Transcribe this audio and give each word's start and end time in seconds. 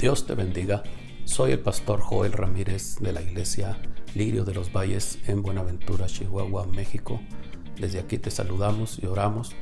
Dios 0.00 0.26
te 0.26 0.34
bendiga. 0.34 0.82
Soy 1.26 1.52
el 1.52 1.60
pastor 1.60 2.00
Joel 2.00 2.32
Ramírez 2.32 2.96
de 3.00 3.12
la 3.12 3.20
iglesia 3.20 3.76
Lirio 4.14 4.46
de 4.46 4.54
los 4.54 4.72
Valles 4.72 5.18
en 5.26 5.42
Buenaventura, 5.42 6.06
Chihuahua, 6.06 6.64
México. 6.64 7.20
Desde 7.78 7.98
aquí 7.98 8.16
te 8.16 8.30
saludamos 8.30 8.98
y 9.02 9.04
oramos 9.04 9.54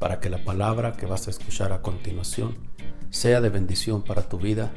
para 0.00 0.18
que 0.18 0.30
la 0.30 0.42
palabra 0.42 0.94
que 0.94 1.06
vas 1.06 1.28
a 1.28 1.30
escuchar 1.30 1.72
a 1.72 1.80
continuación 1.80 2.56
sea 3.10 3.40
de 3.40 3.50
bendición 3.50 4.02
para 4.02 4.28
tu 4.28 4.36
vida 4.36 4.74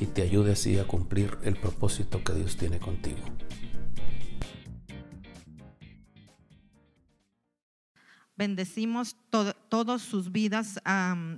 y 0.00 0.06
te 0.06 0.22
ayude 0.22 0.54
así 0.54 0.80
a 0.80 0.88
cumplir 0.88 1.38
el 1.44 1.54
propósito 1.54 2.24
que 2.24 2.32
Dios 2.32 2.56
tiene 2.56 2.80
contigo. 2.80 3.20
Bendecimos 8.36 9.16
todas 9.30 10.02
sus 10.02 10.30
vidas 10.30 10.78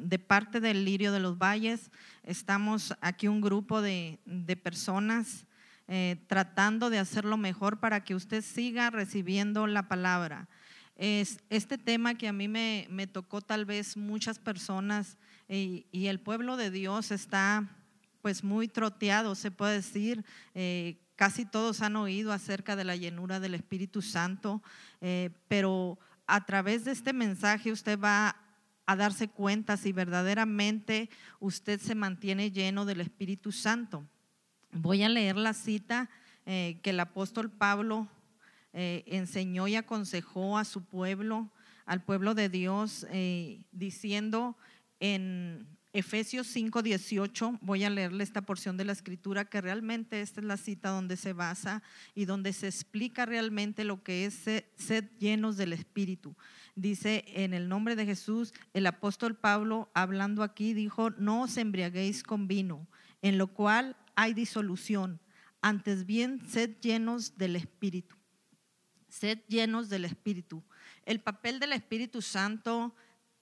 de 0.00 0.18
parte 0.18 0.59
del 0.59 0.84
Lirio 0.84 1.12
de 1.12 1.20
los 1.20 1.38
Valles. 1.38 1.92
Estamos 2.24 2.92
aquí 3.00 3.28
un 3.28 3.41
grupo 3.41 3.80
de, 3.80 4.18
personas 4.64 5.46
eh, 5.86 6.16
tratando 6.27 6.91
de 6.91 6.98
hacerlo 6.98 7.36
mejor 7.36 7.78
para 7.78 8.02
que 8.02 8.16
usted 8.16 8.42
siga 8.42 8.91
recibiendo 8.91 9.69
la 9.69 9.86
palabra. 9.86 10.48
Es 10.96 11.38
este 11.50 11.78
tema 11.78 12.16
que 12.16 12.27
a 12.27 12.32
mí 12.32 12.48
me, 12.48 13.06
tocó 13.06 13.42
tal 13.42 13.64
vez 13.64 13.96
muchas 13.96 14.41
personas 14.41 15.19
y, 15.48 15.86
el 15.92 16.19
pueblo 16.19 16.56
de 16.56 16.72
Dios 16.72 17.12
está 17.12 17.77
pues 18.22 18.42
muy 18.42 18.66
troteado, 18.66 19.36
se 19.36 19.52
puede 19.52 19.74
decir. 19.74 20.24
Eh, 20.52 20.98
casi 21.14 21.44
todos 21.44 21.80
han 21.80 21.94
oído 21.94 22.33
acerca 22.33 22.74
de 22.74 22.83
la 22.83 22.96
llenura 22.96 23.38
del 23.38 23.55
Espíritu 23.55 24.02
Santo, 24.02 24.62
eh, 25.00 25.30
pero 25.46 25.98
a 26.28 26.45
través 26.45 26.84
de 26.84 26.92
este 26.92 27.12
mensaje 27.12 27.73
usted 27.73 27.98
va 27.98 28.36
a 28.86 28.96
darse 28.96 29.28
cuenta 29.28 29.77
si 29.77 29.92
verdaderamente 29.92 31.08
usted 31.41 31.80
se 31.80 31.94
mantiene 31.94 32.52
lleno 32.52 32.84
del 32.84 33.00
Espíritu 33.00 33.50
Santo. 33.50 34.06
Voy 34.70 35.02
a 35.02 35.08
leer 35.08 35.36
la 35.36 35.55
cita 35.55 36.11
eh, 36.44 36.80
que 36.83 36.91
el 36.91 37.00
apóstol 37.00 37.50
Pablo 37.50 38.08
eh, 38.75 39.05
enseñó 39.06 39.69
y 39.69 39.77
aconsejó 39.77 40.58
a 40.58 40.64
su 40.64 40.84
pueblo, 40.84 41.50
al 41.86 42.02
pueblo 42.02 42.34
de 42.34 42.50
Dios, 42.50 43.06
eh, 43.11 43.62
diciendo 43.72 44.56
en 45.00 45.77
Efesios 45.94 46.55
5:18, 46.55 47.58
voy 47.62 47.84
a 47.84 47.91
leerle 47.91 48.22
esta 48.22 48.42
porción 48.42 48.77
de 48.77 48.84
la 48.84 48.92
escritura 48.92 49.47
que 49.47 49.62
realmente 49.62 50.20
esta 50.20 50.41
es 50.41 50.47
la 50.47 50.58
cita 50.58 50.91
donde 50.91 51.17
se 51.17 51.33
basa 51.33 51.83
y 52.14 52.27
donde 52.27 52.53
se 52.53 52.67
explica 52.67 53.25
realmente 53.25 53.84
lo 53.84 54.03
que 54.03 54.27
es 54.27 54.34
ser 54.34 55.17
llenos 55.19 55.56
del 55.56 55.72
Espíritu. 55.72 56.36
Dice 56.75 57.25
en 57.28 57.55
el 57.55 57.70
nombre 57.70 57.97
de 57.97 58.05
Jesús, 58.05 58.53
el 58.75 58.86
apóstol 58.86 59.34
Pablo 59.34 59.91
hablando 59.95 60.42
aquí 60.42 60.75
dijo, 60.75 61.11
no 61.11 61.42
os 61.42 61.56
embriaguéis 61.56 62.23
con 62.23 62.48
vino, 62.48 62.86
en 63.23 63.39
lo 63.39 63.47
cual 63.48 63.97
hay 64.14 64.34
disolución, 64.34 65.20
antes 65.62 66.05
bien 66.05 66.47
sed 66.47 66.77
llenos 66.80 67.39
del 67.39 67.56
Espíritu. 67.56 68.14
Sed 69.08 69.41
llenos 69.48 69.89
del 69.89 70.05
Espíritu. 70.05 70.62
El 71.06 71.20
papel 71.20 71.61
del 71.61 71.73
Espíritu 71.73 72.20
Santo 72.20 72.95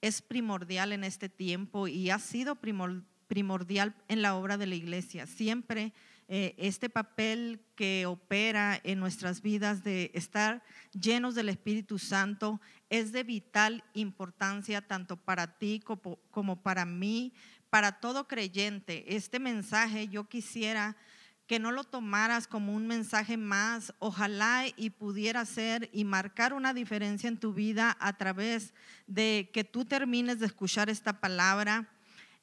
es 0.07 0.21
primordial 0.21 0.93
en 0.93 1.03
este 1.03 1.29
tiempo 1.29 1.87
y 1.87 2.09
ha 2.09 2.19
sido 2.19 2.55
primordial 2.55 3.95
en 4.07 4.21
la 4.21 4.35
obra 4.35 4.57
de 4.57 4.67
la 4.67 4.75
iglesia. 4.75 5.27
Siempre 5.27 5.93
eh, 6.29 6.55
este 6.57 6.89
papel 6.89 7.61
que 7.75 8.05
opera 8.05 8.79
en 8.83 8.99
nuestras 8.99 9.41
vidas 9.41 9.83
de 9.83 10.11
estar 10.13 10.63
llenos 10.91 11.35
del 11.35 11.49
Espíritu 11.49 11.99
Santo 11.99 12.59
es 12.89 13.11
de 13.11 13.23
vital 13.23 13.83
importancia 13.93 14.81
tanto 14.81 15.15
para 15.15 15.57
ti 15.57 15.79
como, 15.79 16.17
como 16.31 16.61
para 16.61 16.85
mí, 16.85 17.33
para 17.69 17.99
todo 17.99 18.27
creyente. 18.27 19.15
Este 19.15 19.39
mensaje 19.39 20.07
yo 20.07 20.27
quisiera 20.27 20.97
que 21.47 21.59
no 21.59 21.71
lo 21.71 21.85
tomaras 21.85 22.45
como 22.45 22.73
un 22.73 22.87
mensaje 22.87 23.37
más, 23.37 23.93
ojalá 23.99 24.65
y 24.75 24.89
pudiera 24.89 25.45
ser 25.45 25.89
y 25.93 26.03
marcar 26.03 26.53
una 26.53 26.73
diferencia 26.73 27.29
en 27.29 27.39
tu 27.39 27.53
vida 27.53 27.95
a 28.01 28.17
través 28.17 28.73
de 29.07 29.49
que 29.53 29.63
tú 29.63 29.85
termines 29.85 30.39
de 30.39 30.45
escuchar 30.45 30.89
esta 30.89 31.21
palabra. 31.21 31.89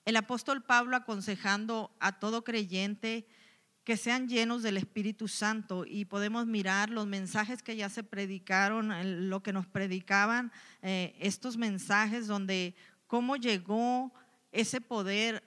El 0.06 0.16
apóstol 0.16 0.62
Pablo 0.62 0.96
aconsejando 0.96 1.94
a 2.00 2.18
todo 2.18 2.44
creyente 2.44 3.26
que 3.84 3.98
sean 3.98 4.28
llenos 4.28 4.62
del 4.62 4.78
Espíritu 4.78 5.28
Santo 5.28 5.84
y 5.86 6.06
podemos 6.06 6.46
mirar 6.46 6.88
los 6.88 7.06
mensajes 7.06 7.62
que 7.62 7.76
ya 7.76 7.90
se 7.90 8.02
predicaron, 8.02 9.28
lo 9.28 9.42
que 9.42 9.52
nos 9.52 9.66
predicaban, 9.66 10.50
eh, 10.80 11.14
estos 11.20 11.58
mensajes 11.58 12.26
donde 12.26 12.74
cómo 13.06 13.36
llegó 13.36 14.14
ese 14.50 14.80
poder 14.80 15.42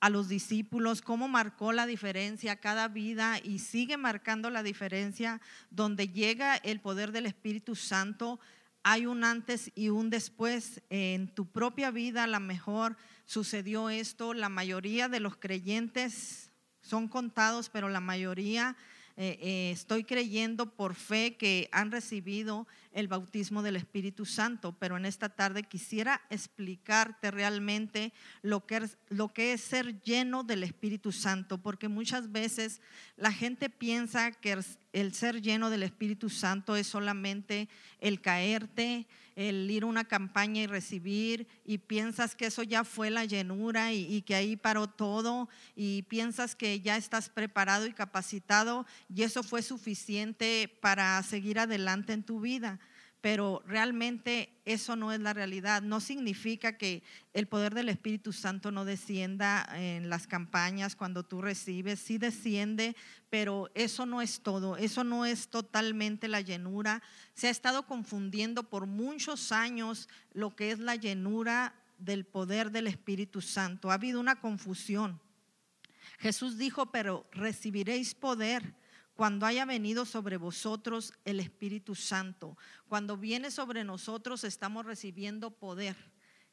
a 0.00 0.10
los 0.10 0.28
discípulos, 0.28 1.02
cómo 1.02 1.28
marcó 1.28 1.72
la 1.72 1.86
diferencia 1.86 2.56
cada 2.56 2.88
vida 2.88 3.40
y 3.42 3.58
sigue 3.58 3.96
marcando 3.96 4.50
la 4.50 4.62
diferencia 4.62 5.40
donde 5.70 6.08
llega 6.08 6.56
el 6.56 6.80
poder 6.80 7.12
del 7.12 7.26
Espíritu 7.26 7.74
Santo. 7.74 8.38
Hay 8.84 9.06
un 9.06 9.24
antes 9.24 9.72
y 9.74 9.88
un 9.88 10.08
después 10.08 10.82
en 10.88 11.34
tu 11.34 11.46
propia 11.46 11.90
vida, 11.90 12.24
a 12.24 12.28
lo 12.28 12.40
mejor 12.40 12.96
sucedió 13.24 13.90
esto. 13.90 14.34
La 14.34 14.48
mayoría 14.48 15.08
de 15.08 15.20
los 15.20 15.36
creyentes 15.36 16.52
son 16.80 17.08
contados, 17.08 17.68
pero 17.68 17.88
la 17.88 18.00
mayoría 18.00 18.76
eh, 19.20 19.36
eh, 19.42 19.70
estoy 19.72 20.04
creyendo 20.04 20.66
por 20.76 20.94
fe 20.94 21.34
que 21.34 21.68
han 21.72 21.90
recibido 21.90 22.68
el 22.92 23.08
bautismo 23.08 23.64
del 23.64 23.74
Espíritu 23.74 24.24
Santo, 24.24 24.76
pero 24.78 24.96
en 24.96 25.04
esta 25.04 25.28
tarde 25.28 25.64
quisiera 25.64 26.20
explicarte 26.30 27.32
realmente 27.32 28.12
lo 28.42 28.64
que, 28.64 28.76
es, 28.76 28.96
lo 29.08 29.26
que 29.26 29.54
es 29.54 29.60
ser 29.60 30.00
lleno 30.02 30.44
del 30.44 30.62
Espíritu 30.62 31.10
Santo, 31.10 31.58
porque 31.58 31.88
muchas 31.88 32.30
veces 32.30 32.80
la 33.16 33.32
gente 33.32 33.70
piensa 33.70 34.30
que 34.30 34.56
el 34.92 35.14
ser 35.14 35.42
lleno 35.42 35.68
del 35.68 35.82
Espíritu 35.82 36.30
Santo 36.30 36.76
es 36.76 36.86
solamente 36.86 37.68
el 37.98 38.20
caerte, 38.20 39.08
el 39.38 39.70
ir 39.70 39.84
a 39.84 39.86
una 39.86 40.04
campaña 40.04 40.62
y 40.62 40.66
recibir, 40.66 41.46
y 41.64 41.78
piensas 41.78 42.34
que 42.34 42.46
eso 42.46 42.64
ya 42.64 42.82
fue 42.82 43.08
la 43.08 43.24
llenura 43.24 43.92
y, 43.92 44.04
y, 44.12 44.22
que 44.22 44.34
ahí 44.34 44.56
paró 44.56 44.88
todo, 44.88 45.48
y 45.76 46.02
piensas 46.02 46.56
que 46.56 46.80
ya 46.80 46.96
estás 46.96 47.28
preparado 47.28 47.86
y 47.86 47.92
capacitado, 47.92 48.84
y 49.08 49.22
eso 49.22 49.44
fue 49.44 49.62
suficiente 49.62 50.68
para 50.80 51.22
seguir 51.22 51.60
adelante 51.60 52.12
en 52.12 52.24
tu 52.24 52.40
vida 52.40 52.80
pero 53.20 53.62
realmente 53.66 54.60
eso 54.64 54.94
no 54.94 55.12
es 55.12 55.20
la 55.20 55.32
realidad. 55.32 55.82
No 55.82 56.00
significa 56.00 56.78
que 56.78 57.02
el 57.32 57.48
poder 57.48 57.74
del 57.74 57.88
Espíritu 57.88 58.32
Santo 58.32 58.70
no 58.70 58.84
descienda 58.84 59.68
en 59.74 60.08
las 60.08 60.26
campañas 60.26 60.94
cuando 60.94 61.24
tú 61.24 61.42
recibes, 61.42 61.98
sí 61.98 62.18
desciende, 62.18 62.94
pero 63.28 63.70
eso 63.74 64.06
no 64.06 64.22
es 64.22 64.40
todo, 64.40 64.76
eso 64.76 65.02
no 65.02 65.26
es 65.26 65.48
totalmente 65.48 66.28
la 66.28 66.40
llenura. 66.40 67.02
Se 67.34 67.48
ha 67.48 67.50
estado 67.50 67.86
confundiendo 67.86 68.64
por 68.64 68.86
muchos 68.86 69.50
años 69.50 70.08
lo 70.32 70.54
que 70.54 70.70
es 70.70 70.78
la 70.78 70.94
llenura 70.94 71.74
del 71.98 72.24
poder 72.24 72.70
del 72.70 72.86
Espíritu 72.86 73.40
Santo. 73.40 73.90
Ha 73.90 73.94
habido 73.94 74.20
una 74.20 74.40
confusión. 74.40 75.20
Jesús 76.18 76.56
dijo, 76.56 76.86
pero 76.86 77.26
recibiréis 77.32 78.14
poder 78.14 78.74
cuando 79.18 79.46
haya 79.46 79.64
venido 79.64 80.06
sobre 80.06 80.36
vosotros 80.36 81.12
el 81.24 81.40
Espíritu 81.40 81.96
Santo. 81.96 82.56
Cuando 82.86 83.16
viene 83.16 83.50
sobre 83.50 83.82
nosotros 83.82 84.44
estamos 84.44 84.86
recibiendo 84.86 85.50
poder. 85.50 85.96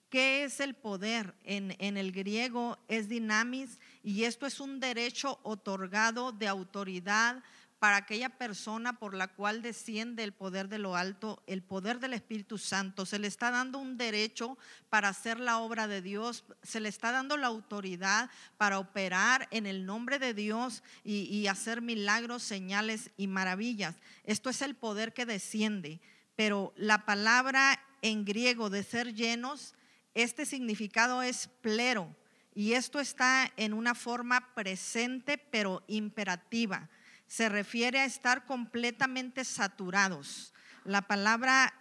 ¿Qué 0.09 0.43
es 0.43 0.59
el 0.59 0.73
poder? 0.73 1.35
En, 1.43 1.75
en, 1.77 1.95
el 1.95 2.11
griego 2.11 2.79
es 2.87 3.07
dinamis 3.07 3.79
y 4.01 4.23
esto 4.23 4.47
es 4.47 4.59
un 4.59 4.79
derecho 4.79 5.39
otorgado 5.43 6.31
de 6.31 6.47
autoridad 6.47 7.43
para 7.85 7.97
aquella 7.97 8.29
persona 8.29 8.97
por 8.97 9.13
la 9.13 9.28
cual 9.28 9.62
desciende 9.62 10.23
el 10.23 10.31
poder 10.31 10.69
de 10.69 10.79
lo 10.79 10.96
alto, 10.96 11.44
el 11.46 11.62
poder 11.62 12.00
del 12.00 12.13
Espíritu 12.13 12.57
Santo. 12.57 13.06
Se 13.06 13.19
le 13.19 13.28
está 13.28 13.51
dando 13.51 13.78
un 13.78 13.96
derecho 13.96 14.58
para 14.90 15.09
hacer 15.09 15.40
la 15.40 15.59
obra 15.59 15.87
de 15.87 16.02
Dios, 16.02 16.46
se 16.64 16.79
le 16.79 16.90
está 16.90 17.11
dando 17.11 17.37
la 17.37 17.46
autoridad 17.46 18.32
para 18.58 18.79
operar 18.79 19.47
en 19.52 19.67
el 19.67 19.85
nombre 19.85 20.17
de 20.17 20.34
Dios 20.34 20.82
y, 21.03 21.46
hacer 21.46 21.84
milagros, 21.84 22.41
señales 22.41 23.11
y 23.17 23.28
maravillas. 23.28 23.97
Esto 24.23 24.49
es 24.49 24.64
el 24.64 24.73
poder 24.73 25.14
que 25.14 25.28
desciende, 25.28 26.02
pero 26.35 26.73
la 26.78 27.05
palabra 27.05 27.79
en 28.02 28.26
griego 28.26 28.72
de 28.72 28.81
ser 28.81 29.14
llenos, 29.14 29.76
este 30.16 30.47
significado 30.47 31.22
es 31.22 31.49
plero. 31.61 32.16
Y 32.55 32.73
esto 32.73 32.99
está 32.99 33.52
en 33.58 33.76
una 33.76 33.93
forma 33.93 34.55
presente 34.55 35.38
pero 35.38 35.84
imperativa 35.85 36.90
se 37.27 37.49
refiere 37.49 37.99
a 37.99 38.05
estar 38.05 38.45
completamente 38.45 39.43
saturados. 39.43 40.53
La 40.83 41.01
palabra 41.01 41.73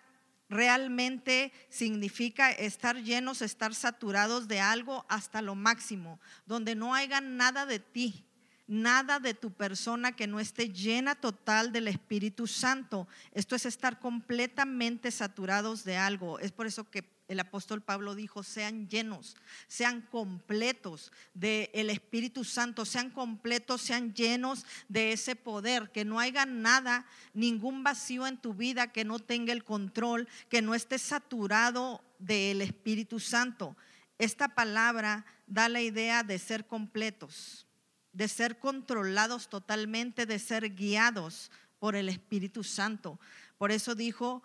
realmente 0.48 1.52
significa 1.68 2.50
estar 2.50 3.02
llenos, 3.02 3.42
estar 3.42 3.74
saturados 3.74 4.46
de 4.48 4.60
algo 4.60 5.04
hasta 5.08 5.42
lo 5.42 5.54
máximo, 5.54 6.20
donde 6.46 6.74
no 6.74 6.94
haya 6.94 7.20
nada 7.20 7.66
de 7.66 7.80
ti. 7.80 8.26
nada 8.66 9.20
de 9.20 9.34
tu 9.34 9.52
persona 9.52 10.12
que 10.12 10.26
no 10.26 10.40
esté 10.40 10.70
llena 10.70 11.14
total 11.14 11.70
del 11.70 11.86
Espíritu 11.86 12.46
Santo. 12.46 13.06
Esto 13.32 13.56
es 13.56 13.66
estar 13.66 14.00
completamente 14.00 15.10
saturados 15.10 15.84
de 15.84 15.98
algo. 15.98 16.38
Es 16.38 16.50
por 16.50 16.66
eso 16.66 16.88
que 16.90 17.02
el 17.26 17.40
apóstol 17.40 17.80
Pablo 17.80 18.14
dijo, 18.14 18.42
sean 18.42 18.88
llenos, 18.88 19.36
sean 19.66 20.02
completos 20.02 21.10
del 21.32 21.88
Espíritu 21.90 22.44
Santo, 22.44 22.84
sean 22.84 23.10
completos, 23.10 23.80
sean 23.80 24.12
llenos 24.12 24.66
de 24.88 25.12
ese 25.12 25.34
poder, 25.34 25.90
que 25.90 26.04
no 26.04 26.20
haya 26.20 26.44
nada, 26.44 27.06
ningún 27.32 27.82
vacío 27.82 28.26
en 28.26 28.36
tu 28.36 28.52
vida 28.52 28.92
que 28.92 29.04
no 29.04 29.18
tenga 29.18 29.52
el 29.52 29.64
control, 29.64 30.28
que 30.50 30.60
no 30.60 30.74
esté 30.74 30.98
saturado 30.98 32.04
del 32.18 32.60
Espíritu 32.60 33.18
Santo. 33.18 33.76
Esta 34.18 34.54
palabra 34.54 35.24
da 35.46 35.68
la 35.68 35.80
idea 35.80 36.22
de 36.22 36.38
ser 36.38 36.66
completos, 36.66 37.66
de 38.12 38.28
ser 38.28 38.58
controlados 38.58 39.48
totalmente, 39.48 40.26
de 40.26 40.38
ser 40.38 40.74
guiados 40.74 41.50
por 41.78 41.96
el 41.96 42.08
Espíritu 42.08 42.64
Santo. 42.64 43.18
Por 43.56 43.72
eso 43.72 43.94
dijo 43.94 44.42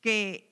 que 0.00 0.49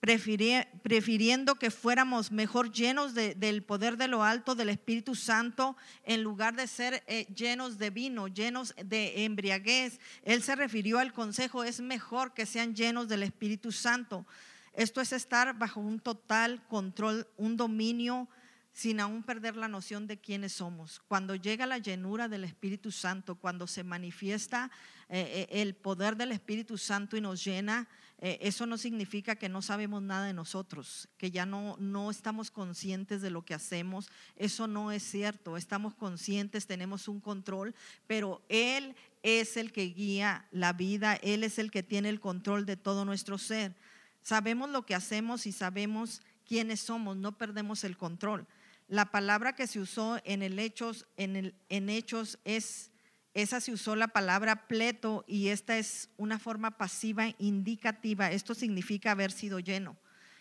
prefiriendo 0.00 1.56
que 1.56 1.70
fuéramos 1.70 2.32
mejor 2.32 2.72
llenos 2.72 3.14
del 3.14 3.62
poder 3.62 3.98
de 3.98 4.08
lo 4.08 4.24
alto, 4.24 4.54
del 4.54 4.70
Espíritu 4.70 5.14
Santo, 5.14 5.76
en 6.04 6.22
lugar 6.22 6.56
de 6.56 6.66
ser 6.66 7.04
eh, 7.06 7.26
llenos 7.34 7.76
de 7.76 7.90
vino, 7.90 8.26
llenos 8.26 8.74
de 8.82 9.24
embriaguez. 9.24 10.00
Él 10.22 10.42
se 10.42 10.56
refirió 10.56 10.98
al 10.98 11.12
consejo, 11.12 11.64
es 11.64 11.80
mejor 11.80 12.32
que 12.32 12.46
sean 12.46 12.74
llenos 12.74 13.08
del 13.08 13.22
Espíritu 13.22 13.72
Santo. 13.72 14.26
Esto 14.72 15.02
es 15.02 15.12
estar 15.12 15.58
bajo 15.58 15.80
un 15.80 16.00
total 16.00 16.66
control, 16.68 17.28
un 17.36 17.58
dominio 17.58 18.28
sin 18.72 19.00
aún 19.00 19.22
perder 19.22 19.56
la 19.56 19.68
noción 19.68 20.06
de 20.06 20.18
quiénes 20.18 20.52
somos. 20.52 21.00
Cuando 21.08 21.34
llega 21.34 21.66
la 21.66 21.78
llenura 21.78 22.28
del 22.28 22.44
Espíritu 22.44 22.90
Santo, 22.90 23.34
cuando 23.34 23.66
se 23.66 23.84
manifiesta 23.84 24.70
eh, 25.08 25.48
eh, 25.50 25.60
el 25.60 25.74
poder 25.74 26.16
del 26.16 26.32
Espíritu 26.32 26.78
Santo 26.78 27.16
y 27.16 27.20
nos 27.20 27.44
llena, 27.44 27.88
eh, 28.22 28.38
eso 28.42 28.66
no 28.66 28.76
significa 28.76 29.34
que 29.34 29.48
no 29.48 29.62
sabemos 29.62 30.02
nada 30.02 30.26
de 30.26 30.34
nosotros, 30.34 31.08
que 31.16 31.30
ya 31.30 31.46
no, 31.46 31.76
no 31.78 32.10
estamos 32.10 32.50
conscientes 32.50 33.22
de 33.22 33.30
lo 33.30 33.46
que 33.46 33.54
hacemos. 33.54 34.10
Eso 34.36 34.66
no 34.66 34.92
es 34.92 35.02
cierto. 35.02 35.56
Estamos 35.56 35.94
conscientes, 35.94 36.66
tenemos 36.66 37.08
un 37.08 37.20
control, 37.20 37.74
pero 38.06 38.42
Él 38.50 38.94
es 39.22 39.56
el 39.56 39.72
que 39.72 39.84
guía 39.84 40.46
la 40.50 40.74
vida, 40.74 41.14
Él 41.22 41.44
es 41.44 41.58
el 41.58 41.70
que 41.70 41.82
tiene 41.82 42.10
el 42.10 42.20
control 42.20 42.66
de 42.66 42.76
todo 42.76 43.06
nuestro 43.06 43.38
ser. 43.38 43.74
Sabemos 44.20 44.68
lo 44.68 44.84
que 44.84 44.94
hacemos 44.94 45.46
y 45.46 45.52
sabemos 45.52 46.20
quiénes 46.46 46.80
somos, 46.80 47.16
no 47.16 47.38
perdemos 47.38 47.84
el 47.84 47.96
control. 47.96 48.46
La 48.86 49.10
palabra 49.10 49.54
que 49.54 49.66
se 49.66 49.80
usó 49.80 50.18
en, 50.24 50.42
el 50.42 50.58
hechos, 50.58 51.06
en, 51.16 51.36
el, 51.36 51.54
en 51.70 51.88
Hechos 51.88 52.38
es 52.44 52.89
esa 53.32 53.60
se 53.60 53.72
usó 53.72 53.94
la 53.94 54.08
palabra 54.08 54.66
pleto 54.66 55.24
y 55.28 55.48
esta 55.48 55.78
es 55.78 56.08
una 56.16 56.38
forma 56.38 56.72
pasiva 56.72 57.28
indicativa. 57.38 58.30
Esto 58.30 58.54
significa 58.54 59.12
haber 59.12 59.30
sido 59.30 59.60
lleno. 59.60 59.96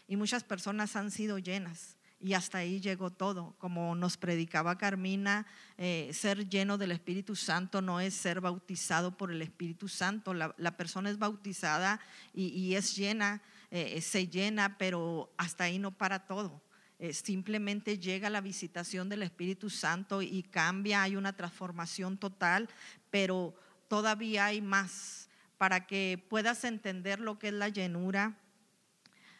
Y 0.07 0.15
muchas 0.15 0.43
personas 0.43 0.95
han 0.95 1.11
sido 1.11 1.37
llenas. 1.37 1.97
Y 2.19 2.33
hasta 2.33 2.57
ahí 2.57 2.81
llegó 2.81 3.11
todo. 3.11 3.55
Como 3.59 3.95
nos 3.95 4.17
predicaba 4.17 4.77
Carmina, 4.77 5.45
eh, 5.77 6.09
ser 6.13 6.49
lleno 6.49 6.79
del 6.79 6.91
Espíritu 6.91 7.35
Santo 7.35 7.81
no 7.81 7.99
es 7.99 8.15
ser 8.15 8.41
bautizado 8.41 9.15
por 9.15 9.31
el 9.31 9.41
Espíritu 9.41 9.87
Santo. 9.87 10.33
La, 10.33 10.77
persona 10.77 11.11
es 11.11 11.19
bautizada 11.19 12.01
y, 12.33 12.73
es 12.73 12.95
llena, 12.95 13.41
eh, 13.69 14.01
se 14.01 14.27
llena, 14.27 14.77
pero 14.79 15.31
hasta 15.37 15.65
ahí 15.65 15.77
no 15.77 15.91
para 15.91 16.25
todo. 16.25 16.61
Eh, 16.99 17.13
simplemente 17.13 17.97
llega 17.97 18.29
la 18.29 18.41
visitación 18.41 19.07
del 19.07 19.23
Espíritu 19.23 19.69
Santo 19.69 20.21
y 20.21 20.43
cambia, 20.43 21.01
hay 21.01 21.15
una 21.15 21.31
transformación 21.31 22.17
total, 22.17 22.67
pero 23.09 23.55
todavía 23.87 24.47
hay 24.47 24.61
más 24.61 25.29
para 25.57 25.87
que 25.87 26.21
puedas 26.29 26.65
entender 26.65 27.21
lo 27.21 27.39
que 27.39 27.47
es 27.47 27.53
la 27.53 27.69
llenura. 27.69 28.37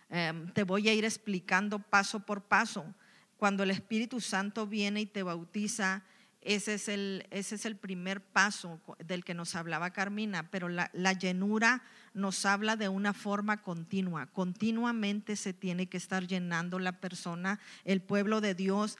Em, 0.09 0.49
te 0.53 0.63
voy 0.63 0.87
a 0.87 0.93
ir 0.93 1.03
explicando 1.03 1.79
paso 1.79 2.25
por 2.25 2.43
paso. 2.43 2.95
Cuando 3.35 3.63
el 3.63 3.71
Espíritu 3.71 4.21
Santo 4.21 4.65
viene 4.65 5.01
y 5.01 5.05
te 5.05 5.23
bautiza, 5.23 6.03
ese 6.41 6.75
es 6.75 6.87
el, 6.87 7.27
ese 7.29 7.55
es 7.55 7.65
el 7.65 7.75
primer 7.75 8.21
paso 8.21 8.79
del 8.99 9.25
que 9.25 9.33
nos 9.33 9.55
hablaba 9.55 9.91
Carmina, 9.91 10.49
pero 10.49 10.69
la, 10.69 10.89
la, 10.93 11.11
llenura 11.11 11.83
nos 12.13 12.45
habla 12.45 12.75
de 12.75 12.89
una 12.89 13.13
forma 13.13 13.61
continua. 13.61 14.27
Continuamente 14.27 15.35
se 15.35 15.53
tiene 15.53 15.87
que 15.87 15.97
estar 15.97 16.27
llenando 16.27 16.79
la 16.79 16.93
persona, 16.93 17.59
el 17.85 18.01
pueblo 18.01 18.41
de 18.41 18.55
Dios. 18.55 18.97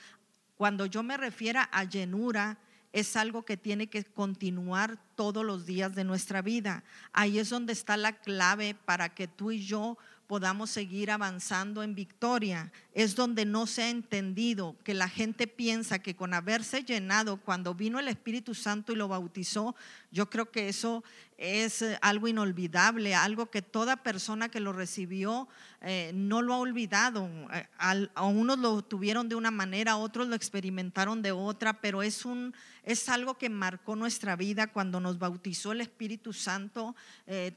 Cuando 0.55 0.85
yo 0.85 1.03
me 1.03 1.17
refiero 1.17 1.61
a 1.71 1.83
llenura, 1.83 2.57
es 2.91 3.15
algo 3.15 3.43
que 3.43 3.57
tiene 3.57 3.87
que 3.87 4.03
continuar 4.03 4.97
todos 5.15 5.45
los 5.45 5.65
días 5.65 5.93
de 5.93 6.03
nuestra 6.03 6.41
vida. 6.41 6.83
Ahí 7.13 7.37
es 7.39 7.49
donde 7.49 7.73
está 7.73 7.97
la 7.97 8.13
clave 8.13 8.75
para 8.85 9.09
que 9.09 9.27
tú 9.27 9.51
y 9.51 9.63
yo 9.63 9.97
podamos 10.29 10.69
seguir 10.69 11.09
avanzando 11.09 11.81
en 11.81 11.95
victoria. 11.95 12.71
Es 12.93 13.15
donde 13.15 13.45
no 13.45 13.67
se 13.67 13.83
ha 13.83 13.89
entendido 13.89 14.75
que 14.83 14.93
la 14.93 15.09
gente 15.09 15.47
piensa 15.47 15.99
que 15.99 16.15
con 16.15 16.33
haberse 16.33 16.83
llenado 16.83 17.37
cuando 17.37 17.73
vino 17.73 17.99
el 17.99 18.07
Espíritu 18.07 18.53
Santo 18.53 18.91
y 18.91 18.95
lo 18.95 19.07
bautizó, 19.07 19.75
yo 20.11 20.29
creo 20.29 20.51
que 20.51 20.69
eso 20.69 21.03
es 21.39 21.81
eh, 21.81 21.97
algo 22.01 22.27
inolvidable, 22.27 23.15
algo 23.15 23.49
que 23.49 23.61
toda 23.61 23.95
persona 23.95 24.49
que 24.49 24.59
lo 24.59 24.73
recibió 24.73 25.47
eh, 25.81 26.11
no 26.13 26.41
lo 26.41 26.53
ha 26.53 26.57
olvidado. 26.57 27.29
Eh, 27.53 27.65
a 27.79 28.25
unos 28.25 28.59
lo 28.59 28.81
tuvieron 28.81 29.29
de 29.29 29.35
una 29.35 29.49
manera, 29.49 29.95
otros 29.95 30.27
lo 30.27 30.35
experimentaron 30.35 31.21
de 31.21 31.31
otra, 31.31 31.79
pero 31.79 32.03
es, 32.03 32.25
un, 32.25 32.53
es 32.83 33.07
algo 33.07 33.37
que 33.37 33.49
marcó 33.49 33.95
nuestra 33.95 34.35
vida 34.35 34.67
cuando 34.67 34.99
nos 34.99 35.17
bautizó 35.17 35.71
el 35.71 35.79
Espíritu 35.79 36.33
Santo. 36.33 36.93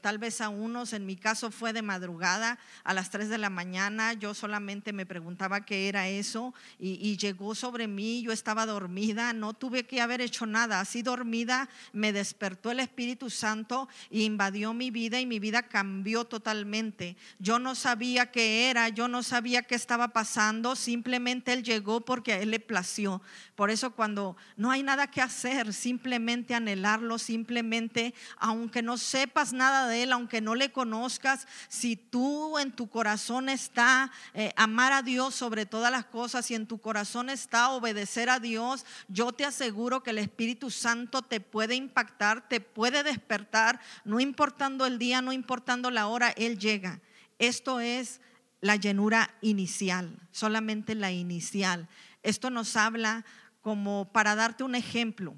tal 0.01 0.17
vez 0.17 0.39
a 0.39 0.47
unos, 0.47 0.93
en 0.93 1.05
mi 1.05 1.17
caso 1.17 1.51
fue 1.51 1.73
de 1.73 1.81
madrugada, 1.81 2.57
a 2.85 2.93
las 2.93 3.09
3 3.09 3.27
de 3.27 3.37
la 3.37 3.49
mañana, 3.49 4.13
yo 4.13 4.33
solamente 4.33 4.93
me 4.93 5.05
preguntaba 5.05 5.65
qué 5.65 5.89
era 5.89 6.07
eso 6.07 6.53
y 6.79 7.17
llegó 7.17 7.55
sobre 7.55 7.87
mí, 7.87 8.21
yo 8.21 8.31
estaba 8.31 8.65
dormida, 8.65 9.33
no 9.33 9.53
tuve 9.53 9.83
que 9.83 9.99
haber 9.99 10.21
hecho 10.21 10.45
nada, 10.45 10.79
así 10.79 11.01
dormida 11.01 11.67
me 11.91 12.13
despertó 12.13 12.71
el 12.71 12.79
Espíritu 12.79 13.29
Santo 13.29 13.72
invadió 14.09 14.73
mi 14.73 14.91
vida 14.91 15.19
y 15.19 15.25
mi 15.25 15.39
vida 15.39 15.63
cambió 15.63 16.25
totalmente. 16.25 17.15
Yo 17.39 17.59
no 17.59 17.75
sabía 17.75 18.31
qué 18.31 18.69
era, 18.69 18.89
yo 18.89 19.07
no 19.07 19.23
sabía 19.23 19.63
qué 19.63 19.75
estaba 19.75 20.09
pasando, 20.09 20.75
simplemente 20.75 21.53
Él 21.53 21.63
llegó 21.63 22.01
porque 22.01 22.33
a 22.33 22.39
Él 22.39 22.51
le 22.51 22.59
plació. 22.59 23.21
Por 23.55 23.69
eso 23.69 23.91
cuando 23.91 24.35
no 24.57 24.71
hay 24.71 24.81
nada 24.81 25.07
que 25.07 25.21
hacer, 25.21 25.73
simplemente 25.73 26.55
anhelarlo, 26.55 27.19
simplemente, 27.19 28.15
aunque 28.37 28.81
no 28.81 28.97
sepas 28.97 29.53
nada 29.53 29.87
de 29.87 30.03
Él, 30.03 30.11
aunque 30.11 30.41
no 30.41 30.55
le 30.55 30.71
conozcas, 30.71 31.47
si 31.67 31.95
tú 31.95 32.57
en 32.57 32.71
tu 32.71 32.89
corazón 32.89 33.49
está 33.49 34.11
eh, 34.33 34.53
amar 34.55 34.91
a 34.91 35.03
Dios 35.03 35.35
sobre 35.35 35.67
todas 35.67 35.91
las 35.91 36.05
cosas 36.05 36.49
y 36.49 36.55
en 36.55 36.65
tu 36.65 36.79
corazón 36.79 37.29
está 37.29 37.69
obedecer 37.69 38.29
a 38.31 38.39
Dios, 38.39 38.87
yo 39.07 39.31
te 39.33 39.45
aseguro 39.45 40.01
que 40.01 40.09
el 40.09 40.17
Espíritu 40.17 40.71
Santo 40.71 41.21
te 41.21 41.39
puede 41.39 41.75
impactar, 41.75 42.49
te 42.49 42.59
puede 42.59 43.03
despertar, 43.03 43.79
no 44.03 44.19
importando 44.19 44.87
el 44.87 44.97
día, 44.97 45.21
no 45.21 45.31
importando 45.31 45.91
la 45.91 46.07
hora, 46.07 46.31
Él 46.31 46.57
llega. 46.57 47.01
Esto 47.37 47.79
es 47.79 48.19
la 48.61 48.77
llenura 48.77 49.35
inicial, 49.41 50.17
solamente 50.31 50.95
la 50.95 51.11
inicial. 51.11 51.87
Esto 52.23 52.49
nos 52.49 52.77
habla 52.77 53.25
como 53.63 54.11
para 54.13 54.35
darte 54.35 54.63
un 54.63 54.75
ejemplo. 54.75 55.35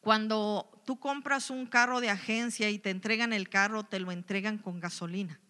Cuando 0.00 0.80
tú 0.86 1.00
compras 1.00 1.50
un 1.50 1.66
carro 1.66 2.00
de 2.00 2.10
agencia 2.10 2.70
y 2.70 2.78
te 2.78 2.90
entregan 2.90 3.32
el 3.32 3.48
carro, 3.48 3.82
te 3.82 3.98
lo 3.98 4.12
entregan 4.12 4.58
con 4.58 4.78
gasolina 4.78 5.40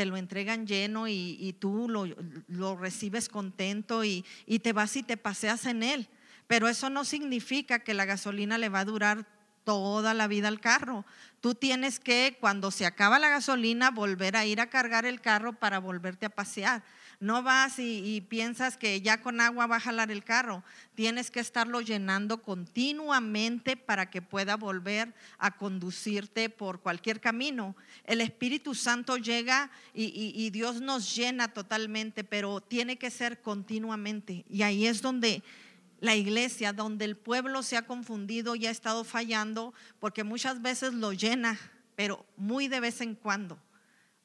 te 0.00 0.06
lo 0.06 0.16
entregan 0.16 0.66
lleno 0.66 1.08
y, 1.08 1.54
tú 1.60 1.86
lo, 1.86 2.76
recibes 2.76 3.28
contento 3.28 4.02
y, 4.02 4.24
te 4.62 4.72
vas 4.72 4.96
y 4.96 5.02
te 5.02 5.18
paseas 5.18 5.66
en 5.66 5.82
él. 5.82 6.08
Pero 6.46 6.68
eso 6.68 6.88
no 6.88 7.04
significa 7.04 7.80
que 7.80 7.92
la 7.92 8.06
gasolina 8.06 8.56
le 8.56 8.70
va 8.70 8.80
a 8.80 8.86
durar 8.86 9.26
toda 9.62 10.14
la 10.14 10.26
vida 10.26 10.48
al 10.48 10.58
carro. 10.58 11.04
Tú 11.42 11.54
tienes 11.54 12.00
que, 12.00 12.38
cuando 12.40 12.70
se 12.70 12.86
acaba 12.86 13.18
la 13.18 13.28
gasolina, 13.28 13.90
volver 13.90 14.36
a 14.36 14.46
ir 14.46 14.62
a 14.62 14.70
cargar 14.70 15.04
el 15.04 15.20
carro 15.20 15.52
para 15.52 15.78
volverte 15.78 16.24
a 16.24 16.30
pasear. 16.30 16.82
No 17.20 17.42
vas 17.42 17.78
y, 17.78 18.22
piensas 18.30 18.78
que 18.78 19.02
ya 19.02 19.20
con 19.20 19.42
agua 19.42 19.66
va 19.66 19.76
a 19.76 19.80
jalar 19.80 20.10
el 20.10 20.24
carro. 20.24 20.64
Tienes 20.94 21.30
que 21.30 21.40
estarlo 21.40 21.82
llenando 21.82 22.40
continuamente 22.40 23.76
para 23.76 24.08
que 24.08 24.22
pueda 24.22 24.56
volver 24.56 25.14
a 25.36 25.50
conducirte 25.50 26.48
por 26.48 26.80
cualquier 26.80 27.20
camino. 27.20 27.76
El 28.04 28.22
Espíritu 28.22 28.74
Santo 28.74 29.18
llega 29.18 29.70
y, 29.92 30.32
y 30.34 30.48
Dios 30.48 30.80
nos 30.80 31.14
llena 31.14 31.48
totalmente, 31.48 32.24
pero 32.24 32.62
tiene 32.62 32.96
que 32.96 33.10
ser 33.10 33.42
continuamente. 33.42 34.46
Y 34.48 34.62
ahí 34.62 34.86
es 34.86 35.02
donde 35.02 35.42
la 36.00 36.16
iglesia, 36.16 36.72
donde 36.72 37.04
el 37.04 37.18
pueblo 37.18 37.62
se 37.62 37.76
ha 37.76 37.82
confundido 37.86 38.56
y 38.56 38.64
ha 38.64 38.70
estado 38.70 39.04
fallando, 39.04 39.74
porque 39.98 40.24
muchas 40.24 40.62
veces 40.62 40.94
lo 40.94 41.12
llena, 41.12 41.58
pero 41.96 42.24
muy 42.38 42.66
de 42.66 42.80
vez 42.80 43.02
en 43.02 43.14
cuando 43.14 43.58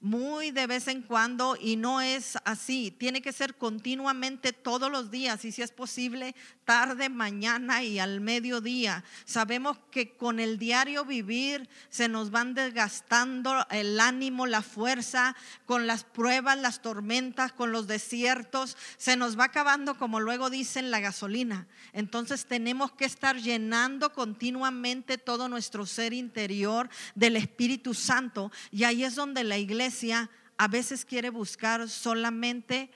muy 0.06 0.52
de 0.52 0.68
vez 0.68 0.88
en 0.88 1.02
cuando 1.02 1.58
y 1.60 1.78
no 1.78 2.00
es 2.00 2.38
así. 2.46 2.92
Tiene 2.92 3.24
que 3.24 3.34
ser 3.34 3.56
continuamente 3.56 4.54
todos 4.54 4.92
los 4.92 5.10
días 5.10 5.44
y 5.46 5.52
si 5.52 5.64
es 5.64 5.72
posible 5.72 6.36
tarde, 6.64 7.10
mañana 7.10 7.84
y 7.84 7.98
al 7.98 8.22
mediodía. 8.22 9.04
Sabemos 9.26 9.80
que 9.90 10.16
con 10.16 10.40
el 10.40 10.60
diario 10.60 11.06
vivir 11.06 11.68
se 11.90 12.08
nos 12.08 12.30
van 12.30 12.54
desgastando 12.54 13.66
el 13.72 14.00
ánimo, 14.00 14.46
la 14.46 14.62
fuerza, 14.62 15.36
con 15.66 15.88
las 15.88 16.04
pruebas, 16.04 16.60
las 16.60 16.84
tormentas, 16.84 17.52
con 17.52 17.72
los 17.72 17.88
desiertos, 17.88 18.78
se 18.98 19.18
nos 19.18 19.40
va 19.40 19.46
acabando 19.46 19.98
como 19.98 20.20
luego 20.20 20.52
dicen 20.52 20.92
la 20.92 21.00
gasolina. 21.00 21.66
Entonces 21.94 22.46
tenemos 22.46 22.92
que 22.92 23.06
estar 23.06 23.38
llenando 23.38 24.14
continuamente 24.14 25.18
todo 25.18 25.50
nuestro 25.50 25.88
ser 25.88 26.14
interior 26.14 26.90
del 27.16 27.38
Espíritu 27.38 27.96
Santo 27.96 28.52
y 28.70 28.84
ahí 28.84 29.04
es 29.04 29.16
donde 29.16 29.44
la 29.44 29.58
iglesia 29.58 29.95
a 30.58 30.68
veces 30.68 31.06
quiere 31.06 31.30
buscar 31.30 31.90
solamente 31.90 32.92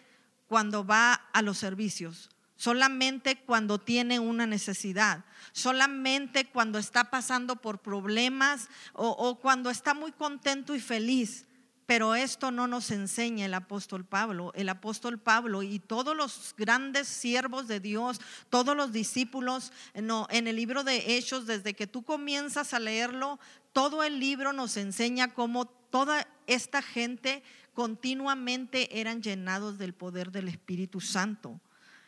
cuando 0.47 0.85
va 0.85 1.13
a 1.13 1.41
los 1.41 1.57
servicios 1.57 2.29
solamente 2.59 3.37
cuando 3.37 3.79
tiene 3.79 4.19
una 4.19 4.45
necesidad, 4.45 5.23
solamente 5.53 6.43
cuando 6.43 6.77
está 6.77 7.09
pasando 7.09 7.55
por 7.55 7.79
problemas 7.79 8.67
o, 8.91 9.39
cuando 9.39 9.69
está 9.69 9.93
muy 9.93 10.11
contento 10.11 10.75
y 10.75 10.81
feliz. 10.81 11.45
Pero 11.85 12.15
esto 12.15 12.51
no 12.51 12.67
nos 12.67 12.91
enseña 12.91 13.45
el 13.45 13.53
apóstol 13.53 14.03
Pablo. 14.03 14.51
El 14.55 14.67
apóstol 14.67 15.19
Pablo 15.19 15.63
y 15.63 15.79
todos 15.79 16.15
los 16.17 16.53
grandes 16.57 17.07
siervos 17.07 17.69
de 17.69 17.79
Dios, 17.79 18.19
todos 18.49 18.75
los 18.75 18.91
discípulos, 18.91 19.71
no, 19.95 20.27
en 20.29 20.47
el 20.47 20.57
libro 20.57 20.83
de 20.83 21.15
Hechos, 21.15 21.47
desde 21.47 21.73
que 21.73 21.87
tú 21.87 22.03
comienzas 22.03 22.73
a 22.73 22.79
leerlo, 22.79 23.39
todo 23.71 24.03
el 24.03 24.19
libro 24.19 24.51
nos 24.51 24.75
enseña 24.75 25.33
cómo 25.33 25.65
toda 25.65 26.27
esta 26.49 26.81
gente 26.81 27.43
continuamente 27.73 28.99
eran 28.99 29.21
llenados 29.21 29.77
del 29.77 29.93
poder 29.93 30.31
del 30.31 30.47
Espíritu 30.47 30.99
Santo. 30.99 31.61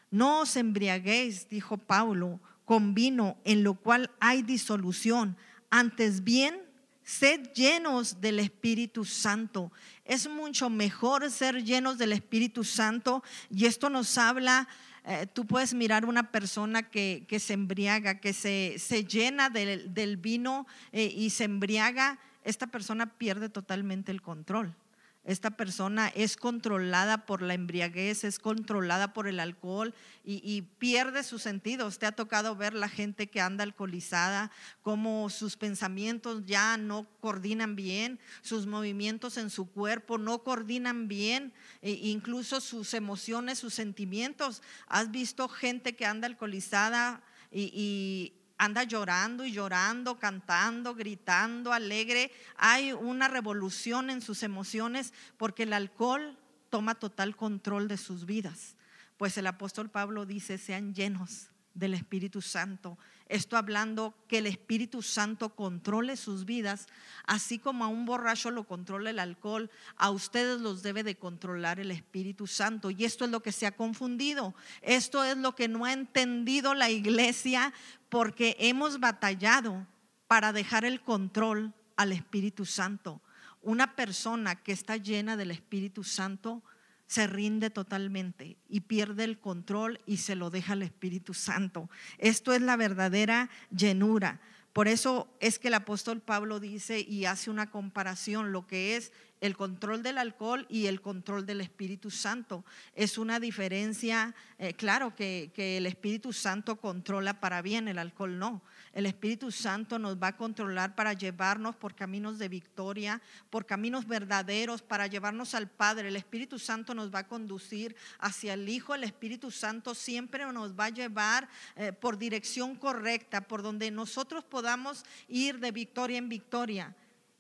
No 0.10 0.42
os 0.42 0.58
embriaguéis, 0.58 1.48
dijo 1.48 1.78
Pablo, 1.78 2.42
con 2.66 2.94
vino 2.94 3.38
en 3.46 3.64
lo 3.64 3.76
cual 3.76 4.12
hay 4.20 4.42
disolución. 4.42 5.38
Antes 5.70 6.24
bien, 6.24 6.60
sed 7.04 7.52
llenos 7.54 8.20
del 8.20 8.40
Espíritu 8.40 9.06
Santo. 9.06 9.72
Es 10.06 10.28
mucho 10.28 10.70
mejor 10.70 11.30
ser 11.32 11.64
llenos 11.64 11.98
del 11.98 12.14
Espíritu 12.14 12.64
Santo 12.64 13.24
y 13.50 13.66
esto 13.66 13.90
nos 13.90 14.18
habla, 14.18 14.68
eh, 15.06 15.28
tú 15.34 15.46
puedes 15.46 15.74
mirar 15.74 16.06
una 16.06 16.32
persona 16.32 16.84
que, 16.84 17.26
se 17.40 17.54
embriaga, 17.54 18.20
que 18.20 18.34
se, 18.34 19.06
llena 19.06 19.50
del, 19.50 20.18
vino 20.18 20.68
eh, 20.92 21.14
y 21.16 21.30
se 21.30 21.46
embriaga, 21.46 22.20
esta 22.44 22.68
persona 22.68 23.18
pierde 23.18 23.50
totalmente 23.50 24.12
el 24.12 24.22
control. 24.22 24.76
Esta 25.24 25.52
persona 25.52 26.08
es 26.08 26.36
controlada 26.36 27.28
por 27.28 27.44
la 27.44 27.54
embriaguez, 27.54 28.24
es 28.24 28.40
controlada 28.40 29.14
por 29.14 29.28
el 29.28 29.40
alcohol 29.40 29.94
y, 30.24 30.64
pierde 30.80 31.22
sus 31.22 31.44
sentidos. 31.44 32.00
Te 32.00 32.08
ha 32.08 32.12
tocado 32.12 32.56
ver 32.56 32.74
la 32.74 32.90
gente 32.90 33.28
que 33.28 33.40
anda 33.40 33.64
alcoholizada, 33.64 34.50
cómo 34.82 35.30
sus 35.30 35.58
pensamientos 35.58 36.44
ya 36.48 36.76
no 36.78 37.06
coordinan 37.20 37.76
bien, 37.76 38.20
sus 38.42 38.66
movimientos 38.66 39.38
en 39.38 39.52
su 39.52 39.70
cuerpo 39.70 40.18
no 40.18 40.42
coordinan 40.42 41.08
bien, 41.08 41.54
e 41.84 41.92
incluso 41.92 42.60
sus 42.60 42.96
emociones, 42.96 43.60
sus 43.60 43.76
sentimientos. 43.76 44.64
¿Has 44.88 45.12
visto 45.12 45.48
gente 45.48 45.96
que 45.96 46.08
anda 46.08 46.26
alcoholizada 46.26 47.22
y 47.52 48.34
anda 48.62 48.84
llorando 48.84 49.44
y 49.44 49.52
llorando, 49.52 50.20
cantando, 50.20 50.94
gritando, 50.94 51.74
alegre. 51.74 52.32
Hay 52.58 52.94
una 52.94 53.28
revolución 53.28 54.12
en 54.12 54.22
sus 54.22 54.44
emociones 54.44 55.14
porque 55.38 55.64
el 55.64 55.74
alcohol 55.74 56.38
toma 56.70 56.94
total 56.94 57.36
control 57.36 57.88
de 57.88 57.98
sus 57.98 58.28
vidas. 58.28 58.76
Pues 59.18 59.36
el 59.40 59.48
apóstol 59.48 59.90
Pablo 59.90 60.28
dice, 60.28 60.60
sean 60.60 60.94
llenos 60.94 61.50
del 61.74 61.96
Espíritu 61.96 62.40
Santo. 62.40 63.00
Esto 63.32 63.56
hablando 63.56 64.14
que 64.28 64.40
el 64.40 64.46
Espíritu 64.46 65.02
Santo 65.02 65.56
controle 65.56 66.18
sus 66.18 66.44
vidas, 66.44 66.88
así 67.26 67.60
como 67.60 67.86
a 67.86 67.88
un 67.88 68.06
borracho 68.06 68.52
lo 68.52 68.66
controla 68.66 69.10
el 69.10 69.20
alcohol, 69.20 69.72
a 69.96 70.10
ustedes 70.10 70.60
los 70.60 70.84
debe 70.84 71.02
de 71.04 71.16
controlar 71.16 71.80
el 71.80 71.92
Espíritu 71.92 72.46
Santo. 72.46 72.92
Y 72.92 73.06
esto 73.06 73.24
es 73.24 73.32
lo 73.32 73.42
que 73.42 73.54
se 73.54 73.66
ha 73.66 73.72
confundido. 73.72 74.54
Esto 74.82 75.24
es 75.24 75.38
lo 75.38 75.56
que 75.56 75.70
no 75.70 75.86
ha 75.86 75.94
entendido 75.94 76.74
la 76.74 76.90
iglesia 76.90 77.74
porque 78.10 78.58
hemos 78.60 79.00
batallado 79.00 79.88
para 80.28 80.52
dejar 80.52 80.84
el 80.84 81.00
control 81.00 81.74
al 81.96 82.12
Espíritu 82.12 82.66
Santo. 82.66 83.22
Una 83.62 83.96
persona 83.96 84.62
que 84.62 84.74
está 84.74 84.98
llena 84.98 85.38
del 85.38 85.52
Espíritu 85.52 86.04
Santo 86.04 86.64
se 87.12 87.28
rinde 87.28 87.70
totalmente 87.70 88.56
y 88.70 88.80
pierde 88.80 89.26
el 89.26 89.38
control 89.38 90.00
y 90.06 90.16
se 90.18 90.38
lo 90.38 90.50
deja 90.50 90.72
al 90.72 90.82
Espíritu 90.82 91.34
Santo. 91.34 91.90
Esto 92.20 92.54
es 92.54 92.62
la 92.62 92.78
verdadera 92.78 93.50
llenura. 93.70 94.40
Por 94.72 94.88
eso 94.88 95.28
es 95.42 95.60
que 95.60 95.68
el 95.68 95.74
apóstol 95.74 96.22
Pablo 96.22 96.62
dice 96.62 97.02
y 97.02 97.26
hace 97.26 97.50
una 97.50 97.70
comparación, 97.70 98.54
lo 98.54 98.66
que 98.66 98.96
es 98.96 99.12
el 99.42 99.58
control 99.58 100.04
del 100.04 100.20
alcohol 100.20 100.66
y 100.70 100.86
el 100.86 101.02
control 101.02 101.46
del 101.46 101.60
Espíritu 101.60 102.12
Santo. 102.12 102.64
Es 102.96 103.18
una 103.18 103.42
diferencia, 103.42 104.34
eh, 104.58 104.74
claro 104.74 105.14
que, 105.14 105.52
que, 105.54 105.76
el 105.76 105.88
Espíritu 105.88 106.32
Santo 106.32 106.78
controla 106.78 107.42
para 107.42 107.62
bien, 107.62 107.90
el 107.90 108.00
alcohol 108.00 108.40
no. 108.40 108.64
El 108.94 109.06
Espíritu 109.06 109.52
Santo 109.52 109.98
nos 109.98 110.18
va 110.18 110.28
a 110.28 110.38
controlar 110.38 110.96
para 110.96 111.14
llevarnos 111.14 111.78
por 111.78 111.96
caminos 111.96 112.38
de 112.40 112.50
victoria, 112.50 113.22
por 113.50 113.66
caminos 113.66 114.06
verdaderos, 114.06 114.82
para 114.82 115.08
llevarnos 115.08 115.56
al 115.56 115.70
Padre. 115.70 116.10
El 116.10 116.18
Espíritu 116.18 116.60
Santo 116.60 116.94
nos 116.94 117.14
va 117.14 117.20
a 117.20 117.28
conducir 117.28 117.96
hacia 118.20 118.54
el 118.54 118.68
Hijo. 118.68 118.94
El 118.94 119.06
Espíritu 119.06 119.50
Santo 119.50 119.96
siempre 119.96 120.46
nos 120.52 120.78
va 120.78 120.86
a 120.86 120.90
llevar 120.90 121.48
eh, 121.78 121.94
por 121.94 122.18
dirección 122.18 122.76
correcta, 122.76 123.42
por 123.42 123.64
donde 123.64 123.92
nosotros 123.92 124.44
podamos 124.44 125.06
ir 125.30 125.60
de 125.60 125.72
victoria 125.72 126.18
en 126.18 126.28
victoria. 126.28 126.94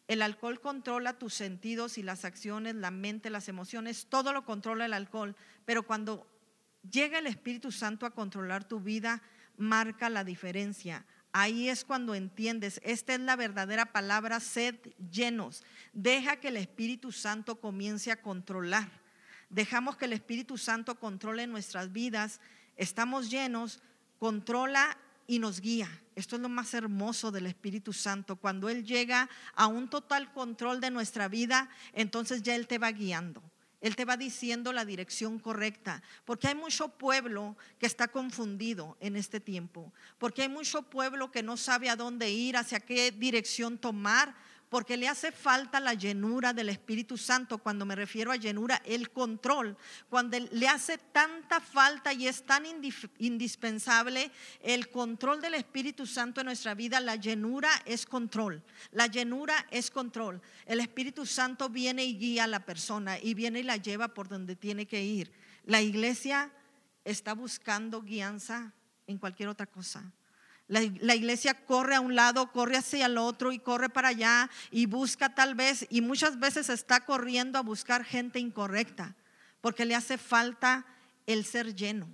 El 0.08 0.22
alcohol 0.22 0.62
controla 0.62 1.20
tus 1.20 1.34
sentidos 1.34 1.98
y 1.98 2.03
las 2.03 2.24
acciones, 2.24 2.75
la 2.75 2.91
mente, 2.91 3.29
las 3.29 3.50
emociones, 3.50 4.08
todo 4.08 4.31
lo 4.31 4.46
controla 4.46 4.86
el 4.86 4.93
alcohol. 4.93 5.36
Pero 5.65 5.84
cuando 5.84 6.27
llega 6.89 7.20
el 7.20 7.27
Espíritu 7.27 7.72
Santo 7.72 8.05
a 8.05 8.12
controlar 8.12 8.63
tu 8.63 8.79
vida, 8.79 9.22
marca 9.58 10.10
la 10.10 10.24
diferencia. 10.24 11.05
Ahí 11.34 11.70
es 11.70 11.86
cuando 11.86 12.14
entiendes, 12.14 12.82
esta 12.84 13.14
es 13.14 13.20
la 13.22 13.36
verdadera 13.36 13.86
palabra, 13.94 14.40
sed 14.40 14.76
llenos. 15.12 15.64
Deja 15.94 16.36
que 16.38 16.50
el 16.50 16.58
Espíritu 16.58 17.12
Santo 17.12 17.60
comience 17.60 18.12
a 18.12 18.22
controlar. 18.22 18.90
Dejamos 19.50 19.98
que 19.98 20.06
el 20.06 20.14
Espíritu 20.14 20.58
Santo 20.58 20.96
controle 20.96 21.48
nuestras 21.48 21.92
vidas. 21.92 22.42
Estamos 22.76 23.30
llenos, 23.30 23.82
controla 24.20 24.98
y 25.28 25.40
nos 25.40 25.62
guía. 25.62 25.90
Esto 26.16 26.36
es 26.36 26.42
lo 26.42 26.50
más 26.50 26.74
hermoso 26.74 27.32
del 27.32 27.46
Espíritu 27.46 27.94
Santo. 27.94 28.36
Cuando 28.36 28.68
Él 28.70 28.86
llega 28.86 29.30
a 29.56 29.68
un 29.68 29.90
total 29.90 30.34
control 30.34 30.82
de 30.82 30.92
nuestra 30.92 31.30
vida, 31.30 31.70
entonces 31.94 32.44
ya 32.44 32.56
Él 32.56 32.68
te 32.68 32.78
va 32.78 32.92
guiando. 32.92 33.42
Él 33.82 33.96
te 33.96 34.06
va 34.06 34.16
diciendo 34.16 34.72
la 34.72 34.86
dirección 34.86 35.40
correcta, 35.40 36.04
porque 36.24 36.48
hay 36.48 36.56
mucho 36.56 36.90
pueblo 36.90 37.58
que 37.80 37.88
está 37.88 38.08
confundido 38.08 38.96
en 39.00 39.16
este 39.16 39.40
tiempo, 39.40 39.92
porque 40.20 40.44
hay 40.44 40.50
mucho 40.50 40.84
pueblo 40.84 41.32
que 41.32 41.44
no 41.44 41.58
sabe 41.58 41.90
a 41.90 41.96
dónde 41.96 42.30
ir, 42.30 42.56
hacia 42.56 42.80
qué 42.80 43.12
dirección 43.12 43.80
tomar, 43.80 44.36
porque 44.72 44.96
le 44.96 45.10
hace 45.10 45.34
falta 45.34 45.82
la 45.82 45.96
llenura 45.96 46.54
del 46.54 46.70
Espíritu 46.70 47.18
Santo. 47.18 47.58
Cuando 47.58 47.86
me 47.86 47.94
refiero 47.94 48.32
a 48.32 48.38
llenura, 48.38 48.82
el 48.86 49.12
control. 49.12 49.75
Cuando 50.08 50.40
le 50.40 50.66
hace 50.66 50.98
tanta 50.98 51.60
falta 51.60 52.13
y 52.13 52.25
es 52.25 52.46
tan 52.46 52.63
indispensable 53.18 54.32
el 54.62 54.90
control 54.90 55.42
del 55.42 55.56
Espíritu 55.56 56.08
Santo 56.08 56.40
en 56.40 56.46
nuestra 56.46 56.74
vida, 56.74 57.01
la 57.01 57.18
llenura 57.18 57.70
es 57.84 58.06
control. 58.06 58.63
La 58.92 59.08
llenura 59.08 59.68
es 59.72 59.92
control. 59.92 60.42
El 60.66 60.80
Espíritu 60.80 61.25
Santo 61.25 61.68
viene 61.68 62.06
y 62.06 62.18
guía 62.18 62.46
a 62.46 62.48
la 62.48 62.66
persona 62.66 63.20
y 63.20 63.34
viene 63.34 63.60
y 63.60 63.63
la 63.63 63.75
lleva 63.75 64.13
por 64.13 64.30
donde 64.30 64.56
tiene 64.56 64.86
que 64.86 65.04
ir. 65.04 65.34
La 65.66 65.82
iglesia 65.82 66.50
está 67.04 67.34
buscando 67.34 68.01
guianza 68.01 68.72
en 69.06 69.18
cualquier 69.18 69.50
otra 69.50 69.66
cosa. 69.66 70.13
La, 70.72 71.16
iglesia 71.16 71.54
corre 71.66 71.96
a 71.96 72.00
un 72.00 72.16
lado, 72.16 72.50
corre 72.54 72.78
hacia 72.78 73.08
el 73.08 73.18
otro 73.18 73.51
y 73.51 73.60
corre 73.60 73.90
para 73.90 74.08
allá 74.08 74.50
y 74.72 74.86
busca 74.86 75.36
tal 75.36 75.54
vez, 75.54 75.86
y 75.90 76.00
muchas 76.00 76.40
veces 76.40 76.70
está 76.70 77.01
corriendo 77.01 77.60
a 77.60 77.62
buscar 77.62 78.06
gente 78.06 78.40
incorrecta, 78.40 79.18
porque 79.60 79.84
le 79.84 79.96
hace 79.96 80.18
falta 80.18 80.86
el 81.28 81.44
ser 81.44 81.75
lleno. 81.75 82.08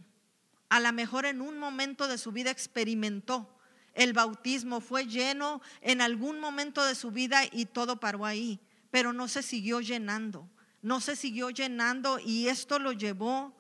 A 0.70 0.80
lo 0.80 0.92
mejor 0.92 1.28
en 1.28 1.42
un 1.42 1.60
momento 1.60 2.08
de 2.08 2.18
su 2.18 2.32
vida 2.32 2.50
experimentó 2.50 3.48
el 3.94 4.14
bautismo, 4.14 4.82
fue 4.82 5.06
lleno 5.06 5.62
en 5.82 6.02
algún 6.02 6.40
momento 6.40 6.84
de 6.84 6.96
su 6.96 7.12
vida 7.12 7.42
y 7.52 7.68
todo 7.68 8.00
paró 8.00 8.26
ahí, 8.26 8.60
pero 8.90 9.14
no 9.14 9.28
se 9.28 9.44
siguió 9.44 9.82
llenando, 9.82 10.50
no 10.82 11.00
se 11.00 11.16
siguió 11.16 11.52
llenando 11.52 12.18
y 12.18 12.48
esto 12.48 12.80
lo 12.80 12.92
llevó 12.92 13.56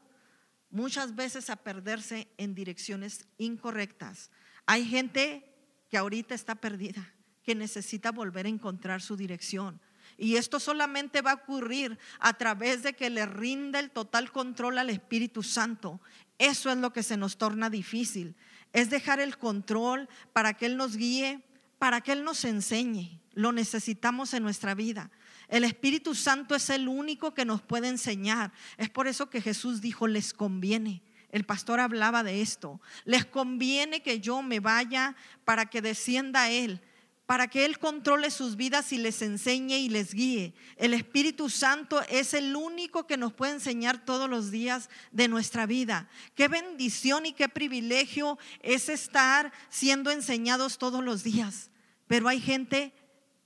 muchas 0.71 1.13
veces 1.13 1.51
a 1.51 1.55
perderse 1.55 2.27
en 2.37 2.55
direcciones 2.55 3.27
incorrectas. 3.37 4.31
Hay 4.67 4.85
gente 4.85 5.43
que 5.89 5.97
ahorita 5.97 6.35
está 6.35 6.55
perdida, 6.55 7.13
que 7.43 7.55
necesita 7.55 8.11
volver 8.11 8.45
a 8.45 8.49
encontrar 8.49 9.01
su 9.01 9.15
dirección. 9.15 9.79
Y 10.17 10.35
esto 10.35 10.59
solamente 10.59 11.21
va 11.21 11.31
a 11.31 11.35
ocurrir 11.35 11.97
a 12.19 12.33
través 12.33 12.83
de 12.83 12.93
que 12.93 13.09
le 13.09 13.25
rinda 13.25 13.79
el 13.79 13.91
total 13.91 14.31
control 14.31 14.77
al 14.77 14.89
Espíritu 14.89 15.41
Santo. 15.41 16.01
Eso 16.37 16.69
es 16.69 16.77
lo 16.77 16.91
que 16.91 17.03
se 17.03 17.17
nos 17.17 17.37
torna 17.37 17.69
difícil. 17.69 18.35
Es 18.73 18.89
dejar 18.89 19.19
el 19.19 19.37
control 19.37 20.09
para 20.33 20.53
que 20.53 20.65
Él 20.65 20.75
nos 20.75 20.97
guíe, 20.97 21.41
para 21.79 22.01
que 22.01 22.11
Él 22.11 22.23
nos 22.23 22.43
enseñe. 22.45 23.21
Lo 23.33 23.51
necesitamos 23.51 24.33
en 24.33 24.43
nuestra 24.43 24.75
vida. 24.75 25.11
El 25.47 25.63
Espíritu 25.63 26.13
Santo 26.13 26.55
es 26.55 26.69
el 26.69 26.89
único 26.89 27.33
que 27.33 27.45
nos 27.45 27.61
puede 27.61 27.87
enseñar. 27.87 28.51
Es 28.77 28.89
por 28.89 29.07
eso 29.07 29.29
que 29.29 29.41
Jesús 29.41 29.79
dijo, 29.79 30.07
les 30.07 30.33
conviene. 30.33 31.03
El 31.29 31.43
pastor 31.43 31.79
hablaba 31.79 32.23
de 32.23 32.41
esto. 32.41 32.81
Les 33.05 33.25
conviene 33.25 34.01
que 34.01 34.19
yo 34.19 34.41
me 34.41 34.59
vaya 34.59 35.15
para 35.43 35.65
que 35.65 35.81
descienda 35.81 36.49
Él, 36.49 36.81
para 37.25 37.47
que 37.47 37.65
Él 37.65 37.79
controle 37.79 38.31
sus 38.31 38.55
vidas 38.55 38.93
y 38.93 38.97
les 38.97 39.21
enseñe 39.21 39.77
y 39.77 39.89
les 39.89 40.13
guíe. 40.13 40.53
El 40.77 40.93
Espíritu 40.93 41.49
Santo 41.49 42.01
es 42.09 42.33
el 42.33 42.55
único 42.55 43.05
que 43.05 43.17
nos 43.17 43.33
puede 43.33 43.53
enseñar 43.53 44.05
todos 44.05 44.29
los 44.29 44.51
días 44.51 44.89
de 45.11 45.27
nuestra 45.27 45.65
vida. 45.65 46.09
Qué 46.35 46.47
bendición 46.47 47.25
y 47.25 47.33
qué 47.33 47.49
privilegio 47.49 48.37
es 48.61 48.87
estar 48.87 49.51
siendo 49.69 50.11
enseñados 50.11 50.77
todos 50.77 51.03
los 51.03 51.23
días. 51.23 51.69
Pero 52.07 52.29
hay 52.29 52.39
gente 52.39 52.93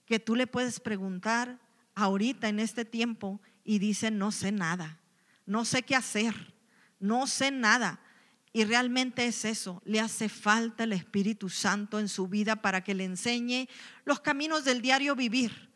que 0.06 0.20
tú 0.20 0.36
le 0.36 0.46
puedes 0.46 0.80
preguntar 0.80 1.60
ahorita 1.96 2.50
en 2.50 2.60
este 2.60 2.86
tiempo 2.86 3.42
y 3.64 3.80
dice, 3.80 4.12
no 4.12 4.32
sé 4.32 4.52
nada, 4.52 5.00
no 5.46 5.66
sé 5.66 5.84
qué 5.84 5.96
hacer, 5.96 6.51
no 7.02 7.28
sé 7.28 7.52
nada. 7.52 8.00
Y 8.54 8.66
realmente 8.66 9.26
es 9.26 9.46
eso, 9.46 9.82
le 9.86 10.00
hace 10.00 10.28
falta 10.28 10.84
el 10.84 10.94
Espíritu 10.94 11.50
Santo 11.50 12.00
en 12.00 12.10
su 12.10 12.28
vida 12.28 12.58
para 12.58 12.84
que 12.84 12.94
le 12.94 13.06
enseñe 13.06 13.68
los 14.04 14.20
caminos 14.20 14.66
del 14.66 14.82
diario 14.82 15.16
vivir. 15.16 15.70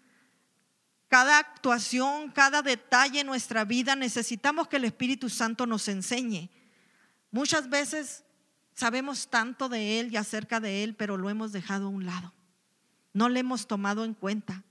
Cada 1.08 1.40
actuación, 1.40 2.32
cada 2.32 2.62
detalle 2.62 3.22
en 3.22 3.28
nuestra 3.28 3.64
vida 3.64 3.96
necesitamos 3.96 4.68
que 4.68 4.76
el 4.76 4.84
Espíritu 4.84 5.30
Santo 5.30 5.66
nos 5.66 5.88
enseñe. 5.88 6.50
Muchas 7.32 7.70
veces 7.70 8.26
sabemos 8.74 9.30
tanto 9.30 9.70
de 9.70 10.00
Él 10.00 10.12
y 10.12 10.18
acerca 10.18 10.60
de 10.60 10.84
Él, 10.84 10.96
pero 10.96 11.16
lo 11.16 11.30
hemos 11.30 11.54
dejado 11.54 11.86
a 11.86 11.90
un 11.90 12.06
lado. 12.06 12.34
No 13.14 13.30
le 13.30 13.40
hemos 13.40 13.68
tomado 13.68 14.04
en 14.04 14.14
cuenta. 14.14 14.64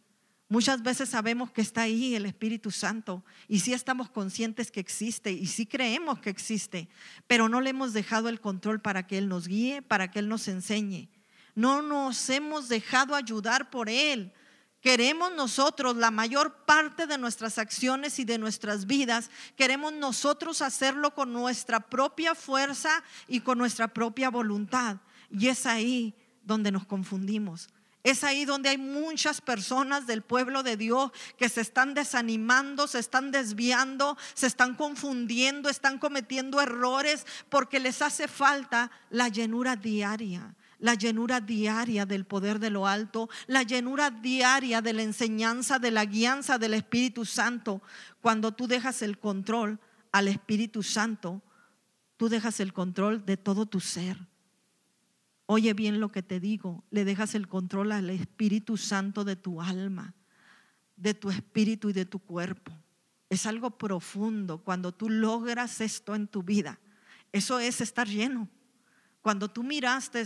Muchas 0.54 0.84
veces 0.84 1.08
sabemos 1.08 1.50
que 1.50 1.62
está 1.62 1.82
ahí 1.82 2.14
el 2.14 2.26
Espíritu 2.26 2.70
Santo 2.70 3.24
y 3.48 3.58
sí 3.58 3.72
estamos 3.72 4.08
conscientes 4.08 4.70
que 4.70 4.78
existe 4.78 5.32
y 5.32 5.48
sí 5.48 5.66
creemos 5.66 6.20
que 6.20 6.30
existe, 6.30 6.88
pero 7.26 7.48
no 7.48 7.60
le 7.60 7.70
hemos 7.70 7.92
dejado 7.92 8.28
el 8.28 8.40
control 8.40 8.80
para 8.80 9.04
que 9.04 9.18
Él 9.18 9.28
nos 9.28 9.48
guíe, 9.48 9.82
para 9.82 10.12
que 10.12 10.20
Él 10.20 10.28
nos 10.28 10.46
enseñe. 10.46 11.08
No 11.56 11.82
nos 11.82 12.30
hemos 12.30 12.68
dejado 12.68 13.16
ayudar 13.16 13.68
por 13.68 13.88
Él. 13.88 14.32
Queremos 14.80 15.34
nosotros 15.34 15.96
la 15.96 16.12
mayor 16.12 16.64
parte 16.64 17.08
de 17.08 17.18
nuestras 17.18 17.58
acciones 17.58 18.20
y 18.20 18.24
de 18.24 18.38
nuestras 18.38 18.86
vidas, 18.86 19.32
queremos 19.56 19.92
nosotros 19.92 20.62
hacerlo 20.62 21.16
con 21.16 21.32
nuestra 21.32 21.80
propia 21.80 22.36
fuerza 22.36 23.02
y 23.26 23.40
con 23.40 23.58
nuestra 23.58 23.88
propia 23.88 24.30
voluntad. 24.30 24.98
Y 25.32 25.48
es 25.48 25.66
ahí 25.66 26.14
donde 26.44 26.70
nos 26.70 26.86
confundimos. 26.86 27.70
Es 28.04 28.22
ahí 28.22 28.44
donde 28.44 28.68
hay 28.68 28.76
muchas 28.78 29.40
personas 29.40 30.06
del 30.06 30.20
pueblo 30.20 30.62
de 30.62 30.76
Dios 30.76 31.10
que 31.38 31.48
se 31.48 31.62
están 31.62 31.94
desanimando, 31.94 32.86
se 32.86 32.98
están 32.98 33.30
desviando, 33.30 34.18
se 34.34 34.46
están 34.46 34.74
confundiendo, 34.74 35.70
están 35.70 35.98
cometiendo 35.98 36.60
errores 36.60 37.26
porque 37.48 37.80
les 37.80 38.02
hace 38.02 38.28
falta 38.28 38.90
la 39.10 39.28
llenura 39.28 39.74
diaria 39.74 40.54
la 40.80 40.94
llenura 40.94 41.40
diaria 41.40 42.04
del 42.04 42.26
poder 42.26 42.58
de 42.58 42.68
lo 42.68 42.86
alto, 42.86 43.30
la 43.46 43.62
llenura 43.62 44.10
diaria 44.10 44.82
de 44.82 44.92
la 44.92 45.02
enseñanza, 45.02 45.78
de 45.78 45.90
la 45.90 46.04
guianza 46.04 46.58
del 46.58 46.74
Espíritu 46.74 47.24
Santo. 47.24 47.80
Cuando 48.20 48.52
tú 48.52 48.66
dejas 48.66 49.00
el 49.00 49.18
control 49.18 49.80
al 50.12 50.28
Espíritu 50.28 50.82
Santo, 50.82 51.40
tú 52.18 52.28
dejas 52.28 52.60
el 52.60 52.74
control 52.74 53.24
de 53.24 53.38
todo 53.38 53.64
tu 53.64 53.80
ser. 53.80 54.18
Oye 55.46 55.74
bien 55.74 56.00
lo 56.00 56.10
que 56.10 56.22
te 56.22 56.40
digo, 56.40 56.84
le 56.90 57.04
dejas 57.04 57.34
el 57.34 57.48
control 57.48 57.92
al 57.92 58.08
Espíritu 58.10 58.76
Santo 58.76 59.24
de 59.24 59.36
tu 59.36 59.60
alma, 59.60 60.14
de 60.96 61.12
tu 61.12 61.30
espíritu 61.30 61.90
y 61.90 61.92
de 61.92 62.06
tu 62.06 62.18
cuerpo. 62.18 62.72
Es 63.28 63.46
algo 63.46 63.72
profundo 63.72 64.58
cuando 64.58 64.92
tú 64.92 65.10
logras 65.10 65.80
esto 65.80 66.14
en 66.14 66.28
tu 66.28 66.42
vida. 66.42 66.78
Eso 67.32 67.58
es 67.58 67.80
estar 67.80 68.08
lleno. 68.08 68.48
Cuando 69.20 69.50
tú 69.50 69.62
miraste 69.62 70.24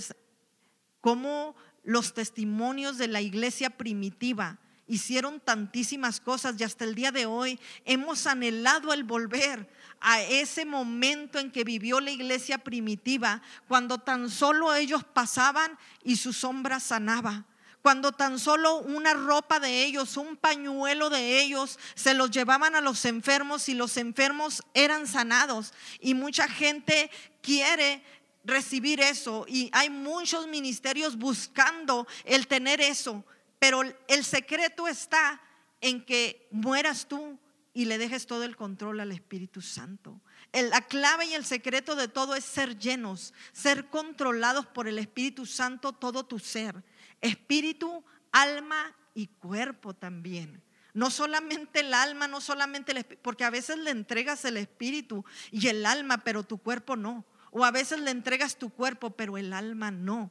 cómo 1.01 1.57
los 1.83 2.15
testimonios 2.15 2.99
de 2.99 3.09
la 3.09 3.21
iglesia 3.21 3.71
primitiva 3.71 4.59
hicieron 4.87 5.41
tantísimas 5.41 6.21
cosas 6.21 6.57
y 6.59 6.65
hasta 6.65 6.85
el 6.85 6.95
día 6.95 7.13
de 7.13 7.27
hoy 7.27 7.59
hemos 7.85 8.27
anhelado 8.27 8.93
el 8.93 9.05
volver 9.05 9.69
a 10.01 10.23
ese 10.23 10.65
momento 10.65 11.39
en 11.39 11.51
que 11.51 11.65
vivió 11.65 12.01
la 12.01 12.11
iglesia 12.11 12.59
primitiva, 12.59 13.43
cuando 13.67 13.99
tan 13.99 14.31
solo 14.31 14.75
ellos 14.75 15.05
pasaban 15.05 15.79
y 16.03 16.17
su 16.17 16.33
sombra 16.33 16.81
sanaba. 16.81 17.45
Cuando 17.83 18.13
tan 18.13 18.39
solo 18.39 18.79
una 18.79 19.15
ropa 19.15 19.61
de 19.61 19.85
ellos, 19.85 20.17
un 20.17 20.37
pañuelo 20.37 21.11
de 21.11 21.41
ellos, 21.41 21.79
se 21.95 22.13
los 22.13 22.31
llevaban 22.31 22.75
a 22.75 22.81
los 22.81 23.05
enfermos 23.05 23.69
y 23.69 23.75
los 23.75 23.97
enfermos 23.97 24.63
eran 24.75 25.07
sanados. 25.07 25.73
Y 26.01 26.15
mucha 26.15 26.49
gente 26.49 27.11
quiere 27.41 28.03
recibir 28.45 29.01
eso 29.01 29.45
y 29.49 29.71
hay 29.73 29.91
muchos 29.91 30.47
ministerios 30.49 31.17
buscando 31.17 32.07
el 32.25 32.47
tener 32.47 32.81
eso, 32.81 33.25
pero 33.59 33.83
el 34.09 34.25
secreto 34.25 34.89
está 34.89 35.41
en 35.81 36.05
que 36.05 36.49
mueras 36.51 37.07
tú 37.07 37.39
y 37.75 37.85
le 37.85 37.99
dejes 37.99 38.27
todo 38.27 38.45
el 38.45 38.57
control 38.57 39.01
al 39.01 39.13
Espíritu 39.13 39.61
Santo. 39.61 40.21
La 40.53 40.81
clave 40.83 41.27
y 41.27 41.35
el 41.35 41.45
secreto 41.45 41.95
de 41.95 42.09
todo 42.09 42.35
es 42.35 42.45
ser 42.45 42.79
llenos, 42.79 43.35
ser 43.53 43.89
controlados 43.89 44.67
por 44.67 44.89
el 44.89 44.99
Espíritu 44.99 45.47
Santo 45.47 45.93
todo 45.93 46.25
tu 46.25 46.39
ser, 46.39 46.83
espíritu, 47.21 48.05
alma 48.33 48.97
y 49.15 49.27
cuerpo 49.27 49.95
también. 49.95 50.63
No 50.95 51.11
solamente 51.11 51.81
el 51.81 51.95
alma, 51.95 52.27
no 52.27 52.41
solamente 52.41 52.93
el 52.93 52.99
espíritu, 52.99 53.23
porque 53.23 53.45
a 53.45 53.51
veces 53.51 53.79
le 53.79 53.91
entregas 53.91 54.45
el 54.45 54.57
espíritu 54.57 55.25
y 55.51 55.69
el 55.69 55.87
alma, 55.87 56.19
pero 56.25 56.43
tu 56.43 56.59
cuerpo 56.59 56.97
no. 56.97 57.25
O 57.51 57.65
a 57.65 57.71
veces 57.71 58.01
le 58.01 58.11
entregas 58.11 58.57
tu 58.57 58.71
cuerpo, 58.71 59.11
pero 59.11 59.39
el 59.39 59.53
alma 59.53 59.91
no. 59.91 60.31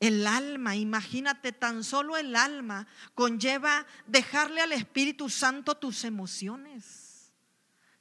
El 0.00 0.26
alma, 0.26 0.76
imagínate, 0.76 1.52
tan 1.52 1.84
solo 1.84 2.16
el 2.16 2.36
alma 2.36 2.86
conlleva 3.14 3.86
dejarle 4.06 4.60
al 4.60 4.72
Espíritu 4.72 5.30
Santo 5.30 5.76
tus 5.76 6.04
emociones. 6.04 7.04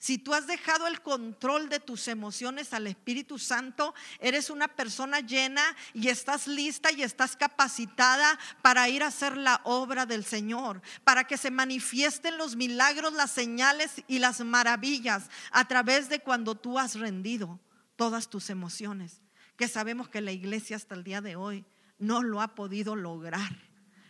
Si 0.04 0.18
tú 0.18 0.34
has 0.34 0.48
dejado 0.48 0.88
el 0.88 1.02
control 1.02 1.70
de 1.70 1.80
tus 1.80 2.10
emociones 2.10 2.74
al 2.74 2.88
Espíritu 2.88 3.40
Santo, 3.40 3.96
eres 4.20 4.50
una 4.50 4.68
persona 4.68 5.22
llena 5.22 5.64
y 5.94 6.10
estás 6.10 6.46
lista 6.46 6.92
y 6.92 7.04
estás 7.04 7.38
capacitada 7.38 8.38
para 8.62 8.90
ir 8.90 9.02
a 9.02 9.08
hacer 9.08 9.38
la 9.38 9.62
obra 9.64 10.06
del 10.06 10.26
Señor, 10.26 10.82
para 11.06 11.24
que 11.24 11.38
se 11.38 11.52
manifiesten 11.52 12.38
los 12.38 12.58
milagros, 12.58 13.14
las 13.14 13.32
señales 13.32 14.04
y 14.10 14.20
las 14.20 14.42
maravillas 14.42 15.30
a 15.52 15.70
través 15.70 16.10
de 16.10 16.20
cuando 16.20 16.56
tú 16.56 16.78
has 16.78 16.96
rendido 16.96 17.62
todas 17.96 18.30
tus 18.30 18.50
emociones, 18.50 19.22
que 19.56 19.70
sabemos 19.70 20.10
que 20.10 20.20
la 20.20 20.34
iglesia 20.34 20.76
hasta 20.76 20.96
el 20.96 21.06
día 21.06 21.22
de 21.22 21.38
hoy 21.38 21.66
no 22.04 22.22
lo 22.22 22.42
ha 22.42 22.56
podido 22.56 22.96
lograr. 22.96 23.52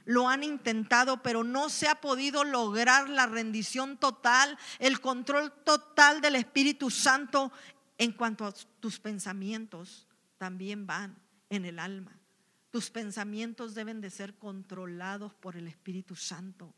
Lo 0.06 0.28
han 0.28 0.44
intentado, 0.44 1.24
pero 1.24 1.44
no 1.44 1.70
se 1.70 1.88
ha 1.88 2.02
podido 2.02 2.44
lograr 2.44 3.10
la 3.10 3.26
rendición 3.26 3.98
total, 3.98 4.58
el 4.80 5.00
control 5.00 5.54
total 5.64 6.20
del 6.20 6.36
Espíritu 6.36 6.90
Santo 6.90 7.52
en 7.98 8.12
cuanto 8.12 8.46
a 8.46 8.54
tus 8.80 9.00
pensamientos 9.00 10.08
también 10.38 10.86
van 10.86 11.16
en 11.50 11.64
el 11.64 11.80
alma. 11.80 12.20
Tus 12.70 12.90
pensamientos 12.90 13.76
deben 13.76 14.02
de 14.02 14.10
ser 14.10 14.34
controlados 14.36 15.34
por 15.36 15.56
el 15.56 15.68
Espíritu 15.68 16.16
Santo. 16.16 16.74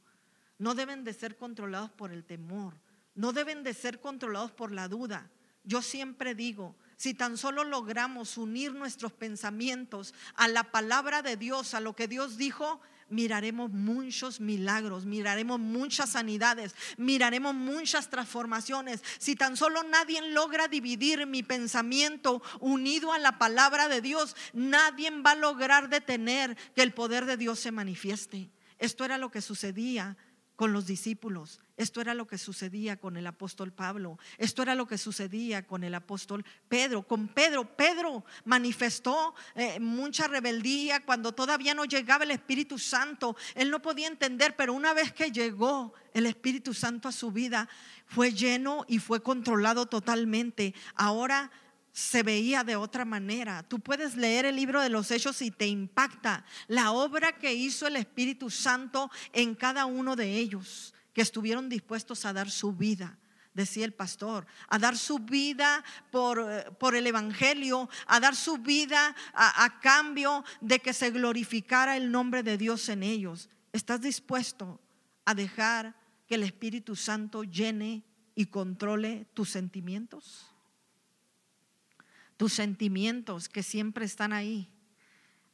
No 0.59 0.75
deben 0.75 1.03
de 1.03 1.13
ser 1.13 1.37
controlados 1.37 1.89
por 1.91 2.11
el 2.11 2.25
temor. 2.25 2.75
No 3.15 3.31
deben 3.31 3.63
de 3.63 3.73
ser 3.73 4.01
controlados 4.01 4.51
por 4.51 4.71
la 4.71 4.87
duda. 4.87 5.31
Yo 5.63 5.81
siempre 5.81 6.35
digo, 6.35 6.75
si 6.97 7.13
tan 7.13 7.37
solo 7.37 7.63
logramos 7.63 8.37
unir 8.37 8.73
nuestros 8.73 9.13
pensamientos 9.13 10.13
a 10.35 10.47
la 10.47 10.63
palabra 10.63 11.21
de 11.21 11.37
Dios, 11.37 11.73
a 11.73 11.79
lo 11.79 11.95
que 11.95 12.07
Dios 12.07 12.37
dijo, 12.37 12.81
miraremos 13.09 13.71
muchos 13.71 14.39
milagros, 14.39 15.05
miraremos 15.05 15.59
muchas 15.59 16.11
sanidades, 16.11 16.75
miraremos 16.97 17.53
muchas 17.53 18.09
transformaciones. 18.09 19.03
Si 19.19 19.35
tan 19.35 19.57
solo 19.57 19.83
nadie 19.83 20.21
logra 20.29 20.67
dividir 20.67 21.25
mi 21.27 21.43
pensamiento 21.43 22.41
unido 22.59 23.13
a 23.13 23.19
la 23.19 23.37
palabra 23.37 23.87
de 23.87 24.01
Dios, 24.01 24.35
nadie 24.53 25.09
va 25.21 25.31
a 25.31 25.35
lograr 25.35 25.89
detener 25.89 26.57
que 26.73 26.81
el 26.81 26.93
poder 26.93 27.25
de 27.25 27.37
Dios 27.37 27.59
se 27.59 27.71
manifieste. 27.71 28.49
Esto 28.77 29.05
era 29.05 29.17
lo 29.17 29.31
que 29.31 29.41
sucedía 29.41 30.17
con 30.55 30.73
los 30.73 30.85
discípulos. 30.85 31.59
Esto 31.77 31.99
era 31.99 32.13
lo 32.13 32.25
que 32.25 32.37
sucedía 32.37 32.97
con 32.97 33.17
el 33.17 33.27
apóstol 33.27 33.73
Pablo. 33.73 34.17
Esto 34.37 34.61
era 34.61 34.75
lo 34.75 34.87
que 34.87 34.97
sucedía 34.97 35.67
con 35.67 35.83
el 35.83 35.93
apóstol 35.93 36.45
Pedro. 36.69 37.03
Con 37.03 37.27
Pedro, 37.27 37.75
Pedro 37.75 38.23
manifestó 38.45 39.35
eh, 39.55 39.79
mucha 39.79 40.27
rebeldía 40.27 41.03
cuando 41.03 41.33
todavía 41.33 41.73
no 41.73 41.83
llegaba 41.85 42.23
el 42.23 42.31
Espíritu 42.31 42.79
Santo. 42.79 43.35
Él 43.55 43.69
no 43.69 43.81
podía 43.81 44.07
entender, 44.07 44.55
pero 44.55 44.73
una 44.73 44.93
vez 44.93 45.11
que 45.11 45.31
llegó 45.31 45.93
el 46.13 46.25
Espíritu 46.25 46.73
Santo 46.73 47.09
a 47.09 47.11
su 47.11 47.31
vida, 47.31 47.67
fue 48.05 48.31
lleno 48.31 48.85
y 48.87 48.99
fue 48.99 49.21
controlado 49.21 49.87
totalmente. 49.87 50.73
Ahora 50.95 51.51
se 51.95 52.23
veía 52.23 52.65
de 52.65 52.75
otra 52.75 53.05
manera. 53.05 53.63
Tú 53.63 53.79
puedes 53.79 54.17
leer 54.17 54.45
el 54.45 54.57
libro 54.57 54.81
de 54.81 54.89
los 54.89 55.11
Hechos 55.11 55.41
y 55.41 55.49
te 55.49 55.65
impacta 55.65 56.43
la 56.67 56.91
obra 56.91 57.37
que 57.37 57.53
hizo 57.53 57.87
el 57.87 57.95
Espíritu 57.95 58.49
Santo 58.49 59.09
en 59.31 59.55
cada 59.55 59.85
uno 59.85 60.17
de 60.17 60.35
ellos, 60.35 60.93
que 61.13 61.21
estuvieron 61.21 61.69
dispuestos 61.69 62.25
a 62.25 62.33
dar 62.33 62.51
su 62.51 62.73
vida 62.73 63.17
decía 63.53 63.85
el 63.85 63.93
pastor, 63.93 64.45
a 64.67 64.77
dar 64.77 64.97
su 64.97 65.19
vida 65.19 65.81
por, 66.11 66.75
por 66.77 66.93
el 66.93 67.07
Evangelio, 67.07 67.89
a 68.05 68.19
dar 68.19 68.35
su 68.35 68.57
vida 68.57 69.15
a, 69.33 69.63
a, 69.63 69.79
cambio 69.79 70.43
de 70.59 70.79
que 70.79 70.91
se 70.91 71.09
glorificara 71.11 71.95
el 71.95 72.11
nombre 72.11 72.43
de 72.43 72.57
Dios 72.57 72.89
en 72.89 73.03
ellos. 73.03 73.49
¿Estás 73.71 74.01
dispuesto 74.01 74.81
a 75.23 75.33
dejar 75.33 75.95
que 76.27 76.35
el 76.35 76.43
Espíritu 76.43 76.97
Santo 76.97 77.45
llene 77.45 78.03
y 78.35 78.47
controle 78.47 79.25
tus 79.33 79.51
sentimientos? 79.51 80.54
Tus 82.37 82.53
sentimientos 82.53 83.49
que 83.49 83.63
siempre 83.63 84.05
están 84.05 84.33
ahí, 84.33 84.69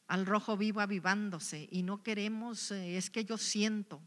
al 0.08 0.26
rojo 0.26 0.58
vivo 0.58 0.82
avivándose 0.82 1.68
y 1.72 1.84
no 1.84 2.04
queremos, 2.04 2.72
eh, 2.72 2.98
es 2.98 3.10
que 3.10 3.24
yo 3.24 3.38
siento, 3.38 4.02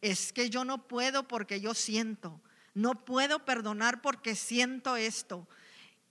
es 0.00 0.32
que 0.32 0.48
yo 0.48 0.64
no 0.64 0.88
puedo 0.88 1.28
porque 1.28 1.60
yo 1.60 1.74
siento, 1.74 2.40
no 2.74 3.04
puedo 3.04 3.44
perdonar 3.44 4.00
porque 4.00 4.34
siento 4.34 4.96
esto 4.96 5.46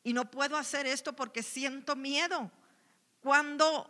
y 0.04 0.14
no 0.14 0.30
puedo 0.30 0.58
hacer 0.58 0.86
esto 0.86 1.16
porque 1.16 1.44
siento 1.44 1.96
miedo. 1.96 2.52
Cuando 3.20 3.90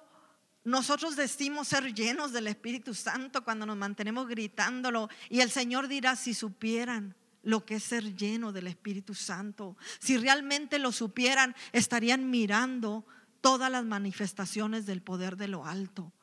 nosotros 0.64 1.16
decimos 1.16 1.68
ser 1.70 1.94
llenos 1.94 2.32
del 2.32 2.48
Espíritu 2.48 2.94
Santo, 2.94 3.44
cuando 3.44 3.66
nos 3.66 3.78
mantenemos 3.78 4.28
gritándolo 4.28 5.10
y 5.30 5.42
el 5.42 5.52
Señor 5.52 5.88
dirá 5.88 6.16
si 6.16 6.34
supieran 6.34 7.16
lo 7.44 7.66
que 7.66 7.76
es 7.76 7.84
ser 7.84 8.16
lleno 8.16 8.52
del 8.52 8.68
Espíritu 8.68 9.14
Santo. 9.14 9.78
Si 10.00 10.18
realmente 10.18 10.80
lo 10.80 10.92
supieran, 10.92 11.56
estarían 11.72 12.30
mirando 12.30 13.06
todas 13.42 13.72
las 13.72 13.86
manifestaciones 13.86 14.86
del 14.86 15.02
poder 15.02 15.38
de 15.38 15.48
lo 15.48 15.66
alto. 15.66 16.14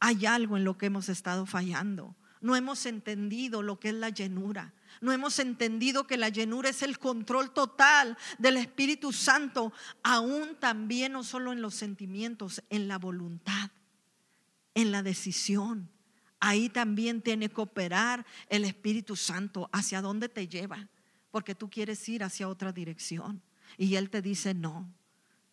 Hay 0.00 0.26
algo 0.26 0.56
en 0.56 0.64
lo 0.64 0.78
que 0.78 0.86
hemos 0.86 1.08
estado 1.08 1.46
fallando. 1.46 2.16
No 2.40 2.56
hemos 2.56 2.86
entendido 2.86 3.62
lo 3.62 3.78
que 3.78 3.90
es 3.90 3.94
la 3.94 4.10
llenura. 4.10 4.74
No 5.00 5.12
hemos 5.12 5.38
entendido 5.38 6.06
que 6.06 6.16
la 6.16 6.28
llenura 6.28 6.70
es 6.70 6.82
el 6.82 6.98
control 6.98 7.52
total 7.52 8.18
del 8.38 8.56
Espíritu 8.56 9.12
Santo, 9.12 9.72
aún 10.02 10.56
también 10.56 11.12
no 11.12 11.24
solo 11.24 11.52
en 11.52 11.62
los 11.62 11.74
sentimientos, 11.74 12.62
en 12.68 12.88
la 12.88 12.98
voluntad, 12.98 13.70
en 14.74 14.90
la 14.90 15.02
decisión 15.02 15.91
ahí 16.42 16.68
también 16.68 17.22
tiene 17.22 17.48
que 17.48 17.60
operar 17.60 18.26
el 18.48 18.64
Espíritu 18.64 19.14
Santo. 19.14 19.70
¿Hacia 19.72 20.02
dónde 20.02 20.28
te 20.28 20.48
lleva? 20.48 20.88
Porque 21.30 21.54
tú 21.54 21.70
quieres 21.70 22.06
ir 22.08 22.24
hacia 22.24 22.48
otra 22.48 22.72
dirección. 22.72 23.40
Y 23.78 23.94
Él 23.94 24.10
te 24.10 24.20
dice, 24.20 24.52
no. 24.52 24.92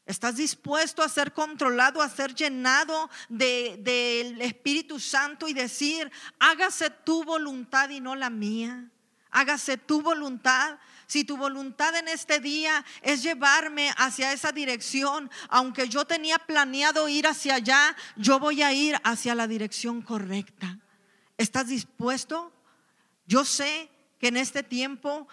¿Estás 0.07 0.37
dispuesto 0.37 1.03
a 1.03 1.07
ser 1.07 1.31
controlado, 1.33 2.01
a 2.01 2.09
ser 2.09 2.33
llenado 2.33 3.07
del 3.29 4.41
Espíritu 4.41 4.99
Santo 4.99 5.47
y 5.47 5.53
decir, 5.53 6.11
hágase 6.39 6.89
tu 6.89 7.23
voluntad 7.23 7.89
y 7.91 8.01
no 8.01 8.15
la 8.15 8.31
mía? 8.31 8.89
Hágase 9.29 9.77
tu 9.77 10.01
voluntad. 10.01 10.79
Si 11.09 11.23
tu 11.23 11.37
voluntad 11.37 11.95
en 11.95 12.07
este 12.07 12.39
día 12.39 12.85
es 13.01 13.23
llevarme 13.23 13.91
hacia 13.97 14.31
esa 14.31 14.51
dirección, 14.51 15.31
aunque 15.47 15.89
yo 15.89 16.05
tenía 16.05 16.37
planeado 16.37 17.09
ir 17.09 17.25
hacia 17.25 17.55
allá, 17.55 17.95
yo 18.15 18.37
voy 18.37 18.61
a 18.61 18.73
ir 18.73 18.95
hacia 19.03 19.33
la 19.33 19.47
dirección 19.47 20.03
correcta. 20.03 20.77
¿Estás 21.35 21.69
dispuesto? 21.69 22.53
Yo 23.25 23.43
sé 23.43 23.89
que 24.19 24.27
en 24.27 24.37
este 24.37 24.61
tiempo 24.61 25.27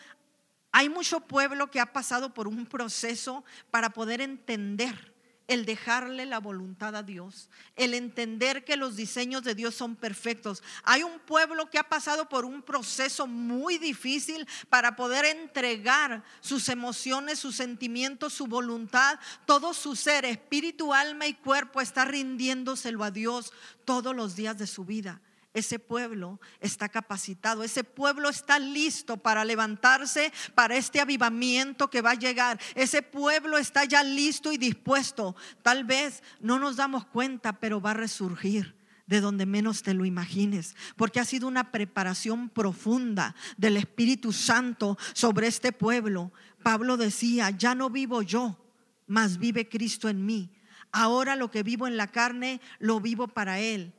hay 0.72 0.88
mucho 0.88 1.20
pueblo 1.20 1.70
que 1.70 1.78
ha 1.78 1.92
pasado 1.92 2.32
por 2.32 2.48
un 2.48 2.64
proceso 2.64 3.44
para 3.70 3.90
poder 3.90 4.22
entender 4.22 5.12
el 5.48 5.64
dejarle 5.64 6.26
la 6.26 6.40
voluntad 6.40 6.96
a 6.96 7.02
Dios, 7.02 7.48
el 7.76 7.94
entender 7.94 8.64
que 8.64 8.76
los 8.76 8.96
diseños 8.96 9.44
de 9.44 9.54
Dios 9.54 9.74
son 9.74 9.96
perfectos. 9.96 10.62
Hay 10.82 11.02
un 11.02 11.18
pueblo 11.20 11.70
que 11.70 11.78
ha 11.78 11.88
pasado 11.88 12.28
por 12.28 12.44
un 12.44 12.62
proceso 12.62 13.26
muy 13.26 13.78
difícil 13.78 14.46
para 14.68 14.96
poder 14.96 15.24
entregar 15.24 16.24
sus 16.40 16.68
emociones, 16.68 17.38
sus 17.38 17.56
sentimientos, 17.56 18.32
su 18.32 18.46
voluntad, 18.46 19.18
todo 19.44 19.72
su 19.74 19.94
ser, 19.94 20.24
espíritu, 20.24 20.92
alma 20.92 21.26
y 21.26 21.34
cuerpo 21.34 21.80
está 21.80 22.04
rindiéndoselo 22.04 23.04
a 23.04 23.10
Dios 23.10 23.52
todos 23.84 24.14
los 24.14 24.34
días 24.34 24.58
de 24.58 24.66
su 24.66 24.84
vida 24.84 25.20
ese 25.56 25.78
pueblo 25.78 26.38
está 26.60 26.90
capacitado, 26.90 27.64
ese 27.64 27.82
pueblo 27.82 28.28
está 28.28 28.58
listo 28.58 29.16
para 29.16 29.42
levantarse 29.42 30.30
para 30.54 30.76
este 30.76 31.00
avivamiento 31.00 31.88
que 31.88 32.02
va 32.02 32.10
a 32.10 32.14
llegar. 32.14 32.60
Ese 32.74 33.00
pueblo 33.00 33.56
está 33.56 33.84
ya 33.84 34.02
listo 34.02 34.52
y 34.52 34.58
dispuesto. 34.58 35.34
Tal 35.62 35.84
vez 35.84 36.22
no 36.40 36.58
nos 36.58 36.76
damos 36.76 37.06
cuenta, 37.06 37.58
pero 37.58 37.80
va 37.80 37.92
a 37.92 37.94
resurgir 37.94 38.76
de 39.06 39.22
donde 39.22 39.46
menos 39.46 39.82
te 39.82 39.94
lo 39.94 40.04
imagines, 40.04 40.76
porque 40.96 41.20
ha 41.20 41.24
sido 41.24 41.48
una 41.48 41.70
preparación 41.70 42.50
profunda 42.50 43.34
del 43.56 43.78
Espíritu 43.78 44.32
Santo 44.32 44.98
sobre 45.14 45.46
este 45.46 45.72
pueblo. 45.72 46.32
Pablo 46.62 46.98
decía, 46.98 47.48
ya 47.48 47.74
no 47.74 47.88
vivo 47.88 48.20
yo, 48.20 48.58
mas 49.06 49.38
vive 49.38 49.70
Cristo 49.70 50.10
en 50.10 50.26
mí. 50.26 50.52
Ahora 50.92 51.34
lo 51.34 51.50
que 51.50 51.62
vivo 51.62 51.86
en 51.86 51.96
la 51.96 52.08
carne, 52.08 52.60
lo 52.78 53.00
vivo 53.00 53.26
para 53.28 53.58
Él. 53.58 53.94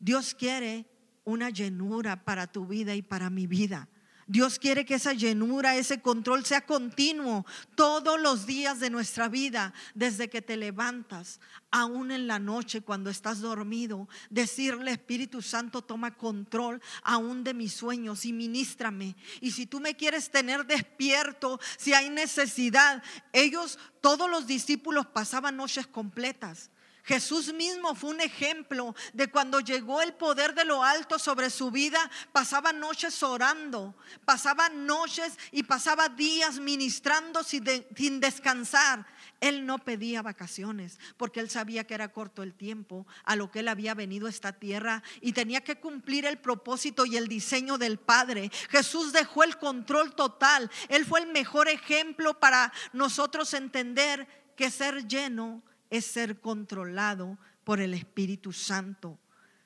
Dios 0.00 0.34
quiere 0.34 0.86
una 1.26 1.50
llenura 1.50 2.24
para 2.24 2.46
tu 2.46 2.66
vida 2.66 2.94
y 2.94 3.02
para 3.02 3.28
mi 3.28 3.46
vida. 3.46 3.88
Dios 4.28 4.58
quiere 4.58 4.84
que 4.84 4.94
esa 4.94 5.12
llenura, 5.12 5.76
ese 5.76 6.00
control 6.00 6.44
sea 6.44 6.66
continuo 6.66 7.46
todos 7.76 8.20
los 8.20 8.44
días 8.44 8.80
de 8.80 8.90
nuestra 8.90 9.28
vida, 9.28 9.72
desde 9.94 10.28
que 10.28 10.42
te 10.42 10.56
levantas, 10.56 11.38
aún 11.70 12.10
en 12.10 12.26
la 12.26 12.40
noche 12.40 12.80
cuando 12.80 13.08
estás 13.08 13.40
dormido. 13.40 14.08
Decirle, 14.28 14.90
Espíritu 14.90 15.42
Santo, 15.42 15.82
toma 15.82 16.16
control 16.16 16.82
aún 17.04 17.44
de 17.44 17.54
mis 17.54 17.72
sueños 17.72 18.24
y 18.24 18.32
ministrame. 18.32 19.14
Y 19.40 19.52
si 19.52 19.66
tú 19.66 19.78
me 19.78 19.94
quieres 19.94 20.28
tener 20.28 20.66
despierto, 20.66 21.60
si 21.78 21.94
hay 21.94 22.10
necesidad, 22.10 23.04
ellos, 23.32 23.78
todos 24.00 24.28
los 24.28 24.48
discípulos 24.48 25.06
pasaban 25.06 25.56
noches 25.56 25.86
completas 25.86 26.70
Jesús 27.06 27.52
mismo 27.54 27.94
fue 27.94 28.10
un 28.10 28.20
ejemplo 28.20 28.92
de 29.12 29.30
cuando 29.30 29.60
llegó 29.60 30.02
el 30.02 30.12
poder 30.14 30.54
de 30.54 30.64
lo 30.64 30.82
alto 30.82 31.20
sobre 31.20 31.50
su 31.50 31.70
vida, 31.70 32.10
pasaba 32.32 32.72
noches 32.72 33.22
orando, 33.22 33.94
pasaba 34.24 34.68
noches 34.70 35.38
y 35.52 35.62
pasaba 35.62 36.08
días 36.08 36.58
ministrando 36.58 37.44
sin, 37.44 38.18
descansar. 38.18 39.06
Él 39.40 39.66
no 39.66 39.78
pedía 39.78 40.20
vacaciones 40.20 40.98
porque 41.16 41.38
él 41.38 41.48
sabía 41.48 41.86
que 41.86 41.94
era 41.94 42.10
corto 42.10 42.42
el 42.42 42.54
tiempo 42.54 43.06
a 43.24 43.36
lo 43.36 43.52
que 43.52 43.60
él 43.60 43.68
había 43.68 43.94
venido 43.94 44.26
a 44.26 44.30
esta 44.30 44.52
tierra 44.52 45.04
y 45.20 45.32
tenía 45.32 45.60
que 45.60 45.76
cumplir 45.76 46.26
el 46.26 46.38
propósito 46.38 47.06
y 47.06 47.16
el 47.16 47.28
diseño 47.28 47.78
del 47.78 47.98
Padre. 47.98 48.50
Jesús 48.68 49.12
dejó 49.12 49.44
el 49.44 49.58
control 49.58 50.16
total. 50.16 50.68
Él 50.88 51.06
fue 51.06 51.20
el 51.20 51.28
mejor 51.28 51.68
ejemplo 51.68 52.40
para 52.40 52.72
nosotros 52.92 53.54
entender 53.54 54.26
que 54.56 54.72
ser 54.72 55.06
lleno 55.06 55.62
es 55.90 56.06
ser 56.06 56.40
controlado 56.40 57.38
por 57.64 57.80
el 57.80 57.94
Espíritu 57.94 58.52
Santo. 58.52 59.18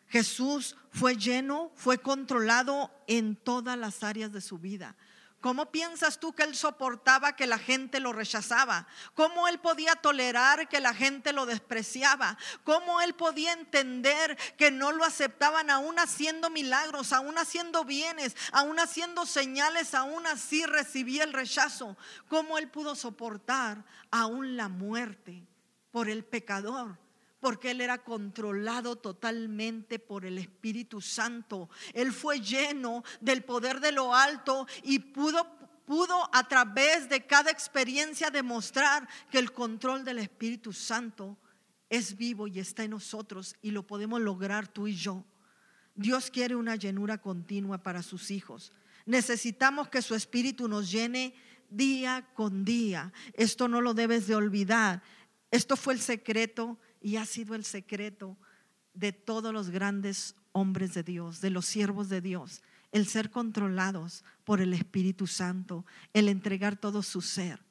Jesús 0.09 0.77
fue 0.91 1.17
lleno, 1.17 1.71
fue 1.77 1.99
controlado 1.99 2.91
en 3.07 3.37
todas 3.37 3.79
las 3.79 4.03
áreas 4.03 4.33
de 4.33 4.41
su 4.41 4.59
vida. 4.59 4.97
¿Cómo 5.41 5.71
piensas 5.73 6.21
tú 6.21 6.35
que 6.35 6.43
él 6.43 6.55
soportaba 6.55 7.35
que 7.35 7.47
la 7.47 7.59
gente 7.59 7.99
lo 7.99 8.13
rechazaba? 8.13 8.87
¿Cómo 9.15 9.49
él 9.49 9.59
podía 9.59 9.97
tolerar 9.97 10.69
que 10.69 10.81
la 10.81 10.93
gente 10.93 11.33
lo 11.33 11.47
despreciaba? 11.47 12.37
¿Cómo 12.63 13.01
él 13.01 13.15
podía 13.15 13.55
entender 13.55 14.37
que 14.59 14.71
no 14.71 14.93
lo 14.93 15.03
aceptaban 15.03 15.71
aún 15.71 15.99
haciendo 15.99 16.51
milagros, 16.51 17.15
aún 17.15 17.39
haciendo 17.39 17.87
bienes, 17.87 18.37
aún 18.53 18.79
haciendo 18.79 19.25
señales, 19.25 19.95
aún 19.95 20.27
así 20.27 20.67
recibía 20.67 21.25
el 21.25 21.33
rechazo? 21.33 21.97
¿Cómo 22.29 22.59
él 22.59 22.69
pudo 22.69 22.95
soportar 22.95 23.83
aún 24.11 24.59
la 24.59 24.69
muerte? 24.69 25.50
Por 25.91 26.09
el 26.09 26.25
pecador, 26.25 26.99
porque 27.41 27.71
él 27.71 27.81
era 27.81 27.99
controlado 27.99 28.97
totalmente 28.97 29.99
por 29.99 30.25
el 30.25 30.39
Espíritu 30.39 31.01
Santo. 31.01 31.69
Él 31.95 32.13
fue 32.13 32.41
lleno 32.41 33.03
del 33.21 33.43
poder 33.43 33.81
de 33.81 33.93
lo 33.93 34.15
alto 34.15 34.67
y 34.83 34.99
pudo 34.99 35.59
pudo 35.91 36.31
a 36.33 36.47
través 36.47 37.09
de 37.09 37.27
cada 37.27 37.51
experiencia 37.51 38.31
demostrar 38.31 39.09
que 39.29 39.41
el 39.41 39.51
control 39.51 40.05
del 40.05 40.19
Espíritu 40.19 40.73
Santo 40.73 41.37
es 41.89 42.17
vivo 42.17 42.47
y 42.47 42.61
está 42.61 42.85
en 42.85 42.93
nosotros 42.93 43.57
y 43.61 43.73
lo 43.73 43.85
podemos 43.85 44.21
lograr 44.21 44.69
tú 44.69 44.87
y 44.87 44.95
yo. 44.95 45.25
Dios 45.97 46.31
quiere 46.31 46.55
una 46.55 46.77
llenura 46.77 47.19
continua 47.19 47.79
para 47.83 48.05
sus 48.05 48.31
hijos. 48.31 48.73
Necesitamos 49.05 49.89
que 49.89 50.01
su 50.01 50.15
espíritu 50.15 50.69
nos 50.69 50.93
llene 50.93 51.35
día 51.69 52.25
con 52.35 52.65
día. 52.65 53.13
Esto 53.35 53.67
no 53.67 53.81
lo 53.81 53.93
debes 53.93 54.29
de 54.29 54.37
olvidar. 54.37 55.03
Esto 55.51 55.77
fue 55.77 55.95
el 55.95 56.01
secreto 56.01 56.79
y 57.01 57.17
ha 57.17 57.27
sido 57.27 57.55
el 57.55 57.65
secreto 57.65 58.37
de 58.95 59.13
todos 59.13 59.53
los 59.53 59.71
grandes 59.71 60.37
hombres 60.53 60.95
de 60.95 61.03
Dios, 61.03 61.41
de 61.41 61.51
los 61.51 61.67
siervos 61.67 62.09
de 62.09 62.21
Dios, 62.21 62.63
el 62.93 63.07
ser 63.07 63.31
controlados 63.31 64.25
por 64.45 64.61
el 64.61 64.73
Espíritu 64.73 65.27
Santo, 65.27 65.87
el 66.13 66.29
entregar 66.29 66.77
todo 66.77 67.03
su 67.03 67.21
ser. 67.21 67.63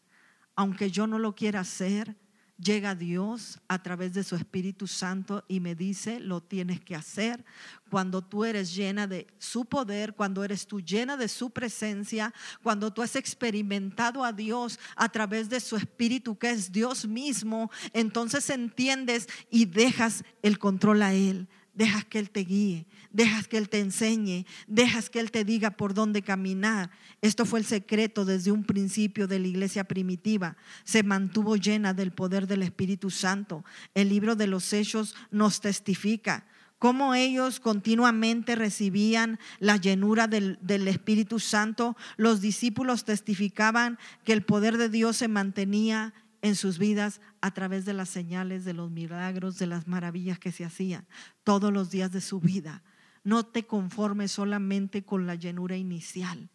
Aunque 0.56 0.92
yo 0.92 1.08
no 1.08 1.20
lo 1.20 1.36
quiera 1.36 1.62
hacer, 1.62 2.16
llega 2.62 2.96
Dios 2.96 3.60
a 3.68 3.82
través 3.82 4.14
de 4.14 4.24
su 4.24 4.36
Espíritu 4.36 4.88
Santo 4.88 5.44
y 5.48 5.60
me 5.60 5.76
dice, 5.76 6.20
lo 6.20 6.42
tienes 6.42 6.82
que 6.82 6.96
hacer. 6.96 7.44
Cuando 7.90 8.22
tú 8.22 8.46
eres 8.46 8.76
llena 8.76 9.08
de 9.08 9.28
su 9.40 9.66
poder, 9.66 10.14
cuando 10.14 10.44
eres 10.44 10.68
tú 10.68 10.82
llena 10.82 11.18
de 11.18 11.28
su 11.28 11.50
presencia, 11.50 12.34
cuando 12.62 12.92
tú 12.92 13.02
has 13.02 13.16
experimentado 13.16 14.24
a 14.24 14.34
Dios 14.34 14.80
a 14.96 15.10
través 15.10 15.50
de 15.50 15.60
su 15.60 15.76
Espíritu, 15.76 16.38
que 16.38 16.52
es 16.52 16.72
Dios 16.72 17.08
mismo, 17.08 17.72
entonces 17.94 18.50
entiendes 18.50 19.28
y 19.50 19.66
dejas 19.66 20.24
el 20.42 20.60
control 20.60 21.02
a 21.02 21.14
Él 21.14 21.48
dejas 21.80 22.04
que 22.04 22.20
Él 22.20 22.30
te 22.30 22.42
guíe, 22.42 22.86
dejas 23.10 23.48
que 23.48 23.58
Él 23.58 23.70
te 23.70 23.80
enseñe, 23.80 24.46
dejas 24.68 25.10
que 25.10 25.22
Él 25.22 25.32
te 25.32 25.46
diga 25.46 25.72
por 25.72 25.94
dónde 25.94 26.22
caminar. 26.22 26.92
Esto 27.22 27.46
fue 27.46 27.60
el 27.60 27.66
secreto 27.66 28.26
desde 28.26 28.52
un 28.52 28.66
principio 28.66 29.28
de 29.28 29.40
la 29.40 29.48
iglesia 29.48 29.86
primitiva. 29.86 30.58
Se 30.84 31.04
mantuvo 31.04 31.56
llena 31.56 31.94
del 31.94 32.12
poder 32.12 32.48
del 32.48 32.64
Espíritu 32.64 33.10
Santo. 33.10 33.64
El 33.96 34.10
libro 34.10 34.36
de 34.36 34.48
los 34.48 34.74
Hechos 34.74 35.16
nos 35.32 35.62
testifica 35.62 36.46
cómo 36.80 37.16
ellos 37.16 37.62
continuamente 37.62 38.58
recibían 38.58 39.40
la 39.60 39.78
llenura 39.78 40.28
del, 40.28 40.60
del, 40.62 40.86
Espíritu 40.90 41.40
Santo. 41.40 41.96
Los 42.18 42.42
discípulos 42.42 43.06
testificaban 43.06 43.98
que 44.26 44.34
el 44.34 44.44
poder 44.44 44.78
de 44.78 44.90
Dios 44.90 45.16
se 45.16 45.30
mantenía 45.30 46.14
en 46.42 46.56
sus 46.56 46.78
vidas 46.78 47.22
a 47.42 47.52
través 47.52 47.86
de 47.86 47.94
las 47.94 48.10
señales, 48.10 48.66
de 48.66 48.74
los 48.74 48.92
milagros, 48.92 49.58
de 49.60 49.68
las 49.68 49.88
maravillas 49.88 50.40
que 50.40 50.52
se 50.52 50.66
hacían 50.66 51.08
todos 51.44 51.72
los 51.72 51.90
días 51.92 52.12
de 52.12 52.22
su 52.22 52.40
vida. 52.40 52.84
No 53.24 53.46
te 53.46 53.66
conformes 53.66 54.32
solamente 54.32 55.04
con 55.04 55.28
la 55.28 55.36
llenura 55.36 55.78
inicial. 55.78 56.50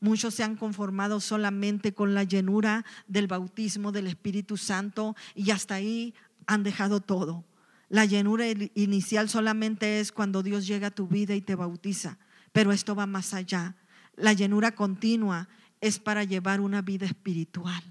Muchos 0.00 0.34
se 0.34 0.42
han 0.42 0.56
conformado 0.56 1.20
solamente 1.20 1.92
con 1.92 2.14
la 2.14 2.24
llenura 2.24 2.84
del 3.06 3.26
bautismo 3.26 3.92
del 3.92 4.06
Espíritu 4.06 4.56
Santo 4.56 5.14
y 5.34 5.50
hasta 5.50 5.74
ahí 5.74 6.14
han 6.46 6.62
dejado 6.62 7.00
todo. 7.00 7.44
La 7.88 8.04
llenura 8.04 8.46
inicial 8.74 9.28
solamente 9.28 10.00
es 10.00 10.12
cuando 10.12 10.42
Dios 10.42 10.66
llega 10.66 10.88
a 10.88 10.94
tu 10.94 11.06
vida 11.06 11.34
y 11.34 11.40
te 11.40 11.54
bautiza, 11.54 12.18
pero 12.52 12.72
esto 12.72 12.94
va 12.94 13.06
más 13.06 13.34
allá. 13.34 13.76
La 14.16 14.32
llenura 14.32 14.74
continua 14.74 15.48
es 15.80 15.98
para 15.98 16.24
llevar 16.24 16.60
una 16.60 16.82
vida 16.82 17.06
espiritual. 17.06 17.82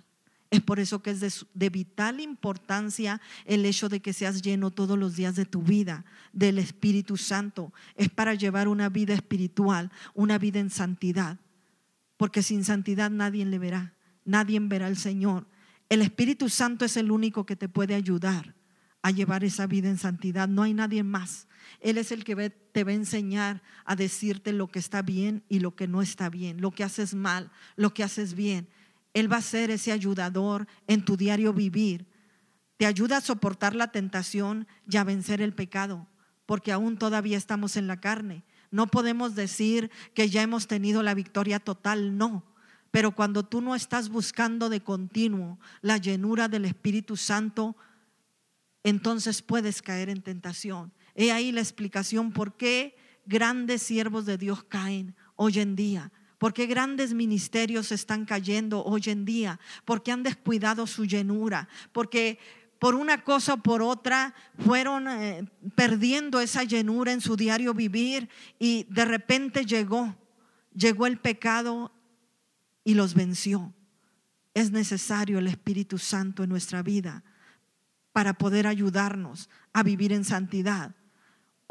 Es 0.52 0.62
por 0.62 0.80
eso 0.80 1.04
que 1.04 1.12
es 1.12 1.46
de, 1.54 1.70
vital 1.70 2.20
importancia 2.20 3.22
el 3.46 3.66
hecho 3.66 3.88
de 3.88 4.00
que 4.00 4.14
seas 4.14 4.42
lleno 4.42 4.72
todos 4.72 4.98
los 4.98 5.16
días 5.16 5.36
de 5.36 5.46
tu 5.46 5.62
vida 5.62 6.06
del 6.34 6.58
Espíritu 6.58 7.18
Santo. 7.18 7.72
Es 7.96 8.10
para 8.10 8.34
llevar 8.34 8.68
una 8.68 8.90
vida 8.90 9.14
espiritual, 9.14 9.92
una 10.16 10.40
vida 10.40 10.60
en 10.60 10.72
santidad. 10.72 11.38
Porque 12.18 12.42
sin 12.42 12.64
santidad 12.64 13.12
nadie 13.12 13.46
le 13.46 13.60
verá, 13.60 13.94
nadie 14.26 14.60
verá 14.60 14.88
al 14.88 14.98
Señor. 14.98 15.48
El 15.88 16.02
Espíritu 16.02 16.50
Santo 16.50 16.84
es 16.84 16.98
el 16.98 17.12
único 17.12 17.46
que 17.46 17.56
te 17.56 17.70
puede 17.70 17.94
ayudar 17.94 18.56
a 19.04 19.12
llevar 19.12 19.44
esa 19.44 19.68
vida 19.68 19.88
en 19.88 19.98
santidad. 19.98 20.48
No 20.48 20.64
hay 20.64 20.74
nadie 20.74 21.04
más. 21.04 21.48
Él 21.80 21.98
es 22.00 22.12
el 22.12 22.24
que 22.24 22.50
te 22.50 22.84
va 22.84 22.92
a 22.92 22.96
enseñar 22.96 23.62
a 23.86 23.96
decirte 23.96 24.52
lo 24.52 24.68
que 24.68 24.80
está 24.80 25.04
bien 25.04 25.44
y 25.48 25.60
lo 25.60 25.76
que 25.76 25.88
no 25.88 26.02
está 26.02 26.30
bien, 26.30 26.60
lo 26.60 26.72
que 26.72 26.84
haces 26.84 27.14
mal, 27.14 27.52
lo 27.76 27.94
que 27.94 28.04
haces 28.04 28.34
bien. 28.34 28.68
Él 29.14 29.32
va 29.32 29.38
a 29.38 29.42
ser 29.42 29.72
ese 29.72 29.92
ayudador 29.92 30.68
en 30.88 31.04
tu 31.04 31.18
diario 31.18 31.54
vivir. 31.54 32.08
Te 32.78 32.86
ayuda 32.86 33.18
a 33.18 33.22
soportar 33.22 33.76
la 33.76 33.92
tentación 33.92 34.68
y 34.90 34.98
a 34.98 35.04
vencer 35.04 35.42
el 35.42 35.54
pecado, 35.54 36.08
porque 36.46 36.72
aún 36.72 36.98
todavía 36.98 37.38
estamos 37.38 37.76
en 37.76 37.88
la 37.88 38.00
carne. 38.00 38.44
No 38.72 38.88
podemos 38.88 39.36
decir 39.36 39.90
que 40.14 40.30
ya 40.30 40.42
hemos 40.42 40.68
tenido 40.68 41.04
la 41.04 41.14
victoria 41.14 41.60
total, 41.60 42.18
no. 42.18 42.46
Pero 42.92 43.12
cuando 43.12 43.44
tú 43.44 43.62
no 43.62 43.76
estás 43.76 44.10
buscando 44.10 44.70
de 44.70 44.82
continuo 44.82 45.60
la 45.82 45.98
llenura 45.98 46.48
del 46.48 46.66
Espíritu 46.66 47.18
Santo, 47.18 47.76
entonces 48.84 49.42
puedes 49.42 49.82
caer 49.82 50.10
en 50.10 50.22
tentación. 50.22 50.94
He 51.16 51.32
ahí 51.32 51.52
la 51.52 51.62
explicación 51.62 52.32
por 52.32 52.56
qué 52.56 52.96
grandes 53.26 53.82
siervos 53.82 54.26
de 54.26 54.38
Dios 54.38 54.64
caen 54.64 55.16
hoy 55.36 55.60
en 55.60 55.76
día 55.76 56.12
¿Por 56.40 56.54
qué 56.54 56.66
grandes 56.66 57.14
ministerios 57.14 57.92
están 57.92 58.26
cayendo 58.26 58.84
hoy 58.84 59.04
en 59.08 59.26
día? 59.26 59.60
Porque 59.86 60.12
han 60.12 60.24
descuidado 60.24 60.88
su 60.88 61.06
llenura, 61.06 61.68
porque 61.92 62.40
por 62.80 62.96
una 62.96 63.26
cosa 63.26 63.56
o 63.56 63.58
por 63.58 63.82
otra 63.82 64.34
fueron 64.58 65.10
eh, 65.10 65.46
perdiendo 65.76 66.40
esa 66.40 66.64
llenura 66.64 67.12
en 67.12 67.20
su 67.20 67.36
diario 67.36 67.74
vivir 67.74 68.30
y 68.58 68.86
de 68.90 69.04
repente 69.04 69.66
llegó, 69.66 70.16
llegó 70.74 71.06
el 71.06 71.18
pecado 71.18 71.92
y 72.86 72.94
los 72.94 73.14
venció. 73.14 73.74
Es 74.54 74.72
necesario 74.72 75.40
el 75.40 75.48
Espíritu 75.48 75.98
Santo 75.98 76.44
en 76.44 76.50
nuestra 76.50 76.82
vida 76.82 77.24
para 78.14 78.34
poder 78.34 78.66
ayudarnos 78.66 79.50
a 79.74 79.84
vivir 79.84 80.14
en 80.14 80.24
santidad. 80.24 80.96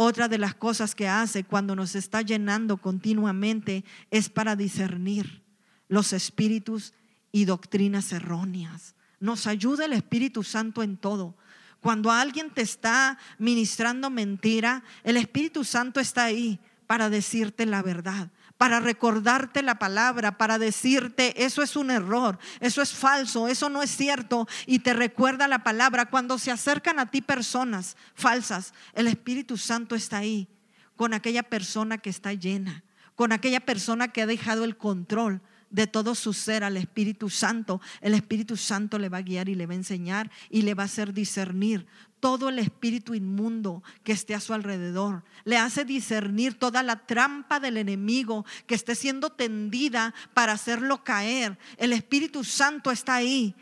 Otra 0.01 0.29
de 0.29 0.39
las 0.39 0.55
cosas 0.55 0.95
que 0.95 1.09
hace 1.09 1.43
cuando 1.43 1.75
nos 1.75 1.97
está 1.97 2.23
llenando 2.23 2.77
continuamente 2.77 3.85
es 4.13 4.29
para 4.29 4.55
discernir 4.55 5.43
los 5.89 6.13
espíritus 6.13 6.95
y 7.33 7.47
doctrinas 7.47 8.13
erróneas. 8.13 8.95
Nos 9.19 9.49
ayuda 9.49 9.87
el 9.87 9.93
Espíritu 9.93 10.45
Santo 10.45 10.85
en 10.85 10.99
todo. 10.99 11.37
Cuando 11.81 12.13
alguien 12.13 12.51
te 12.51 12.63
está 12.63 13.19
ministrando 13.39 14.09
mentira, 14.09 14.85
el 15.03 15.17
Espíritu 15.17 15.65
Santo 15.65 15.99
está 15.99 16.27
ahí 16.27 16.61
para 16.87 17.11
decirte 17.11 17.67
la 17.67 17.83
verdad 17.83 18.31
para 18.59 18.81
recordarte 18.81 19.63
la 19.63 19.79
palabra, 19.79 20.37
para 20.37 20.59
decirte, 20.59 21.45
eso 21.45 21.63
es 21.63 21.77
un 21.77 21.93
error, 21.93 22.39
eso 22.59 22.83
es 22.83 22.93
falso, 22.93 23.47
eso 23.47 23.71
no 23.71 23.83
es 23.83 23.91
cierto, 23.91 24.49
y 24.67 24.81
te 24.81 24.93
recuerda 24.93 25.47
la 25.47 25.63
palabra. 25.63 26.11
Cuando 26.11 26.39
se 26.39 26.51
acercan 26.51 26.99
a 26.99 27.07
ti 27.07 27.23
personas 27.23 27.97
falsas, 28.15 28.75
el 28.95 29.07
Espíritu 29.07 29.57
Santo 29.57 29.95
está 29.95 30.19
ahí, 30.19 30.49
con 30.97 31.15
aquella 31.15 31.45
persona 31.45 31.99
que 31.99 32.11
está 32.11 32.35
llena, 32.35 32.83
con 33.15 33.31
aquella 33.31 33.61
persona 33.61 34.09
que 34.09 34.23
ha 34.23 34.27
dejado 34.27 34.65
el 34.65 34.77
control 34.77 35.41
de 35.71 35.87
todo 35.87 36.15
su 36.15 36.33
ser 36.33 36.65
al 36.65 36.77
Espíritu 36.77 37.31
Santo. 37.31 37.81
El 38.01 38.15
Espíritu 38.15 38.57
Santo 38.57 38.99
le 38.99 39.09
va 39.09 39.19
a 39.19 39.23
guiar 39.23 39.49
y 39.49 39.55
le 39.55 39.67
va 39.67 39.75
a 39.75 39.77
enseñar 39.77 40.31
y 40.51 40.63
le 40.63 40.75
va 40.75 40.85
a 40.85 40.87
hacer 40.87 41.13
discernir 41.13 41.87
todo 42.21 42.49
el 42.49 42.59
espíritu 42.59 43.15
inmundo 43.15 43.83
que 44.05 44.13
esté 44.13 44.35
a 44.35 44.41
su 44.41 44.55
alrededor. 44.55 45.25
Le 45.45 45.57
hace 45.57 45.85
discernir 45.85 46.59
toda 46.59 46.83
la 46.83 47.07
trampa 47.07 47.61
del 47.61 47.77
enemigo 47.77 48.45
que 48.67 48.75
esté 48.75 48.95
siendo 48.95 49.31
tendida 49.31 50.15
para 50.35 50.53
hacerlo 50.53 51.05
caer. 51.05 51.59
El 51.77 51.93
Espíritu 51.93 52.45
Santo 52.45 52.91
está 52.91 53.17
ahí 53.17 53.55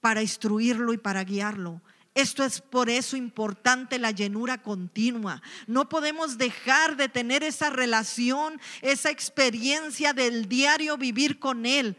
para 0.00 0.22
instruirlo 0.22 0.92
y 0.92 0.98
para 0.98 1.24
guiarlo. 1.24 1.82
Esto 2.14 2.42
es 2.42 2.60
por 2.60 2.90
eso 2.90 3.16
importante 3.16 3.98
la 3.98 4.10
llenura 4.10 4.60
continua. 4.62 5.40
No 5.66 5.88
podemos 5.88 6.36
dejar 6.36 6.96
de 6.96 7.08
tener 7.08 7.44
esa 7.44 7.70
relación, 7.70 8.60
esa 8.82 9.10
experiencia 9.10 10.12
del 10.12 10.48
diario 10.48 10.96
vivir 10.96 11.38
con 11.38 11.64
Él. 11.64 11.96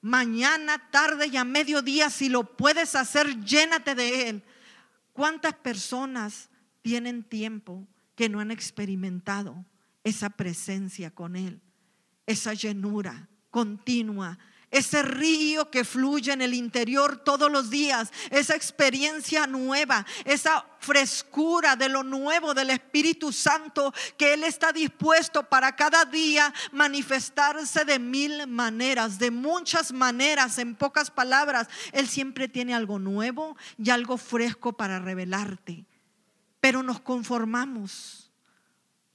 Mañana, 0.00 0.90
tarde 0.90 1.28
y 1.28 1.36
a 1.36 1.44
mediodía, 1.44 2.10
si 2.10 2.28
lo 2.28 2.42
puedes 2.42 2.96
hacer, 2.96 3.44
llénate 3.44 3.94
de 3.94 4.28
Él 4.28 4.42
¿Cuántas 5.12 5.54
personas 5.54 6.50
tienen 6.82 7.22
tiempo 7.22 7.86
que 8.14 8.28
no 8.28 8.40
han 8.40 8.50
experimentado 8.50 9.64
esa 10.04 10.30
presencia 10.30 11.10
con 11.10 11.36
Él, 11.36 11.60
esa 12.26 12.54
llenura 12.54 13.28
continua, 13.50 14.38
ese 14.72 15.02
río 15.02 15.70
que 15.70 15.84
fluye 15.84 16.32
en 16.32 16.40
el 16.40 16.54
interior 16.54 17.18
todos 17.18 17.52
los 17.52 17.70
días, 17.70 18.10
esa 18.30 18.56
experiencia 18.56 19.46
nueva, 19.46 20.04
esa 20.24 20.66
frescura 20.78 21.76
de 21.76 21.90
lo 21.90 22.02
nuevo 22.02 22.54
del 22.54 22.70
Espíritu 22.70 23.32
Santo 23.32 23.92
que 24.16 24.32
Él 24.32 24.42
está 24.42 24.72
dispuesto 24.72 25.44
para 25.44 25.76
cada 25.76 26.06
día 26.06 26.52
manifestarse 26.72 27.84
de 27.84 27.98
mil 27.98 28.46
maneras, 28.48 29.18
de 29.18 29.30
muchas 29.30 29.92
maneras, 29.92 30.58
en 30.58 30.74
pocas 30.74 31.10
palabras. 31.10 31.68
Él 31.92 32.08
siempre 32.08 32.48
tiene 32.48 32.74
algo 32.74 32.98
nuevo 32.98 33.56
y 33.76 33.90
algo 33.90 34.16
fresco 34.16 34.72
para 34.72 34.98
revelarte, 34.98 35.84
pero 36.60 36.82
nos 36.82 36.98
conformamos. 36.98 38.30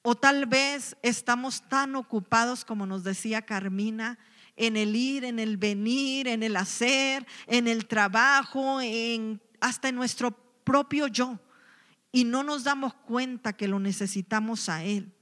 O 0.03 0.15
tal 0.15 0.45
vez 0.45 0.95
estamos 1.01 1.67
tan 1.67 1.95
ocupados, 1.95 2.63
como 2.63 2.85
nos 2.85 3.03
decía 3.03 3.41
Carmina, 3.41 4.19
en 4.57 4.75
el 4.75 4.95
ir, 4.95 5.23
en 5.23 5.39
el 5.39 5.55
venir, 5.55 6.27
en 6.27 6.43
el 6.43 6.57
hacer, 6.57 7.25
en 7.45 7.67
el 7.67 7.87
trabajo, 7.87 8.81
en, 8.81 9.41
hasta 9.61 9.89
en 9.89 9.95
nuestro 9.95 10.31
propio 10.63 11.07
yo. 11.07 11.39
Y 12.11 12.25
no 12.25 12.43
nos 12.43 12.63
damos 12.63 12.93
cuenta 12.93 13.53
que 13.53 13.67
lo 13.67 13.79
necesitamos 13.79 14.67
a 14.67 14.83
Él. 14.83 15.13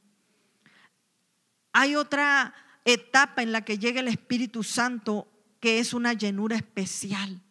Hay 1.73 1.95
otra 1.95 2.55
etapa 2.85 3.43
en 3.43 3.51
la 3.51 3.61
que 3.61 3.77
llega 3.77 3.99
el 3.99 4.07
Espíritu 4.07 4.63
Santo 4.63 5.27
que 5.59 5.79
es 5.79 5.93
una 5.93 6.13
llenura 6.13 6.55
especial. 6.55 7.41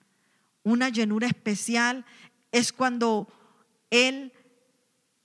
Una 0.63 0.89
llenura 0.89 1.27
especial 1.27 2.07
es 2.53 2.73
cuando 2.73 3.29
Él 3.91 4.33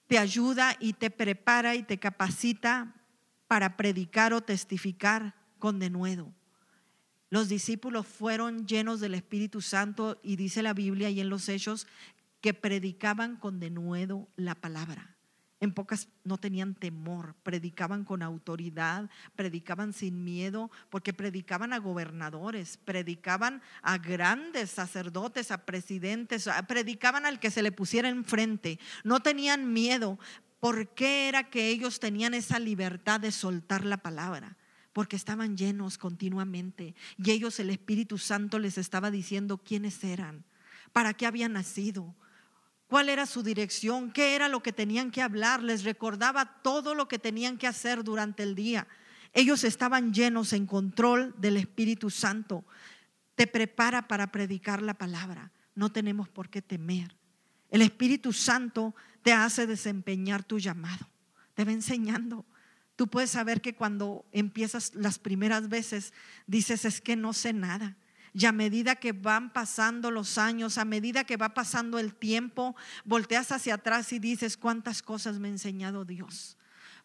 te 0.07 0.17
ayuda 0.17 0.75
y 0.79 0.93
te 0.93 1.11
prepara 1.11 1.75
y 1.75 1.83
te 1.83 1.97
capacita 1.97 2.95
para 3.47 3.77
predicar 3.77 4.33
o 4.33 4.41
testificar 4.41 5.35
con 5.59 5.79
denuedo. 5.79 6.33
Los 7.29 7.47
discípulos 7.47 8.07
fueron 8.07 8.65
llenos 8.65 8.99
del 8.99 9.13
Espíritu 9.13 9.61
Santo 9.61 10.19
y 10.23 10.35
dice 10.35 10.63
la 10.63 10.73
Biblia 10.73 11.09
y 11.09 11.21
en 11.21 11.29
los 11.29 11.47
hechos 11.47 11.87
que 12.41 12.53
predicaban 12.53 13.35
con 13.35 13.59
denuedo 13.59 14.27
la 14.35 14.55
palabra. 14.55 15.15
En 15.61 15.73
pocas 15.73 16.07
no 16.23 16.37
tenían 16.37 16.73
temor, 16.73 17.35
predicaban 17.43 18.05
con 18.05 18.21
autoridad, 18.21 19.09
predicaban 19.35 19.91
sin 19.91 20.23
miedo, 20.23 20.71
porque 20.89 21.11
predicaban 21.11 21.73
a 21.73 21.79
gobernadores, 21.79 22.77
predicaban 22.77 23.61
a 23.81 23.97
grandes 23.97 24.71
sacerdotes, 24.71 25.51
a 25.51 25.65
presidentes, 25.65 26.49
predicaban 26.67 27.25
al 27.25 27.41
que 27.41 27.51
se 27.51 27.61
le 27.61 27.73
pusiera 27.73 28.07
enfrente. 28.07 28.79
No 29.03 29.19
tenían 29.19 29.73
miedo. 29.73 30.17
¿Por 30.61 30.93
qué 30.93 31.27
era 31.27 31.49
que 31.49 31.69
ellos 31.69 31.99
tenían 31.99 32.33
esa 32.33 32.57
libertad 32.57 33.19
de 33.19 33.31
soltar 33.31 33.83
la 33.83 33.97
palabra? 33.97 34.57
Porque 34.99 35.15
estaban 35.15 35.55
llenos 35.55 35.97
continuamente 35.97 36.93
y 37.17 37.31
ellos 37.31 37.57
el 37.61 37.69
Espíritu 37.69 38.17
Santo 38.17 38.59
les 38.59 38.77
estaba 38.77 39.09
diciendo 39.09 39.57
quiénes 39.57 40.03
eran, 40.03 40.43
para 40.91 41.13
qué 41.13 41.25
habían 41.25 41.53
nacido, 41.53 42.13
cuál 42.89 43.07
era 43.07 43.25
su 43.25 43.41
dirección, 43.41 44.11
qué 44.11 44.35
era 44.35 44.49
lo 44.49 44.61
que 44.61 44.73
tenían 44.73 45.09
que 45.09 45.21
hablar, 45.21 45.63
les 45.63 45.85
recordaba 45.85 46.61
todo 46.61 46.95
lo 46.95 47.07
que 47.07 47.17
tenían 47.17 47.57
que 47.57 47.65
hacer 47.65 48.03
durante 48.03 48.43
el 48.43 48.55
día. 48.55 48.89
Ellos 49.31 49.63
estaban 49.63 50.13
llenos 50.13 50.51
en 50.51 50.65
control 50.65 51.33
del 51.37 51.55
Espíritu 51.55 52.09
Santo. 52.09 52.65
Te 53.35 53.47
prepara 53.47 54.05
para 54.05 54.33
predicar 54.33 54.81
la 54.81 54.95
palabra. 54.95 55.53
No 55.75 55.93
tenemos 55.93 56.27
por 56.27 56.49
qué 56.49 56.61
temer. 56.61 57.15
El 57.69 57.83
Espíritu 57.83 58.33
Santo 58.33 58.93
te 59.23 59.31
hace 59.31 59.65
desempeñar 59.65 60.43
tu 60.43 60.59
llamado. 60.59 61.07
Te 61.53 61.63
va 61.63 61.71
enseñando. 61.71 62.45
Tú 62.99 63.07
puedes 63.07 63.29
saber 63.29 63.61
que 63.61 63.75
cuando 63.75 64.25
empiezas 64.33 64.93
las 64.93 65.19
primeras 65.19 65.69
veces 65.69 66.11
dices 66.47 66.83
es 66.83 66.99
que 66.99 67.15
no 67.15 67.31
sé 67.31 67.53
nada. 67.53 67.95
Y 68.33 68.45
a 68.45 68.51
medida 68.51 68.97
que 68.97 69.13
van 69.13 69.53
pasando 69.53 70.11
los 70.11 70.37
años, 70.37 70.77
a 70.77 70.83
medida 70.83 71.23
que 71.23 71.37
va 71.37 71.53
pasando 71.53 71.97
el 71.97 72.13
tiempo, 72.13 72.75
volteas 73.05 73.53
hacia 73.53 73.75
atrás 73.75 74.11
y 74.11 74.19
dices, 74.19 74.57
¿cuántas 74.57 75.01
cosas 75.01 75.39
me 75.39 75.47
ha 75.47 75.51
enseñado 75.51 76.03
Dios? 76.03 76.57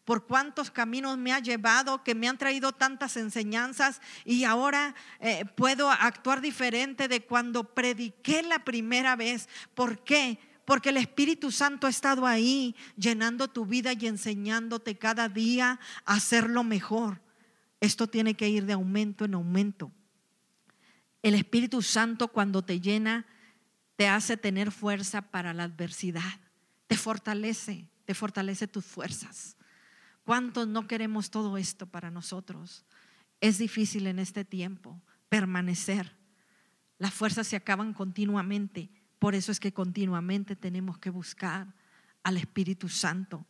por 0.03 0.27
cuántos 0.27 0.69
caminos 0.69 1.17
me 1.17 1.33
ha 1.33 1.39
llevado, 1.39 2.03
que 2.03 2.13
me 2.13 2.27
han 2.27 2.37
traído 2.37 2.73
tantas 2.73 3.17
enseñanzas 3.17 4.01
y 4.23 4.43
ahora 4.43 4.93
eh, 5.19 5.45
puedo 5.55 5.89
actuar 5.89 6.41
diferente 6.41 7.07
de 7.07 7.25
cuando 7.25 7.73
prediqué 7.73 8.43
la 8.43 8.59
primera 8.59 9.15
vez. 9.15 9.49
¿Por 9.73 10.03
qué? 10.03 10.37
Porque 10.65 10.89
el 10.89 10.97
Espíritu 10.97 11.51
Santo 11.51 11.87
ha 11.87 11.89
estado 11.89 12.25
ahí 12.25 12.75
llenando 12.97 13.47
tu 13.47 13.65
vida 13.65 13.93
y 13.93 14.07
enseñándote 14.07 14.97
cada 14.97 15.29
día 15.29 15.79
a 16.05 16.13
hacerlo 16.15 16.63
mejor. 16.63 17.21
Esto 17.79 18.07
tiene 18.07 18.33
que 18.33 18.49
ir 18.49 18.65
de 18.65 18.73
aumento 18.73 19.25
en 19.25 19.35
aumento. 19.35 19.91
El 21.21 21.35
Espíritu 21.35 21.81
Santo 21.81 22.29
cuando 22.29 22.63
te 22.63 22.81
llena, 22.81 23.25
te 23.95 24.07
hace 24.07 24.37
tener 24.37 24.71
fuerza 24.71 25.21
para 25.21 25.53
la 25.53 25.63
adversidad. 25.63 26.39
Te 26.87 26.97
fortalece, 26.97 27.87
te 28.05 28.13
fortalece 28.13 28.67
tus 28.67 28.85
fuerzas. 28.85 29.55
¿Cuántos 30.23 30.67
no 30.67 30.87
queremos 30.87 31.29
todo 31.29 31.57
esto 31.57 31.85
para 31.85 32.09
nosotros? 32.09 32.85
Es 33.39 33.59
difícil 33.59 34.07
en 34.07 34.19
este 34.19 34.43
tiempo 34.43 35.01
permanecer. 35.29 36.15
Las 36.97 37.13
fuerzas 37.13 37.47
se 37.47 37.55
acaban 37.55 37.93
continuamente. 37.93 38.89
Por 39.25 39.33
eso 39.33 39.51
es 39.51 39.59
que 39.59 39.73
continuamente 39.73 40.55
tenemos 40.55 40.99
que 40.99 41.09
buscar 41.09 41.73
al 42.21 42.37
Espíritu 42.37 42.89
Santo. 42.89 43.47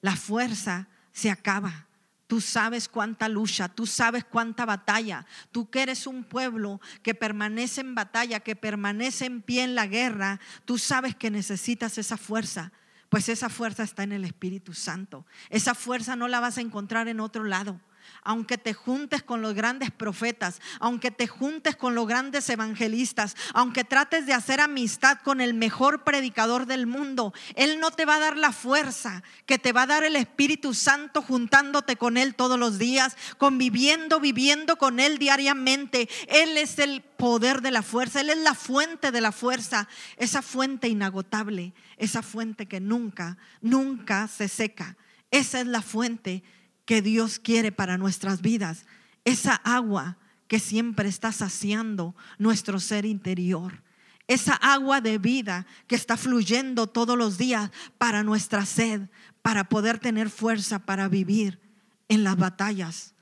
La 0.00 0.16
fuerza 0.16 0.88
se 1.12 1.30
acaba. 1.30 1.86
Tú 2.26 2.40
sabes 2.40 2.88
cuánta 2.88 3.28
lucha, 3.28 3.68
tú 3.68 3.84
sabes 3.84 4.24
cuánta 4.24 4.64
batalla. 4.64 5.26
Tú 5.50 5.68
que 5.68 5.82
eres 5.82 6.06
un 6.06 6.24
pueblo 6.24 6.80
que 7.02 7.14
permanece 7.14 7.82
en 7.82 7.94
batalla, 7.94 8.40
que 8.40 8.56
permanece 8.56 9.26
en 9.26 9.42
pie 9.42 9.64
en 9.64 9.74
la 9.74 9.86
guerra, 9.86 10.40
tú 10.64 10.78
sabes 10.78 11.14
que 11.14 11.30
necesitas 11.30 11.98
esa 11.98 12.16
fuerza. 12.16 12.72
Pues 13.10 13.28
esa 13.28 13.50
fuerza 13.50 13.82
está 13.82 14.04
en 14.04 14.12
el 14.12 14.24
Espíritu 14.24 14.72
Santo. 14.72 15.26
Esa 15.50 15.74
fuerza 15.74 16.16
no 16.16 16.26
la 16.26 16.40
vas 16.40 16.56
a 16.56 16.62
encontrar 16.62 17.08
en 17.08 17.20
otro 17.20 17.44
lado 17.44 17.82
aunque 18.22 18.58
te 18.58 18.74
juntes 18.74 19.22
con 19.22 19.42
los 19.42 19.54
grandes 19.54 19.90
profetas, 19.90 20.60
aunque 20.80 21.10
te 21.10 21.26
juntes 21.26 21.76
con 21.76 21.94
los 21.94 22.06
grandes 22.06 22.48
evangelistas, 22.48 23.36
aunque 23.54 23.84
trates 23.84 24.26
de 24.26 24.32
hacer 24.32 24.60
amistad 24.60 25.18
con 25.22 25.40
el 25.40 25.54
mejor 25.54 26.04
predicador 26.04 26.66
del 26.66 26.86
mundo, 26.86 27.32
Él 27.54 27.80
no 27.80 27.90
te 27.90 28.04
va 28.04 28.16
a 28.16 28.20
dar 28.20 28.36
la 28.36 28.52
fuerza 28.52 29.22
que 29.46 29.58
te 29.58 29.72
va 29.72 29.82
a 29.82 29.86
dar 29.86 30.04
el 30.04 30.16
Espíritu 30.16 30.74
Santo 30.74 31.22
juntándote 31.22 31.96
con 31.96 32.16
Él 32.16 32.34
todos 32.34 32.58
los 32.58 32.78
días, 32.78 33.16
conviviendo, 33.38 34.20
viviendo 34.20 34.76
con 34.76 35.00
Él 35.00 35.18
diariamente. 35.18 36.08
Él 36.28 36.56
es 36.56 36.78
el 36.78 37.02
poder 37.02 37.62
de 37.62 37.70
la 37.70 37.82
fuerza, 37.82 38.20
Él 38.20 38.30
es 38.30 38.38
la 38.38 38.54
fuente 38.54 39.10
de 39.10 39.20
la 39.20 39.32
fuerza, 39.32 39.88
esa 40.16 40.42
fuente 40.42 40.88
inagotable, 40.88 41.72
esa 41.96 42.22
fuente 42.22 42.66
que 42.66 42.80
nunca, 42.80 43.38
nunca 43.60 44.28
se 44.28 44.48
seca. 44.48 44.96
Esa 45.30 45.60
es 45.60 45.66
la 45.66 45.82
fuente 45.82 46.42
que 46.84 47.02
Dios 47.02 47.38
quiere 47.38 47.72
para 47.72 47.98
nuestras 47.98 48.42
vidas. 48.42 48.86
Esa 49.24 49.54
agua 49.54 50.18
que 50.48 50.58
siempre 50.58 51.08
está 51.08 51.32
saciando 51.32 52.14
nuestro 52.38 52.80
ser 52.80 53.04
interior. 53.04 53.82
Esa 54.28 54.54
agua 54.54 55.00
de 55.00 55.18
vida 55.18 55.66
que 55.86 55.94
está 55.94 56.16
fluyendo 56.16 56.86
todos 56.86 57.16
los 57.16 57.38
días 57.38 57.70
para 57.98 58.22
nuestra 58.22 58.64
sed, 58.66 59.08
para 59.42 59.68
poder 59.68 59.98
tener 59.98 60.30
fuerza 60.30 60.80
para 60.80 61.08
vivir 61.08 61.60
en 62.08 62.24
las 62.24 62.36
batallas. 62.36 63.14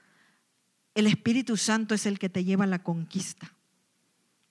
El 0.95 1.07
Espíritu 1.07 1.57
Santo 1.57 1.95
es 1.95 2.07
el 2.07 2.19
que 2.19 2.29
te 2.29 2.45
lleva 2.45 2.65
a 2.65 2.69
la 2.69 2.83
conquista. 2.83 3.55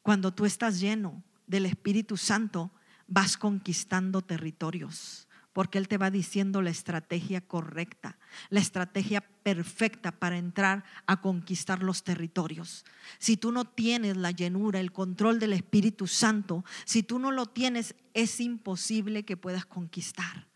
Cuando 0.01 0.33
tú 0.33 0.45
estás 0.45 0.79
lleno 0.79 1.23
del 1.45 1.65
Espíritu 1.65 2.17
Santo, 2.17 2.71
vas 3.07 3.37
conquistando 3.37 4.21
territorios 4.21 5.28
porque 5.53 5.77
Él 5.77 5.87
te 5.87 5.97
va 5.97 6.11
diciendo 6.11 6.61
la 6.61 6.69
estrategia 6.69 7.41
correcta, 7.41 8.17
la 8.49 8.59
estrategia 8.59 9.21
perfecta 9.21 10.11
para 10.11 10.37
entrar 10.37 10.83
a 11.07 11.21
conquistar 11.21 11.81
los 11.81 12.03
territorios. 12.03 12.85
Si 13.17 13.35
tú 13.35 13.51
no 13.51 13.65
tienes 13.65 14.15
la 14.17 14.31
llenura, 14.31 14.79
el 14.79 14.91
control 14.91 15.39
del 15.39 15.53
Espíritu 15.53 16.07
Santo, 16.07 16.63
si 16.85 17.03
tú 17.03 17.19
no 17.19 17.31
lo 17.31 17.47
tienes, 17.47 17.95
es 18.13 18.39
imposible 18.39 19.25
que 19.25 19.37
puedas 19.37 19.65
conquistar. 19.65 20.47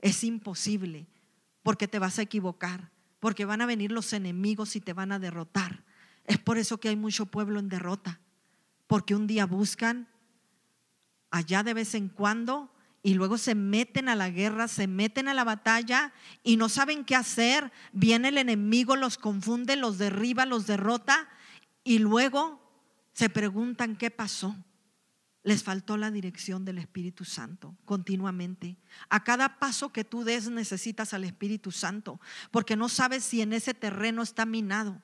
Es 0.00 0.22
imposible, 0.22 1.06
porque 1.62 1.88
te 1.88 1.98
vas 1.98 2.18
a 2.18 2.22
equivocar, 2.22 2.90
porque 3.18 3.44
van 3.44 3.62
a 3.62 3.66
venir 3.66 3.90
los 3.90 4.12
enemigos 4.12 4.76
y 4.76 4.80
te 4.80 4.92
van 4.92 5.10
a 5.10 5.18
derrotar. 5.18 5.82
Es 6.24 6.38
por 6.38 6.58
eso 6.58 6.78
que 6.78 6.88
hay 6.88 6.96
mucho 6.96 7.26
pueblo 7.26 7.58
en 7.58 7.68
derrota, 7.68 8.20
porque 8.86 9.14
un 9.14 9.26
día 9.26 9.46
buscan 9.46 10.08
allá 11.30 11.64
de 11.64 11.74
vez 11.74 11.94
en 11.94 12.08
cuando 12.08 12.70
y 13.06 13.14
luego 13.14 13.38
se 13.38 13.54
meten 13.54 14.08
a 14.08 14.16
la 14.16 14.30
guerra, 14.30 14.66
se 14.66 14.88
meten 14.88 15.28
a 15.28 15.34
la 15.34 15.44
batalla 15.44 16.12
y 16.42 16.56
no 16.56 16.68
saben 16.68 17.04
qué 17.04 17.14
hacer. 17.14 17.70
Viene 17.92 18.30
el 18.30 18.36
enemigo, 18.36 18.96
los 18.96 19.16
confunde, 19.16 19.76
los 19.76 19.96
derriba, 19.96 20.44
los 20.44 20.66
derrota 20.66 21.28
y 21.84 22.00
luego 22.00 22.60
se 23.12 23.30
preguntan 23.30 23.94
qué 23.94 24.10
pasó. 24.10 24.56
Les 25.44 25.62
faltó 25.62 25.96
la 25.96 26.10
dirección 26.10 26.64
del 26.64 26.78
Espíritu 26.78 27.24
Santo 27.24 27.76
continuamente. 27.84 28.76
A 29.08 29.22
cada 29.22 29.60
paso 29.60 29.92
que 29.92 30.02
tú 30.02 30.24
des 30.24 30.50
necesitas 30.50 31.14
al 31.14 31.22
Espíritu 31.22 31.70
Santo, 31.70 32.20
porque 32.50 32.74
no 32.74 32.88
sabes 32.88 33.22
si 33.22 33.40
en 33.40 33.52
ese 33.52 33.72
terreno 33.72 34.20
está 34.20 34.46
minado 34.46 35.00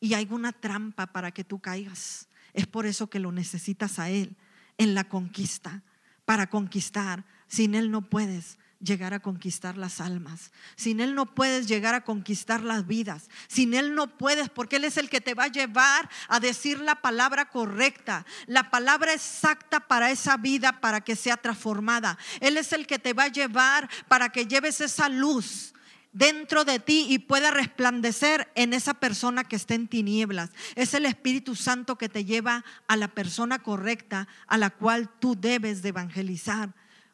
y 0.00 0.14
hay 0.14 0.26
una 0.30 0.52
trampa 0.52 1.08
para 1.08 1.32
que 1.32 1.44
tú 1.44 1.60
caigas. 1.60 2.30
Es 2.54 2.66
por 2.66 2.86
eso 2.86 3.10
que 3.10 3.18
lo 3.18 3.30
necesitas 3.30 3.98
a 3.98 4.08
Él 4.08 4.38
en 4.78 4.94
la 4.94 5.04
conquista, 5.04 5.82
para 6.24 6.48
conquistar, 6.48 7.26
sin 7.52 7.74
Él 7.74 7.90
no 7.90 8.00
puedes 8.00 8.58
llegar 8.80 9.12
a 9.12 9.20
conquistar 9.20 9.76
las 9.76 10.00
almas. 10.00 10.52
Sin 10.74 11.00
Él 11.00 11.14
no 11.14 11.34
puedes 11.34 11.68
llegar 11.68 11.94
a 11.94 12.02
conquistar 12.02 12.62
las 12.62 12.86
vidas. 12.86 13.28
Sin 13.46 13.74
Él 13.74 13.94
no 13.94 14.16
puedes 14.16 14.48
porque 14.48 14.76
Él 14.76 14.84
es 14.84 14.96
el 14.96 15.10
que 15.10 15.20
te 15.20 15.34
va 15.34 15.44
a 15.44 15.52
llevar 15.52 16.08
a 16.28 16.40
decir 16.40 16.80
la 16.80 17.02
palabra 17.02 17.50
correcta, 17.50 18.24
la 18.46 18.70
palabra 18.70 19.12
exacta 19.12 19.80
para 19.80 20.10
esa 20.10 20.38
vida, 20.38 20.80
para 20.80 21.02
que 21.02 21.14
sea 21.14 21.36
transformada. 21.36 22.16
Él 22.40 22.56
es 22.56 22.72
el 22.72 22.86
que 22.86 22.98
te 22.98 23.12
va 23.12 23.24
a 23.24 23.28
llevar 23.28 23.90
para 24.08 24.30
que 24.30 24.46
lleves 24.46 24.80
esa 24.80 25.10
luz 25.10 25.74
dentro 26.12 26.64
de 26.64 26.78
ti 26.78 27.04
y 27.10 27.18
pueda 27.18 27.50
resplandecer 27.50 28.50
en 28.54 28.72
esa 28.72 28.94
persona 28.94 29.44
que 29.44 29.56
está 29.56 29.74
en 29.74 29.88
tinieblas. 29.88 30.52
Es 30.74 30.94
el 30.94 31.04
Espíritu 31.04 31.54
Santo 31.54 31.98
que 31.98 32.08
te 32.08 32.24
lleva 32.24 32.64
a 32.88 32.96
la 32.96 33.08
persona 33.08 33.58
correcta 33.58 34.26
a 34.46 34.56
la 34.56 34.70
cual 34.70 35.10
tú 35.20 35.36
debes 35.38 35.82
de 35.82 35.90
evangelizar. 35.90 36.72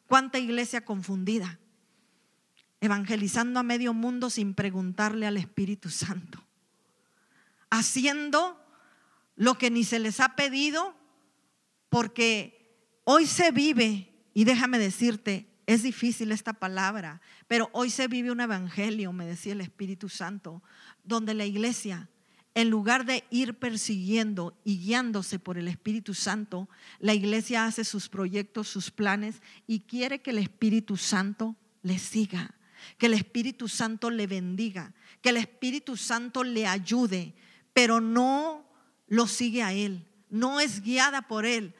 ¿Cuánta 0.09 0.39
iglesia 0.39 0.83
confundida? 0.83 1.57
evangelizando 2.81 3.59
a 3.59 3.63
medio 3.63 3.93
mundo 3.93 4.29
sin 4.29 4.53
preguntarle 4.53 5.27
al 5.27 5.37
Espíritu 5.37 5.89
Santo, 5.89 6.43
haciendo 7.69 8.57
lo 9.35 9.57
que 9.57 9.69
ni 9.69 9.83
se 9.83 9.99
les 9.99 10.19
ha 10.19 10.35
pedido, 10.35 10.95
porque 11.89 12.77
hoy 13.03 13.25
se 13.25 13.51
vive, 13.51 14.13
y 14.33 14.43
déjame 14.45 14.79
decirte, 14.79 15.47
es 15.65 15.83
difícil 15.83 16.31
esta 16.31 16.53
palabra, 16.53 17.21
pero 17.47 17.69
hoy 17.73 17.89
se 17.89 18.07
vive 18.07 18.31
un 18.31 18.41
evangelio, 18.41 19.11
me 19.11 19.25
decía 19.25 19.53
el 19.53 19.61
Espíritu 19.61 20.09
Santo, 20.09 20.63
donde 21.03 21.33
la 21.33 21.45
iglesia, 21.45 22.09
en 22.59 22.69
lugar 22.69 23.05
de 23.05 23.23
ir 23.29 23.53
persiguiendo 23.53 24.53
y 24.65 24.79
guiándose 24.79 25.39
por 25.39 25.57
el 25.57 25.69
Espíritu 25.69 26.13
Santo, 26.13 26.67
la 26.99 27.13
iglesia 27.13 27.63
hace 27.63 27.85
sus 27.85 28.09
proyectos, 28.09 28.67
sus 28.67 28.91
planes 28.91 29.41
y 29.65 29.79
quiere 29.79 30.21
que 30.21 30.31
el 30.31 30.39
Espíritu 30.39 30.97
Santo 30.97 31.55
le 31.83 31.97
siga, 31.97 32.53
que 32.97 33.05
el 33.05 33.13
Espíritu 33.13 33.69
Santo 33.69 34.09
le 34.09 34.27
bendiga, 34.27 34.93
que 35.21 35.29
el 35.29 35.37
Espíritu 35.37 35.95
Santo 35.95 36.43
le 36.43 36.67
ayude, 36.67 37.33
pero 37.71 38.01
no 38.01 38.65
lo 39.07 39.25
sigue 39.25 39.63
a 39.63 39.71
él, 39.71 40.05
no 40.29 40.59
es 40.59 40.81
guiada 40.81 41.21
por 41.21 41.45
él. 41.45 41.73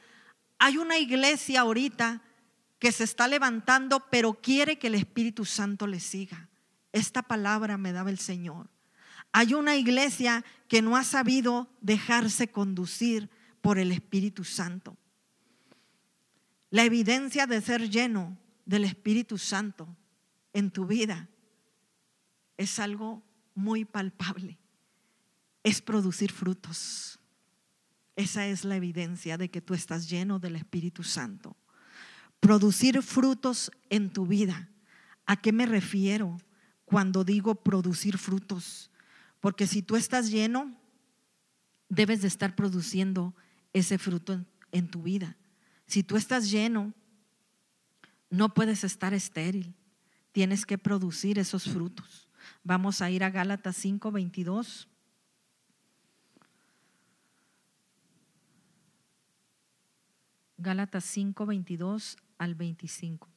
Hay 0.58 0.78
una 0.78 0.96
iglesia 0.96 1.60
ahorita 1.60 2.22
que 2.78 2.90
se 2.90 3.04
está 3.04 3.28
levantando, 3.28 4.06
pero 4.10 4.32
quiere 4.32 4.78
que 4.78 4.86
el 4.86 4.94
Espíritu 4.94 5.44
Santo 5.44 5.86
le 5.86 6.00
siga. 6.00 6.48
Esta 6.90 7.20
palabra 7.20 7.76
me 7.76 7.92
daba 7.92 8.08
el 8.08 8.18
Señor. 8.18 8.70
Hay 9.32 9.54
una 9.54 9.76
iglesia 9.76 10.44
que 10.68 10.82
no 10.82 10.96
ha 10.96 11.04
sabido 11.04 11.68
dejarse 11.80 12.48
conducir 12.48 13.30
por 13.60 13.78
el 13.78 13.92
Espíritu 13.92 14.44
Santo. 14.44 14.96
La 16.70 16.84
evidencia 16.84 17.46
de 17.46 17.60
ser 17.60 17.90
lleno 17.90 18.38
del 18.64 18.84
Espíritu 18.84 19.38
Santo 19.38 19.96
en 20.52 20.70
tu 20.70 20.86
vida 20.86 21.28
es 22.56 22.78
algo 22.78 23.22
muy 23.54 23.84
palpable. 23.84 24.58
Es 25.62 25.82
producir 25.82 26.32
frutos. 26.32 27.18
Esa 28.16 28.46
es 28.46 28.64
la 28.64 28.76
evidencia 28.76 29.36
de 29.36 29.50
que 29.50 29.60
tú 29.60 29.74
estás 29.74 30.08
lleno 30.08 30.38
del 30.38 30.56
Espíritu 30.56 31.02
Santo 31.02 31.56
producir 32.40 33.02
frutos 33.02 33.70
en 33.90 34.10
tu 34.10 34.26
vida. 34.26 34.68
¿A 35.26 35.36
qué 35.36 35.52
me 35.52 35.66
refiero 35.66 36.38
cuando 36.84 37.22
digo 37.22 37.54
producir 37.54 38.18
frutos? 38.18 38.89
Porque 39.40 39.66
si 39.66 39.82
tú 39.82 39.96
estás 39.96 40.30
lleno, 40.30 40.76
debes 41.88 42.22
de 42.22 42.28
estar 42.28 42.54
produciendo 42.54 43.34
ese 43.72 43.98
fruto 43.98 44.44
en, 44.72 44.88
tu 44.88 45.02
vida. 45.02 45.36
Si 45.86 46.02
tú 46.02 46.16
estás 46.16 46.50
lleno, 46.50 46.94
no 48.28 48.54
puedes 48.54 48.84
estar 48.84 49.12
estéril. 49.14 49.74
Tienes 50.32 50.64
que 50.64 50.78
producir 50.78 51.38
esos 51.38 51.64
frutos. 51.64 52.28
Vamos 52.62 53.02
a 53.02 53.10
ir 53.10 53.24
a 53.24 53.30
Gálatas 53.30 53.76
5, 53.76 54.12
22. 54.12 54.88
Gálatas 60.58 61.04
5, 61.04 61.46
22 61.46 62.16
al 62.38 62.54
25. 62.54 63.28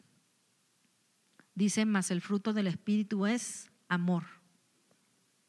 Dice, 1.56 1.86
mas 1.86 2.12
el 2.12 2.22
fruto 2.22 2.52
del 2.54 2.68
Espíritu 2.68 3.26
es 3.26 3.72
amor, 3.88 4.26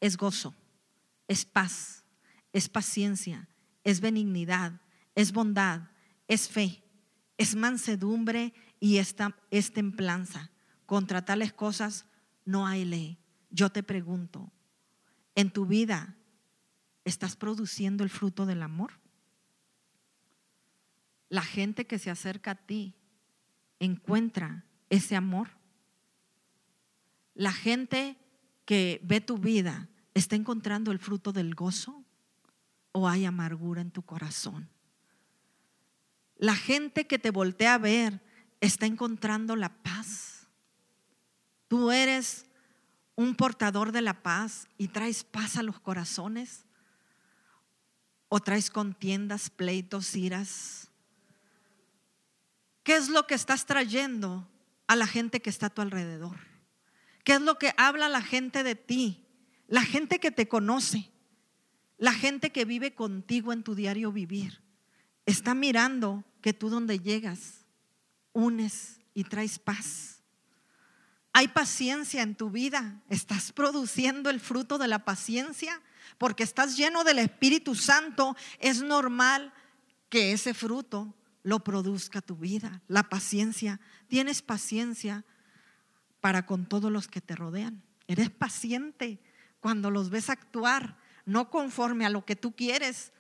es 0.05 0.19
gozo, 0.19 0.55
es 1.29 1.47
paz, 1.47 2.05
es 2.53 2.69
paciencia, 2.69 3.49
es 3.85 4.03
benignidad, 4.03 4.83
es 5.15 5.33
bondad, 5.33 5.89
es 6.29 6.47
fe, 6.47 6.85
es 7.39 7.57
mansedumbre 7.57 8.53
y 8.81 8.99
esta, 8.99 9.35
es 9.51 9.73
templanza. 9.73 10.51
Contra 10.85 11.25
tales 11.25 11.55
cosas 11.55 12.05
no 12.45 12.67
hay 12.67 12.85
ley. 12.85 13.19
Yo 13.49 13.71
te 13.71 13.83
pregunto, 13.83 14.53
¿en 15.35 15.51
tu 15.51 15.65
vida 15.65 16.15
estás 17.07 17.35
produciendo 17.35 18.05
el 18.05 18.11
fruto 18.11 18.45
del 18.45 18.63
amor? 18.63 19.01
La 21.31 21.43
gente 21.43 21.87
que 21.87 21.99
se 21.99 22.11
acerca 22.11 22.51
a 22.51 22.67
ti 22.67 22.95
encuentra 23.81 24.67
ese 24.91 25.17
amor. 25.17 25.49
La 27.33 27.53
gente 27.53 28.19
que 28.67 29.01
ve 29.03 29.23
tu 29.23 29.39
vida 29.39 29.89
está 30.15 30.37
encontrando 30.37 30.93
el 30.93 30.99
fruto 30.99 31.33
del 31.33 31.55
gozo 31.55 32.05
o 32.93 33.09
hay 33.09 33.25
amargura 33.25 33.81
en 33.81 33.91
tu 33.91 34.03
corazón. 34.03 34.71
La 36.37 36.55
gente 36.55 37.07
que 37.07 37.19
te 37.19 37.31
voltea 37.31 37.75
a 37.75 37.79
ver 37.79 38.23
está 38.61 38.87
encontrando 38.87 39.57
la 39.57 39.71
paz. 39.83 40.49
Tú 41.69 41.91
eres 41.91 42.47
un 43.17 43.35
portador 43.35 43.93
de 43.93 44.03
la 44.03 44.23
paz 44.23 44.69
y 44.79 44.89
traes 44.89 45.25
paz 45.25 45.57
a 45.57 45.63
los 45.63 45.81
corazones. 45.81 46.65
O 48.29 48.41
traes 48.41 48.71
contiendas, 48.71 49.51
pleitos, 49.51 50.17
iras, 50.17 50.85
¿Qué 52.85 52.95
es 52.95 53.09
lo 53.09 53.27
que 53.27 53.35
estás 53.35 53.65
trayendo 53.65 54.47
a 54.87 54.95
la 54.95 55.07
gente 55.07 55.41
que 55.41 55.49
está 55.49 55.67
a 55.67 55.71
tu 55.71 55.81
alrededor? 55.81 56.37
¿Qué 57.25 57.33
es 57.33 57.41
lo 57.41 57.59
que 57.59 57.73
habla 57.79 58.11
la 58.11 58.21
gente 58.21 58.63
de 58.63 58.75
ti? 58.75 59.24
La 59.67 59.83
gente 59.83 60.19
que 60.19 60.31
te 60.31 60.49
conoce, 60.49 61.11
la 61.99 62.13
gente 62.13 62.51
que 62.51 62.65
vive 62.65 62.95
contigo 62.95 63.53
en 63.53 63.63
tu 63.63 63.75
diario 63.75 64.13
vivir. 64.13 64.61
Está 65.27 65.55
mirando 65.55 66.25
que 66.41 66.53
tú 66.53 66.69
donde 66.69 66.99
llegas 66.99 67.65
unes 68.33 69.01
y 69.15 69.25
traes 69.25 69.59
paz. 69.59 70.23
Hay 71.33 71.49
paciencia 71.49 72.23
en 72.23 72.35
tu 72.35 72.51
vida. 72.51 73.03
Estás 73.09 73.53
produciendo 73.53 74.31
el 74.31 74.39
fruto 74.39 74.79
de 74.79 74.89
la 74.89 75.05
paciencia 75.05 75.81
porque 76.19 76.43
estás 76.43 76.77
lleno 76.77 77.03
del 77.03 77.19
Espíritu 77.19 77.75
Santo. 77.75 78.37
Es 78.59 78.83
normal 78.83 79.53
que 80.09 80.33
ese 80.33 80.55
fruto 80.55 81.15
lo 81.43 81.65
produzca 81.65 82.21
tu 82.21 82.37
vida. 82.37 82.83
La 82.87 83.09
paciencia. 83.09 83.81
Tienes 84.09 84.43
paciencia 84.43 85.25
para 86.21 86.47
con 86.47 86.67
todos 86.67 86.93
los 86.93 87.09
que 87.09 87.21
te 87.21 87.35
rodean. 87.35 87.83
Eres 88.07 88.31
paciente 88.31 89.21
cuando 89.65 89.91
los 89.91 90.11
ves 90.11 90.29
actuar, 90.29 90.99
no 91.25 91.49
conforme 91.49 92.05
a 92.05 92.11
lo 92.11 92.27
que 92.27 92.37
tú 92.37 92.55
quieres. 92.55 93.13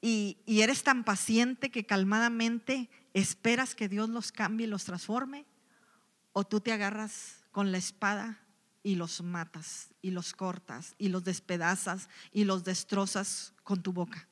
Y, 0.00 0.38
eres 0.46 0.84
tan 0.84 1.02
paciente 1.02 1.72
que 1.72 1.86
calmadamente 1.86 2.88
esperas 3.14 3.74
que 3.74 3.88
Dios 3.88 4.08
los 4.08 4.30
cambie 4.30 4.68
y 4.68 4.70
los 4.70 4.84
transforme. 4.84 5.44
O 6.32 6.44
tú 6.44 6.60
te 6.60 6.70
agarras 6.70 7.42
con 7.50 7.72
la 7.72 7.78
espada 7.78 8.38
y 8.84 8.94
los 8.94 9.22
matas 9.22 9.88
y 10.00 10.12
los 10.12 10.34
cortas 10.34 10.94
y 10.98 11.08
los 11.08 11.24
despedazas 11.24 12.08
y 12.30 12.44
los 12.44 12.62
destrozas 12.62 13.52
con 13.64 13.82
tu 13.82 13.92
boca. 13.92 14.28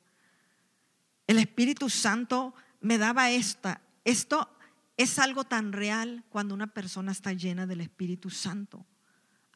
El 1.26 1.36
Espíritu 1.40 1.90
Santo 1.90 2.54
me 2.80 2.96
daba 2.96 3.32
esta. 3.32 3.80
Esto 4.04 4.56
es 4.96 5.18
algo 5.18 5.42
tan 5.42 5.72
real 5.72 6.22
cuando 6.28 6.54
una 6.54 6.68
persona 6.68 7.10
está 7.10 7.32
llena 7.32 7.66
del 7.66 7.80
Espíritu 7.80 8.30
Santo. 8.30 8.86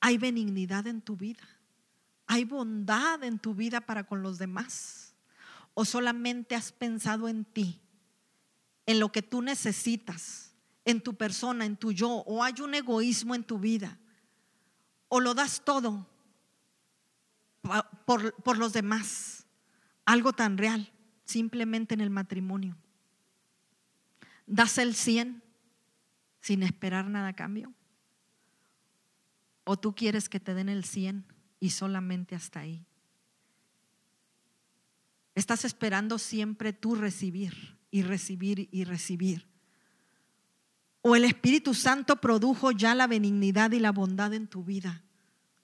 Hay 0.01 0.19
benignidad 0.19 0.89
en 0.89 1.03
tu 1.03 1.17
vida. 1.17 1.47
Hay 2.31 2.45
bondad 2.45 3.25
en 3.25 3.39
tu 3.39 3.55
vida 3.55 3.81
para 3.81 4.05
con 4.05 4.23
los 4.23 4.39
demás. 4.39 5.15
O 5.75 5.85
solamente 5.85 6.55
has 6.55 6.71
pensado 6.71 7.29
en 7.29 7.45
ti, 7.45 7.81
en 8.87 9.01
lo 9.01 9.11
que 9.11 9.23
tú 9.23 9.43
necesitas, 9.43 10.55
en 10.85 11.01
tu 11.01 11.15
persona, 11.15 11.65
en 11.65 11.77
tu 11.77 11.93
yo. 11.93 12.09
O 12.27 12.45
hay 12.45 12.55
un 12.61 12.75
egoísmo 12.75 13.35
en 13.35 13.43
tu 13.43 13.59
vida. 13.59 13.99
O 15.09 15.19
lo 15.19 15.35
das 15.35 15.63
todo 15.65 16.07
por, 18.05 18.35
por 18.35 18.59
los 18.59 18.73
demás. 18.73 19.47
Algo 20.05 20.33
tan 20.33 20.59
real, 20.59 20.93
simplemente 21.25 21.95
en 21.95 22.01
el 22.01 22.11
matrimonio 22.11 22.77
das 24.51 24.79
el 24.79 24.95
100 24.95 25.43
sin 26.41 26.63
esperar 26.63 27.09
nada 27.09 27.29
a 27.29 27.33
cambio? 27.35 27.73
¿O 29.65 29.79
tú 29.79 29.95
quieres 29.95 30.29
que 30.29 30.41
te 30.41 30.55
den 30.55 30.69
el 30.69 30.85
100 30.85 31.25
y 31.61 31.71
solamente 31.71 32.35
hasta 32.35 32.61
ahí? 32.61 32.85
Estás 35.37 35.65
esperando 35.65 36.19
siempre 36.19 36.73
tú 36.73 36.97
recibir 36.97 37.79
y 37.91 38.03
recibir 38.03 38.69
y 38.73 38.85
recibir. 38.85 39.47
O 41.03 41.15
el 41.15 41.25
Espíritu 41.25 41.73
Santo 41.75 42.17
produjo 42.17 42.73
ya 42.73 42.95
la 42.95 43.07
benignidad 43.07 43.71
y 43.71 43.79
la 43.79 43.93
bondad 43.93 44.35
en 44.35 44.49
tu 44.49 44.65
vida 44.65 45.05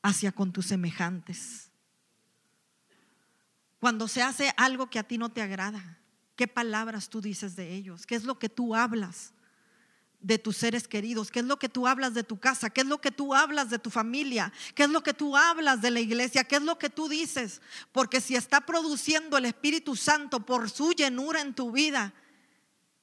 hacia 0.02 0.30
con 0.30 0.52
tus 0.52 0.66
semejantes. 0.66 1.70
Cuando 3.80 4.06
se 4.06 4.22
hace 4.22 4.54
algo 4.56 4.88
que 4.88 4.98
a 4.98 5.02
ti 5.02 5.18
no 5.18 5.30
te 5.30 5.42
agrada, 5.42 5.96
¿Qué 6.36 6.46
palabras 6.46 7.08
tú 7.08 7.22
dices 7.22 7.56
de 7.56 7.74
ellos? 7.74 8.06
¿Qué 8.06 8.14
es 8.14 8.24
lo 8.24 8.38
que 8.38 8.50
tú 8.50 8.74
hablas 8.74 9.32
de 10.20 10.38
tus 10.38 10.56
seres 10.56 10.88
queridos? 10.88 11.30
¿Qué 11.30 11.40
es 11.40 11.44
lo 11.44 11.58
que 11.58 11.68
tú 11.68 11.86
hablas 11.86 12.14
de 12.14 12.22
tu 12.22 12.38
casa? 12.38 12.70
¿Qué 12.70 12.80
es 12.80 12.86
lo 12.86 13.00
que 13.00 13.10
tú 13.10 13.34
hablas 13.34 13.70
de 13.70 13.78
tu 13.78 13.90
familia? 13.90 14.52
¿Qué 14.74 14.84
es 14.84 14.90
lo 14.90 15.02
que 15.02 15.14
tú 15.14 15.36
hablas 15.36 15.82
de 15.82 15.90
la 15.90 16.00
iglesia? 16.00 16.44
¿Qué 16.44 16.56
es 16.56 16.62
lo 16.62 16.78
que 16.78 16.90
tú 16.90 17.08
dices? 17.08 17.60
Porque 17.92 18.20
si 18.20 18.36
está 18.36 18.60
produciendo 18.62 19.38
el 19.38 19.44
Espíritu 19.44 19.96
Santo 19.96 20.44
por 20.44 20.70
su 20.70 20.92
llenura 20.92 21.40
en 21.40 21.54
tu 21.54 21.70
vida, 21.70 22.14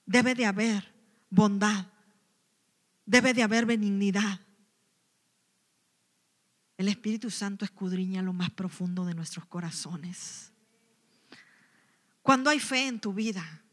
debe 0.05 0.35
de 0.35 0.45
haber 0.45 0.93
bondad, 1.29 1.87
debe 3.05 3.33
de 3.33 3.43
haber 3.43 3.65
benignidad, 3.65 4.39
El 6.77 6.87
Espíritu 6.87 7.29
Santo 7.29 7.65
escudriña 7.65 8.21
lo 8.21 8.33
más 8.33 8.49
profundo 8.49 9.05
de 9.05 9.13
nuestros 9.13 9.45
corazones. 9.45 10.51
Cuando 12.21 12.49
hay 12.49 12.59
fe 12.59 12.87
en 12.87 12.99
tu 12.99 13.13
vida, 13.13 13.63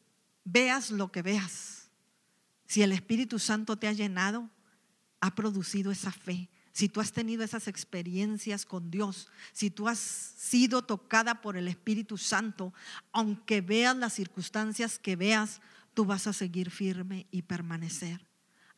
veas 0.44 0.90
lo 0.90 1.10
que 1.10 1.22
veas. 1.22 1.69
Si 2.70 2.84
el 2.84 2.92
Espíritu 2.92 3.40
Santo 3.40 3.76
te 3.76 3.88
ha 3.88 3.92
llenado, 3.92 4.48
ha 5.20 5.34
producido 5.34 5.90
esa 5.90 6.12
fe. 6.12 6.48
Si 6.70 6.88
tú 6.88 7.00
has 7.00 7.10
tenido 7.10 7.42
esas 7.42 7.66
experiencias 7.66 8.64
con 8.64 8.92
Dios, 8.92 9.26
si 9.52 9.72
tú 9.72 9.88
has 9.88 9.98
sido 9.98 10.82
tocada 10.82 11.40
por 11.40 11.56
el 11.56 11.66
Espíritu 11.66 12.16
Santo, 12.16 12.72
aunque 13.10 13.60
veas 13.60 13.96
las 13.96 14.12
circunstancias 14.12 15.00
que 15.00 15.16
veas, 15.16 15.60
tú 15.94 16.04
vas 16.04 16.28
a 16.28 16.32
seguir 16.32 16.70
firme 16.70 17.26
y 17.32 17.42
permanecer. 17.42 18.24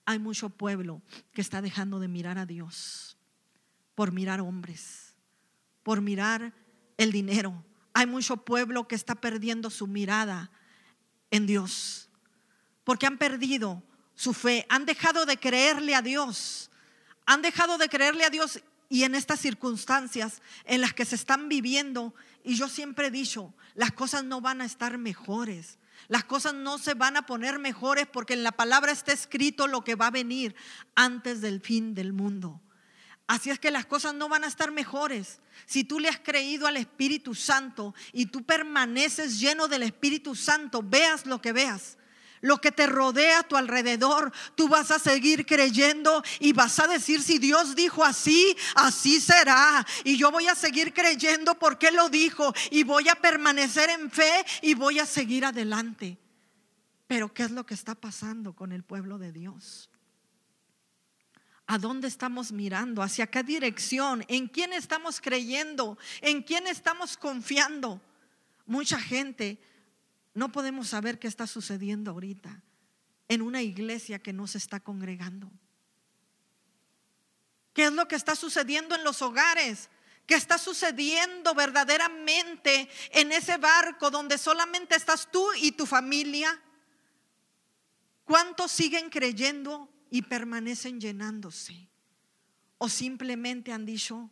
Hay 0.07 0.19
mucho 0.19 0.49
pueblo 0.49 1.03
que 1.35 1.43
está 1.43 1.61
dejando 1.61 2.01
de 2.01 2.09
mirar 2.09 2.39
a 2.39 2.47
Dios 2.47 3.19
por 3.95 4.11
mirar 4.11 4.41
hombres, 4.41 5.17
por 5.83 6.01
mirar 6.01 6.55
el 6.97 7.13
dinero. 7.13 7.63
Hay 7.93 8.07
mucho 8.07 8.39
pueblo 8.39 8.89
que 8.89 8.95
está 8.95 9.17
perdiendo 9.17 9.69
su 9.69 9.87
mirada 9.87 10.51
en 11.31 11.47
Dios, 11.47 12.09
porque 12.85 13.07
han 13.07 13.19
perdido 13.19 13.83
su 14.15 14.35
fe, 14.35 14.67
han 14.69 14.85
dejado 14.85 15.27
de 15.27 15.37
creerle 15.37 15.95
a 15.95 16.03
Dios, 16.03 16.71
han 17.27 17.43
dejado 17.43 17.79
de 17.79 17.89
creerle 17.89 18.25
a 18.25 18.31
Dios 18.31 18.61
y 18.89 19.05
en 19.05 19.15
estas 19.15 19.41
circunstancias 19.41 20.43
en 20.65 20.81
las 20.81 20.93
que 20.93 21.05
se 21.05 21.15
están 21.15 21.49
viviendo, 21.49 22.15
y 22.45 22.57
yo 22.57 22.69
siempre 22.69 23.07
he 23.07 23.11
dicho, 23.11 23.55
las 23.75 23.93
cosas 23.93 24.25
no 24.25 24.41
van 24.41 24.61
a 24.61 24.67
estar 24.67 24.99
mejores. 24.99 25.79
Las 26.09 26.25
cosas 26.25 26.55
no 26.55 26.79
se 26.79 26.95
van 26.95 27.17
a 27.17 27.27
poner 27.27 27.59
mejores 27.59 28.07
porque 28.07 28.35
en 28.35 28.43
la 28.43 28.53
palabra 28.53 28.93
está 28.93 29.13
escrito 29.13 29.67
lo 29.67 29.83
que 29.83 29.95
va 29.95 30.09
a 30.09 30.11
venir 30.11 30.55
antes 30.95 31.41
del 31.41 31.61
fin 31.61 31.95
del 31.95 32.13
mundo. 32.13 32.61
Así 33.27 33.51
es 33.51 33.59
que 33.59 33.71
las 33.71 33.87
cosas 33.87 34.13
no 34.15 34.29
van 34.29 34.45
a 34.45 34.49
estar 34.49 34.73
mejores. 34.73 35.41
Si 35.65 35.85
tú 35.85 36.01
le 36.01 36.09
has 36.09 36.19
creído 36.19 36.67
al 36.67 36.77
Espíritu 36.77 37.35
Santo 37.35 37.95
y 38.13 38.27
tú 38.27 38.45
permaneces 38.45 39.41
lleno 39.41 39.69
del 39.69 39.85
Espíritu 39.85 40.35
Santo, 40.35 40.83
veas 40.83 41.25
lo 41.25 41.41
que 41.41 41.53
veas, 41.53 41.97
lo 42.43 42.61
que 42.61 42.73
te 42.73 42.87
rodea 42.87 43.39
a 43.39 43.43
tu 43.45 43.57
alrededor, 43.57 44.31
tú 44.55 44.69
vas 44.69 44.91
a 44.91 44.99
seguir 44.99 45.47
creyendo 45.47 46.23
y 46.41 46.53
vas 46.53 46.79
a 46.81 46.89
decir, 46.89 47.23
si 47.23 47.39
Dios 47.39 47.75
dijo 47.75 48.05
así, 48.05 48.55
así 48.75 49.21
será. 49.21 49.87
Y 50.05 50.19
yo 50.19 50.31
voy 50.31 50.49
a 50.49 50.55
seguir 50.55 50.93
creyendo 50.93 51.59
porque 51.59 51.91
lo 51.91 52.11
dijo 52.11 52.53
y 52.71 52.83
voy 52.83 53.09
a 53.09 53.15
permanecer 53.15 53.89
en 53.91 54.11
fe 54.11 54.45
y 54.61 54.75
voy 54.75 54.99
a 54.99 55.07
seguir 55.07 55.45
adelante. 55.45 56.19
Pero 57.07 57.33
¿qué 57.33 57.45
es 57.45 57.53
lo 57.53 57.65
que 57.65 57.75
está 57.75 57.95
pasando 57.95 58.55
con 58.55 58.73
el 58.73 58.83
pueblo 58.83 59.19
de 59.19 59.33
Dios? 59.33 59.89
¿A 61.67 61.79
dónde 61.79 62.09
estamos 62.09 62.51
mirando? 62.51 63.03
¿Hacia 63.03 63.29
qué 63.29 63.45
dirección? 63.45 64.25
¿En 64.27 64.49
quién 64.49 64.73
estamos 64.73 65.21
creyendo? 65.21 65.97
¿En 66.21 66.43
quién 66.43 66.67
estamos 66.67 67.17
confiando? 67.17 68.01
Mucha 68.67 68.99
gente 68.99 69.61
no 70.35 70.53
podemos 70.53 70.89
saber 70.89 71.19
qué 71.19 71.29
está 71.29 71.47
sucediendo 71.47 72.11
ahorita 72.11 72.63
en 73.29 73.43
una 73.43 73.63
iglesia 73.63 74.19
que 74.19 74.33
no 74.33 74.47
se 74.47 74.59
está 74.59 74.81
congregando. 74.81 75.51
¿Qué 77.73 77.85
es 77.85 77.93
lo 77.93 78.07
que 78.07 78.17
está 78.17 78.37
sucediendo 78.37 78.95
en 78.95 79.05
los 79.05 79.23
hogares? 79.23 79.89
¿Qué 80.27 80.35
está 80.35 80.59
sucediendo 80.59 81.55
verdaderamente 81.55 82.89
en 83.13 83.33
ese 83.33 83.57
barco 83.57 84.11
donde 84.11 84.39
solamente 84.39 84.95
estás 84.95 85.31
tú 85.31 85.47
y 85.61 85.73
tu 85.73 85.87
familia? 85.87 86.63
¿Cuántos 88.25 88.71
siguen 88.71 89.11
creyendo 89.11 89.93
y 90.13 90.21
permanecen 90.21 91.01
llenándose. 91.01 91.89
O 92.77 92.91
simplemente 92.91 93.73
han 93.73 93.87
dicho, 93.87 94.31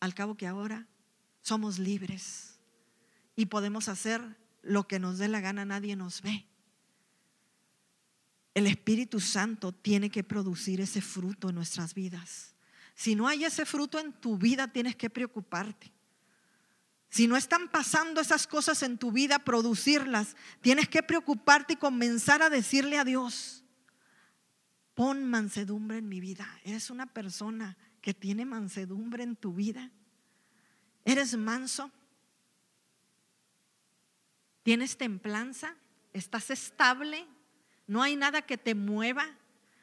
al 0.00 0.14
cabo 0.14 0.38
que 0.38 0.46
ahora 0.46 0.88
somos 1.42 1.78
libres 1.78 2.58
y 3.36 3.44
podemos 3.44 3.88
hacer 3.88 4.38
lo 4.62 4.86
que 4.86 4.98
nos 4.98 5.18
dé 5.18 5.28
la 5.28 5.40
gana, 5.40 5.64
nadie 5.64 5.96
nos 5.96 6.22
ve. 6.22 6.46
El 8.54 8.66
Espíritu 8.66 9.20
Santo 9.20 9.72
tiene 9.72 10.10
que 10.10 10.24
producir 10.24 10.80
ese 10.80 11.00
fruto 11.00 11.48
en 11.48 11.54
nuestras 11.54 11.94
vidas. 11.94 12.54
Si 12.94 13.14
no 13.14 13.26
hay 13.26 13.44
ese 13.44 13.64
fruto 13.64 13.98
en 13.98 14.12
tu 14.12 14.36
vida, 14.36 14.68
tienes 14.68 14.96
que 14.96 15.10
preocuparte. 15.10 15.92
Si 17.08 17.26
no 17.26 17.36
están 17.36 17.68
pasando 17.68 18.20
esas 18.20 18.46
cosas 18.46 18.82
en 18.82 18.98
tu 18.98 19.12
vida, 19.12 19.38
producirlas, 19.38 20.36
tienes 20.60 20.88
que 20.88 21.02
preocuparte 21.02 21.74
y 21.74 21.76
comenzar 21.76 22.42
a 22.42 22.50
decirle 22.50 22.98
a 22.98 23.04
Dios, 23.04 23.62
Pon 24.94 25.24
mansedumbre 25.24 25.98
en 25.98 26.08
mi 26.08 26.20
vida. 26.20 26.46
Eres 26.64 26.90
una 26.90 27.06
persona 27.06 27.76
que 28.00 28.12
tiene 28.12 28.44
mansedumbre 28.44 29.22
en 29.22 29.36
tu 29.36 29.54
vida. 29.54 29.90
Eres 31.04 31.36
manso. 31.36 31.90
Tienes 34.62 34.96
templanza. 34.96 35.76
Estás 36.12 36.50
estable. 36.50 37.26
No 37.86 38.02
hay 38.02 38.16
nada 38.16 38.42
que 38.42 38.58
te 38.58 38.74
mueva. 38.74 39.26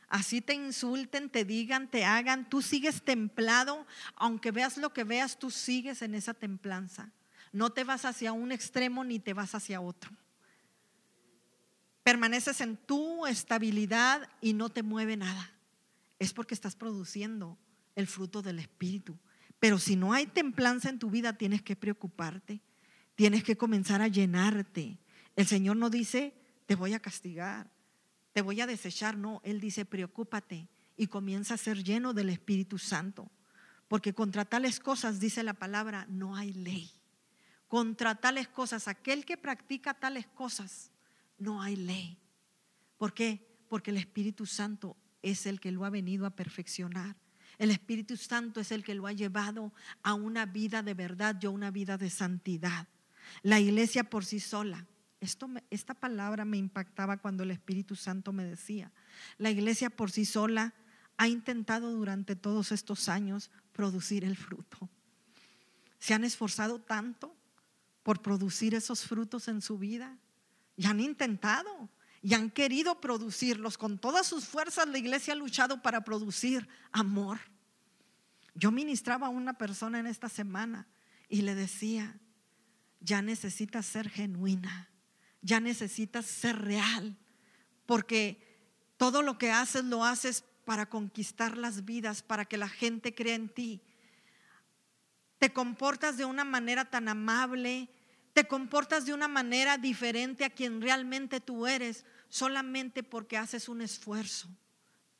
Así 0.07 0.41
te 0.41 0.53
insulten, 0.53 1.29
te 1.29 1.45
digan, 1.45 1.89
te 1.89 2.05
hagan. 2.05 2.49
Tú 2.49 2.61
sigues 2.61 3.03
templado. 3.03 3.85
Aunque 4.15 4.51
veas 4.51 4.77
lo 4.77 4.93
que 4.93 5.03
veas, 5.03 5.37
tú 5.37 5.51
sigues 5.51 6.01
en 6.01 6.15
esa 6.15 6.33
templanza. 6.33 7.11
No 7.51 7.71
te 7.71 7.83
vas 7.83 8.05
hacia 8.05 8.31
un 8.31 8.51
extremo 8.51 9.03
ni 9.03 9.19
te 9.19 9.33
vas 9.33 9.55
hacia 9.55 9.81
otro 9.81 10.11
permaneces 12.09 12.59
en 12.61 12.75
tu 12.75 13.27
estabilidad 13.27 14.27
y 14.41 14.53
no 14.53 14.69
te 14.69 14.81
mueve 14.81 15.15
nada, 15.15 15.51
es 16.17 16.33
porque 16.33 16.55
estás 16.55 16.75
produciendo 16.75 17.55
el 17.95 18.07
fruto 18.07 18.41
del 18.41 18.57
Espíritu. 18.57 19.15
Pero 19.59 19.77
si 19.77 19.95
no 19.95 20.11
hay 20.11 20.25
templanza 20.25 20.89
en 20.89 20.97
tu 20.97 21.11
vida, 21.11 21.37
tienes 21.37 21.61
que 21.61 21.75
preocuparte, 21.75 22.61
tienes 23.19 23.43
que 23.43 23.57
comenzar 23.57 24.01
a 24.01 24.07
llenarte. 24.07 24.97
El 25.35 25.45
Señor 25.45 25.75
no 25.75 25.89
dice, 25.89 26.33
te 26.65 26.75
voy 26.75 26.93
a 26.93 27.01
castigar, 27.01 27.69
te 28.31 28.41
voy 28.41 28.61
a 28.61 28.65
desechar, 28.65 29.17
no, 29.17 29.41
Él 29.43 29.59
dice, 29.59 29.83
preocúpate 29.83 30.69
y 30.95 31.07
comienza 31.07 31.55
a 31.55 31.57
ser 31.57 31.83
lleno 31.83 32.13
del 32.13 32.29
Espíritu 32.29 32.77
Santo. 32.77 33.29
Porque 33.89 34.13
contra 34.13 34.45
tales 34.45 34.79
cosas, 34.79 35.19
dice 35.19 35.43
la 35.43 35.53
palabra, 35.53 36.05
no 36.07 36.37
hay 36.37 36.53
ley. 36.53 36.89
Contra 37.67 38.15
tales 38.15 38.47
cosas, 38.47 38.87
aquel 38.87 39.25
que 39.25 39.35
practica 39.35 39.93
tales 39.95 40.25
cosas, 40.27 40.89
no 41.37 41.61
hay 41.61 41.75
ley. 41.75 42.17
¿Por 42.97 43.13
qué? 43.13 43.45
Porque 43.67 43.91
el 43.91 43.97
Espíritu 43.97 44.45
Santo 44.45 44.95
es 45.21 45.45
el 45.45 45.59
que 45.59 45.73
lo 45.73 45.83
ha 45.83 45.89
venido 45.89 46.25
a 46.25 46.37
perfeccionar. 46.37 47.17
El 47.57 47.71
Espíritu 47.71 48.15
Santo 48.15 48.61
es 48.61 48.71
el 48.71 48.81
que 48.81 48.95
lo 48.95 49.07
ha 49.07 49.11
llevado 49.11 49.73
a 50.03 50.13
una 50.13 50.45
vida 50.45 50.83
de 50.83 50.93
verdad 50.93 51.37
y 51.41 51.47
a 51.47 51.49
una 51.49 51.69
vida 51.69 51.97
de 51.97 52.09
santidad. 52.09 52.87
La 53.41 53.59
iglesia 53.59 54.03
por 54.03 54.25
sí 54.25 54.39
sola. 54.39 54.85
Esto, 55.21 55.49
esta 55.69 55.93
palabra 55.93 56.45
me 56.45 56.57
impactaba 56.57 57.17
cuando 57.17 57.43
el 57.43 57.51
Espíritu 57.51 57.95
Santo 57.95 58.31
me 58.31 58.45
decía, 58.45 58.91
la 59.37 59.49
iglesia 59.49 59.89
por 59.89 60.11
sí 60.11 60.25
sola 60.25 60.73
ha 61.17 61.27
intentado 61.27 61.91
durante 61.91 62.37
todos 62.37 62.71
estos 62.71 63.09
años 63.09 63.51
producir 63.73 64.23
el 64.23 64.37
fruto. 64.37 64.89
Se 65.99 66.13
han 66.13 66.23
esforzado 66.23 66.79
tanto 66.79 67.35
por 68.03 68.21
producir 68.21 68.73
esos 68.73 69.03
frutos 69.03 69.49
en 69.49 69.61
su 69.61 69.77
vida 69.77 70.17
y 70.77 70.85
han 70.85 71.01
intentado 71.01 71.89
y 72.21 72.33
han 72.33 72.49
querido 72.49 73.01
producirlos. 73.01 73.77
Con 73.77 73.99
todas 73.99 74.27
sus 74.27 74.45
fuerzas 74.45 74.87
la 74.87 74.97
iglesia 74.97 75.33
ha 75.33 75.37
luchado 75.37 75.81
para 75.81 76.03
producir 76.03 76.67
amor. 76.91 77.39
Yo 78.55 78.71
ministraba 78.71 79.27
a 79.27 79.29
una 79.29 79.57
persona 79.57 79.99
en 79.99 80.07
esta 80.07 80.29
semana 80.29 80.87
y 81.27 81.41
le 81.41 81.55
decía, 81.55 82.17
ya 82.99 83.21
necesitas 83.21 83.85
ser 83.85 84.09
genuina, 84.09 84.89
ya 85.41 85.59
necesitas 85.59 86.25
ser 86.25 86.57
real, 86.59 87.17
porque 87.85 88.49
todo 88.97 89.21
lo 89.21 89.37
que 89.37 89.51
haces 89.51 89.85
lo 89.85 90.03
haces 90.03 90.43
para 90.65 90.87
conquistar 90.87 91.57
las 91.57 91.85
vidas, 91.85 92.21
para 92.21 92.45
que 92.45 92.57
la 92.57 92.69
gente 92.69 93.15
crea 93.15 93.35
en 93.35 93.49
ti. 93.49 93.81
Te 95.39 95.51
comportas 95.51 96.17
de 96.17 96.25
una 96.25 96.43
manera 96.43 96.85
tan 96.85 97.07
amable, 97.07 97.89
te 98.33 98.47
comportas 98.47 99.05
de 99.05 99.13
una 99.13 99.27
manera 99.27 99.77
diferente 99.77 100.45
a 100.45 100.49
quien 100.49 100.81
realmente 100.81 101.39
tú 101.39 101.65
eres 101.65 102.05
solamente 102.27 103.01
porque 103.01 103.37
haces 103.37 103.67
un 103.67 103.81
esfuerzo. 103.81 104.49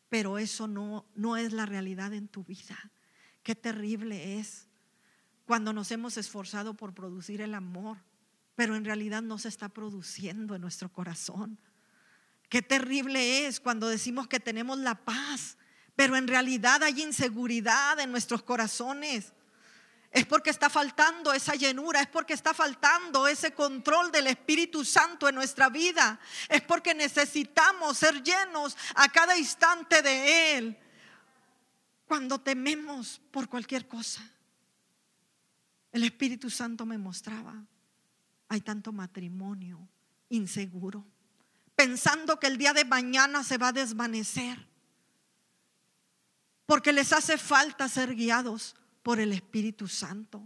Pero 0.10 0.38
eso 0.38 0.68
no, 0.68 1.06
no 1.16 1.38
es 1.38 1.54
la 1.54 1.66
realidad 1.66 2.14
en 2.14 2.28
tu 2.28 2.44
vida. 2.44 2.92
Qué 3.44 3.56
terrible 3.56 4.40
es 4.40 4.69
cuando 5.50 5.74
nos 5.74 5.90
hemos 5.90 6.16
esforzado 6.18 6.76
por 6.76 6.94
producir 6.94 7.42
el 7.42 7.56
amor, 7.56 7.98
pero 8.54 8.76
en 8.76 8.86
realidad 8.86 9.24
no 9.24 9.40
se 9.40 9.48
está 9.48 9.68
produciendo 9.68 10.54
en 10.54 10.62
nuestro 10.62 10.94
corazón. 10.94 11.58
Qué 12.50 12.62
terrible 12.62 13.48
es 13.48 13.60
cuando 13.60 13.88
decimos 13.88 14.28
que 14.28 14.40
tenemos 14.40 14.78
la 14.78 14.94
paz, 14.94 15.58
pero 15.96 16.16
en 16.18 16.28
realidad 16.28 16.84
hay 16.84 17.02
inseguridad 17.02 18.00
en 18.00 18.12
nuestros 18.12 18.44
corazones. 18.44 19.34
Es 20.12 20.28
porque 20.28 20.52
está 20.52 20.70
faltando 20.70 21.34
esa 21.34 21.56
llenura, 21.56 22.02
es 22.02 22.08
porque 22.10 22.36
está 22.36 22.54
faltando 22.54 23.28
ese 23.28 23.52
control 23.52 24.12
del 24.12 24.28
Espíritu 24.28 24.86
Santo 24.86 25.28
en 25.28 25.34
nuestra 25.34 25.70
vida. 25.70 26.20
Es 26.48 26.62
porque 26.62 26.94
necesitamos 26.94 27.98
ser 27.98 28.22
llenos 28.22 28.78
a 28.94 29.10
cada 29.10 29.36
instante 29.36 30.04
de 30.04 30.58
Él. 30.58 30.78
cuando 32.06 32.40
tememos 32.40 33.20
por 33.32 33.50
cualquier 33.50 33.88
cosa. 33.88 34.22
El 35.92 36.04
Espíritu 36.04 36.50
Santo 36.50 36.86
me 36.86 36.98
mostraba, 36.98 37.64
hay 38.48 38.62
tanto 38.62 38.92
matrimonio 38.92 39.88
inseguro, 40.30 41.06
pensando 41.76 42.40
que 42.40 42.48
el 42.48 42.58
día 42.58 42.74
de 42.74 42.86
mañana 42.86 43.44
se 43.44 43.58
va 43.58 43.70
a 43.70 43.74
desvanecer, 43.74 44.68
porque 46.66 46.94
les 46.94 47.12
hace 47.14 47.38
falta 47.38 47.88
ser 47.88 48.16
guiados 48.16 48.76
por 49.02 49.20
el 49.20 49.34
Espíritu 49.34 49.88
Santo. 49.88 50.44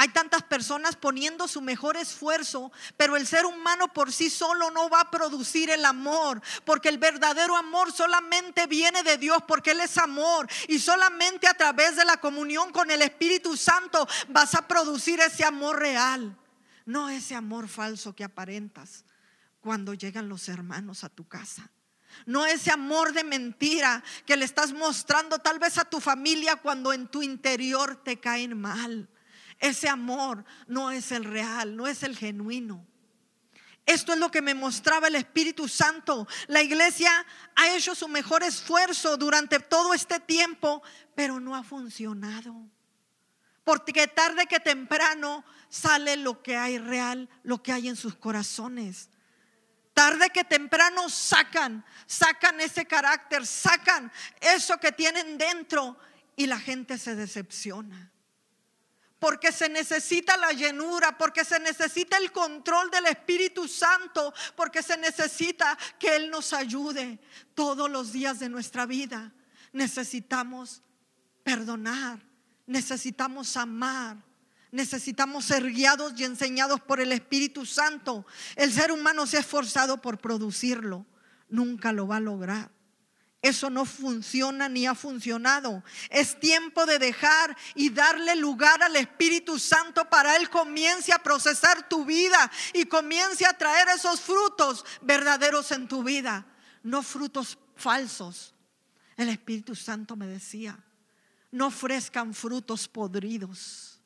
Hay 0.00 0.10
tantas 0.10 0.44
personas 0.44 0.94
poniendo 0.94 1.48
su 1.48 1.60
mejor 1.60 1.96
esfuerzo, 1.96 2.70
pero 2.96 3.16
el 3.16 3.26
ser 3.26 3.44
humano 3.44 3.92
por 3.92 4.12
sí 4.12 4.30
solo 4.30 4.70
no 4.70 4.88
va 4.88 5.00
a 5.00 5.10
producir 5.10 5.70
el 5.70 5.84
amor, 5.84 6.40
porque 6.64 6.88
el 6.88 6.98
verdadero 6.98 7.56
amor 7.56 7.90
solamente 7.90 8.68
viene 8.68 9.02
de 9.02 9.18
Dios, 9.18 9.42
porque 9.48 9.72
Él 9.72 9.80
es 9.80 9.98
amor, 9.98 10.48
y 10.68 10.78
solamente 10.78 11.48
a 11.48 11.54
través 11.54 11.96
de 11.96 12.04
la 12.04 12.18
comunión 12.18 12.70
con 12.70 12.92
el 12.92 13.02
Espíritu 13.02 13.56
Santo 13.56 14.06
vas 14.28 14.54
a 14.54 14.68
producir 14.68 15.18
ese 15.18 15.44
amor 15.44 15.80
real, 15.80 16.38
no 16.86 17.08
ese 17.08 17.34
amor 17.34 17.66
falso 17.66 18.14
que 18.14 18.22
aparentas 18.22 19.04
cuando 19.58 19.94
llegan 19.94 20.28
los 20.28 20.48
hermanos 20.48 21.02
a 21.02 21.08
tu 21.08 21.26
casa. 21.26 21.72
No 22.24 22.46
ese 22.46 22.70
amor 22.70 23.12
de 23.12 23.24
mentira 23.24 24.04
que 24.24 24.36
le 24.36 24.44
estás 24.44 24.72
mostrando 24.72 25.40
tal 25.40 25.58
vez 25.58 25.76
a 25.76 25.84
tu 25.84 25.98
familia 25.98 26.54
cuando 26.54 26.92
en 26.92 27.08
tu 27.08 27.20
interior 27.20 27.96
te 27.96 28.20
caen 28.20 28.56
mal. 28.56 29.08
Ese 29.58 29.88
amor 29.88 30.44
no 30.66 30.90
es 30.90 31.10
el 31.10 31.24
real, 31.24 31.76
no 31.76 31.86
es 31.86 32.02
el 32.02 32.16
genuino. 32.16 32.86
Esto 33.84 34.12
es 34.12 34.18
lo 34.18 34.30
que 34.30 34.42
me 34.42 34.54
mostraba 34.54 35.08
el 35.08 35.14
Espíritu 35.14 35.66
Santo. 35.66 36.28
La 36.46 36.62
iglesia 36.62 37.10
ha 37.56 37.74
hecho 37.74 37.94
su 37.94 38.06
mejor 38.06 38.42
esfuerzo 38.42 39.16
durante 39.16 39.58
todo 39.58 39.94
este 39.94 40.20
tiempo, 40.20 40.82
pero 41.14 41.40
no 41.40 41.56
ha 41.56 41.62
funcionado. 41.62 42.54
Porque 43.64 44.06
tarde 44.06 44.46
que 44.46 44.60
temprano 44.60 45.44
sale 45.68 46.16
lo 46.16 46.42
que 46.42 46.56
hay 46.56 46.78
real, 46.78 47.28
lo 47.42 47.62
que 47.62 47.72
hay 47.72 47.88
en 47.88 47.96
sus 47.96 48.14
corazones. 48.14 49.08
Tarde 49.94 50.30
que 50.30 50.44
temprano 50.44 51.08
sacan, 51.08 51.84
sacan 52.06 52.60
ese 52.60 52.86
carácter, 52.86 53.46
sacan 53.46 54.12
eso 54.40 54.78
que 54.78 54.92
tienen 54.92 55.38
dentro 55.38 55.98
y 56.36 56.46
la 56.46 56.60
gente 56.60 56.98
se 56.98 57.16
decepciona 57.16 58.12
porque 59.18 59.52
se 59.52 59.68
necesita 59.68 60.36
la 60.36 60.52
llenura, 60.52 61.16
porque 61.18 61.44
se 61.44 61.58
necesita 61.58 62.16
el 62.18 62.30
control 62.32 62.90
del 62.90 63.06
Espíritu 63.06 63.66
Santo, 63.66 64.32
porque 64.54 64.82
se 64.82 64.96
necesita 64.96 65.76
que 65.98 66.16
Él 66.16 66.30
nos 66.30 66.52
ayude 66.52 67.18
todos 67.54 67.90
los 67.90 68.12
días 68.12 68.38
de 68.38 68.48
nuestra 68.48 68.86
vida. 68.86 69.32
Necesitamos 69.72 70.82
perdonar, 71.42 72.20
necesitamos 72.66 73.56
amar, 73.56 74.16
necesitamos 74.70 75.46
ser 75.46 75.64
guiados 75.70 76.12
y 76.16 76.24
enseñados 76.24 76.80
por 76.80 77.00
el 77.00 77.12
Espíritu 77.12 77.66
Santo. 77.66 78.24
El 78.54 78.72
ser 78.72 78.92
humano 78.92 79.26
se 79.26 79.38
ha 79.38 79.40
esforzado 79.40 80.00
por 80.00 80.18
producirlo, 80.18 81.06
nunca 81.48 81.92
lo 81.92 82.06
va 82.06 82.16
a 82.16 82.20
lograr. 82.20 82.77
Eso 83.40 83.70
no 83.70 83.84
funciona 83.84 84.68
ni 84.68 84.86
ha 84.86 84.96
funcionado. 84.96 85.84
Es 86.10 86.40
tiempo 86.40 86.86
de 86.86 86.98
dejar 86.98 87.56
y 87.76 87.90
darle 87.90 88.34
lugar 88.34 88.82
al 88.82 88.96
Espíritu 88.96 89.60
Santo 89.60 90.04
para 90.10 90.36
Él 90.36 90.50
comience 90.50 91.12
a 91.12 91.22
procesar 91.22 91.88
tu 91.88 92.04
vida 92.04 92.50
y 92.72 92.86
comience 92.86 93.46
a 93.46 93.56
traer 93.56 93.88
esos 93.88 94.20
frutos 94.20 94.84
verdaderos 95.02 95.70
en 95.70 95.86
tu 95.86 96.02
vida, 96.02 96.46
no 96.82 97.02
frutos 97.02 97.58
falsos. 97.76 98.54
El 99.16 99.28
Espíritu 99.28 99.76
Santo 99.76 100.16
me 100.16 100.26
decía, 100.26 100.76
no 101.52 101.66
ofrezcan 101.66 102.34
frutos 102.34 102.88
podridos 102.88 104.00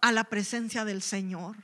a 0.00 0.10
la 0.10 0.24
presencia 0.24 0.86
del 0.86 1.02
Señor. 1.02 1.56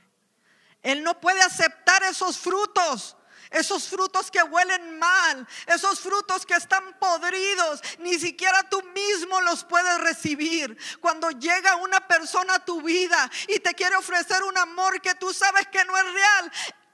Él 0.83 1.03
no 1.03 1.19
puede 1.19 1.41
aceptar 1.41 2.03
esos 2.03 2.37
frutos 2.37 3.17
esos 3.51 3.89
frutos 3.89 4.31
que 4.31 4.41
huelen 4.41 4.97
mal, 4.97 5.47
esos 5.67 5.99
frutos 5.99 6.45
que 6.45 6.55
están 6.55 6.97
podridos, 6.99 7.81
ni 7.99 8.17
siquiera 8.17 8.67
tú 8.69 8.81
mismo 8.95 9.41
los 9.41 9.65
puedes 9.65 9.99
recibir. 9.99 10.77
Cuando 11.01 11.29
llega 11.31 11.75
una 11.75 12.07
persona 12.07 12.55
a 12.55 12.65
tu 12.65 12.81
vida 12.81 13.29
y 13.47 13.59
te 13.59 13.73
quiere 13.73 13.97
ofrecer 13.97 14.41
un 14.43 14.57
amor 14.57 15.01
que 15.01 15.15
tú 15.15 15.33
sabes 15.33 15.67
que 15.67 15.83
no 15.83 15.97
es 15.97 16.13
real, 16.13 16.51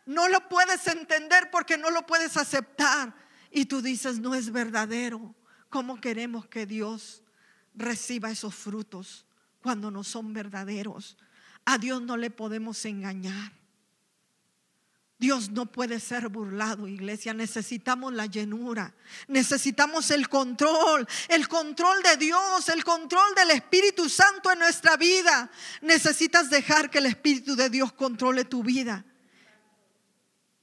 no 0.08 0.28
lo 0.28 0.50
puedes 0.50 0.88
entender 0.88 1.52
porque 1.52 1.78
no 1.78 1.92
lo 1.92 2.06
puedes 2.06 2.36
aceptar. 2.38 3.14
Y 3.52 3.66
tú 3.66 3.82
dices, 3.82 4.20
no 4.20 4.34
es 4.34 4.52
verdadero. 4.52 5.36
¿Cómo 5.70 6.02
queremos 6.02 6.48
que 6.48 6.66
Dios 6.66 7.24
reciba 7.76 8.32
esos 8.32 8.56
frutos 8.56 9.26
cuando 9.62 9.92
no 9.92 10.04
son 10.04 10.34
verdaderos? 10.34 11.18
A 11.66 11.78
Dios 11.78 12.02
no 12.02 12.18
le 12.18 12.32
podemos 12.32 12.84
engañar. 12.86 13.52
Dios 15.20 15.50
no 15.50 15.66
puede 15.66 16.00
ser 16.00 16.30
burlado, 16.30 16.88
iglesia. 16.88 17.34
Necesitamos 17.34 18.14
la 18.14 18.28
llenura. 18.28 18.94
Necesitamos 19.28 20.12
el 20.12 20.30
control, 20.30 21.08
el 21.28 21.48
control 21.48 22.04
de 22.04 22.18
Dios, 22.18 22.70
el 22.70 22.84
control 22.84 23.34
del 23.36 23.52
Espíritu 23.52 24.10
Santo 24.10 24.52
en 24.52 24.60
nuestra 24.60 24.96
vida. 24.96 25.50
Necesitas 25.82 26.50
dejar 26.50 26.90
que 26.92 27.00
el 27.00 27.08
Espíritu 27.08 27.56
de 27.56 27.70
Dios 27.70 27.94
controle 27.94 28.46
tu 28.46 28.64
vida 28.64 29.06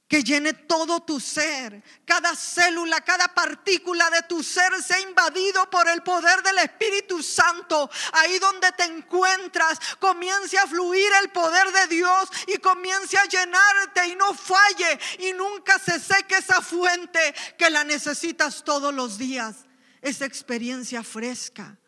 que 0.07 0.23
llene 0.23 0.53
todo 0.53 0.99
tu 0.99 1.19
ser, 1.19 1.81
cada 2.05 2.35
célula, 2.35 3.01
cada 3.01 3.27
partícula 3.33 4.09
de 4.11 4.21
tu 4.23 4.43
ser 4.43 4.71
sea 4.83 4.99
invadido 4.99 5.67
por 5.69 5.87
el 5.89 6.03
poder 6.03 6.43
del 6.43 6.59
Espíritu 6.59 7.23
Santo. 7.23 7.89
Ahí 8.13 8.37
donde 8.37 8.71
te 8.73 8.83
encuentras, 8.83 9.79
comience 9.99 10.57
a 10.59 10.67
fluir 10.67 11.09
el 11.23 11.29
poder 11.29 11.71
de 11.71 11.95
Dios 11.95 12.29
y 12.47 12.57
comience 12.59 13.17
a 13.17 13.25
llenarte 13.25 14.07
y 14.07 14.15
no 14.15 14.33
falle 14.35 14.99
y 15.19 15.33
nunca 15.33 15.79
se 15.79 15.99
seque 15.99 16.35
esa 16.35 16.61
fuente 16.61 17.33
que 17.57 17.71
la 17.71 17.83
necesitas 17.83 18.63
todos 18.63 18.93
los 18.93 19.17
días. 19.17 19.65
Esa 20.01 20.25
experiencia 20.25 21.01
fresca, 21.01 21.79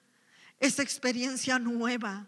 esa 0.59 0.81
experiencia 0.81 1.59
nueva 1.59 2.27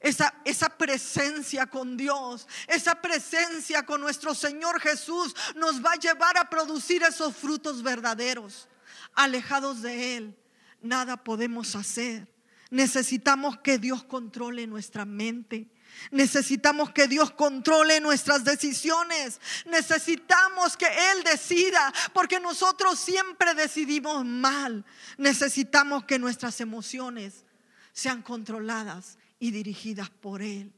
esa, 0.00 0.32
esa, 0.44 0.68
presencia 0.68 1.66
con 1.66 1.96
Dios, 1.96 2.46
esa 2.66 3.00
presencia 3.00 3.84
con 3.84 4.00
nuestro 4.00 4.34
Señor 4.34 4.80
Jesús 4.80 5.34
nos 5.56 5.84
va 5.84 5.92
a 5.92 5.98
llevar 5.98 6.36
a 6.38 6.48
producir 6.48 7.02
esos 7.02 7.34
frutos 7.34 7.82
verdaderos. 7.82 8.68
Alejados 9.14 9.82
de 9.82 10.16
Él, 10.16 10.36
nada 10.80 11.16
podemos 11.16 11.74
hacer. 11.74 12.28
Necesitamos 12.70 13.58
que 13.58 13.78
Dios 13.78 14.04
controle 14.04 14.66
nuestra 14.66 15.04
mente. 15.04 15.68
Necesitamos 16.10 16.92
que 16.92 17.08
Dios 17.08 17.30
controle 17.32 18.00
nuestras 18.00 18.44
decisiones. 18.44 19.40
Necesitamos 19.66 20.76
que 20.76 20.86
Él 20.86 21.24
decida, 21.24 21.92
porque 22.12 22.38
nosotros 22.38 23.00
siempre 23.00 23.54
decidimos 23.54 24.24
mal. 24.24 24.84
Necesitamos 25.16 26.04
que 26.04 26.18
nuestras 26.18 26.60
emociones 26.60 27.44
sean 27.92 28.22
controladas 28.22 29.18
y 29.38 29.50
dirigidas 29.50 30.10
por 30.10 30.42
Él. 30.42 30.72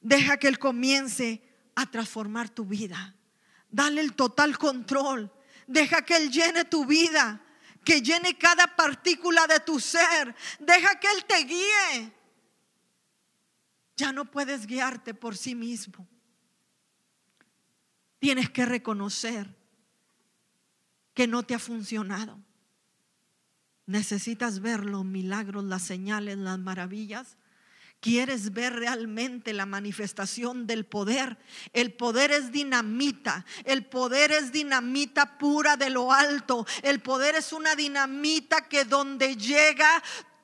Deja 0.00 0.38
que 0.38 0.48
Él 0.48 0.58
comience 0.58 1.42
a 1.74 1.86
transformar 1.86 2.48
tu 2.48 2.64
vida. 2.64 3.14
Dale 3.70 4.00
el 4.00 4.14
total 4.14 4.58
control. 4.58 5.32
Deja 5.66 6.02
que 6.02 6.16
Él 6.16 6.30
llene 6.30 6.64
tu 6.64 6.84
vida, 6.84 7.40
que 7.84 8.02
llene 8.02 8.36
cada 8.36 8.74
partícula 8.74 9.46
de 9.46 9.60
tu 9.60 9.78
ser. 9.78 10.34
Deja 10.58 10.98
que 10.98 11.08
Él 11.08 11.24
te 11.26 11.44
guíe. 11.44 12.12
Ya 13.96 14.12
no 14.12 14.24
puedes 14.24 14.66
guiarte 14.66 15.14
por 15.14 15.36
sí 15.36 15.54
mismo. 15.54 16.08
Tienes 18.18 18.50
que 18.50 18.66
reconocer 18.66 19.54
que 21.14 21.26
no 21.26 21.42
te 21.42 21.54
ha 21.54 21.58
funcionado. 21.58 22.38
Necesitas 23.90 24.60
ver 24.60 24.84
los 24.84 25.04
milagros, 25.04 25.64
las 25.64 25.82
señales, 25.82 26.38
las 26.38 26.60
maravillas. 26.60 27.36
¿Quieres 27.98 28.52
ver 28.52 28.74
realmente 28.74 29.52
la 29.52 29.66
manifestación 29.66 30.68
del 30.68 30.86
poder? 30.86 31.36
El 31.72 31.92
poder 31.94 32.30
es 32.30 32.52
dinamita, 32.52 33.44
el 33.64 33.84
poder 33.84 34.30
es 34.30 34.52
dinamita 34.52 35.36
pura 35.38 35.76
de 35.76 35.90
lo 35.90 36.12
alto, 36.12 36.64
el 36.84 37.00
poder 37.00 37.34
es 37.34 37.52
una 37.52 37.74
dinamita 37.74 38.68
que 38.68 38.84
donde 38.84 39.34
llega 39.36 40.00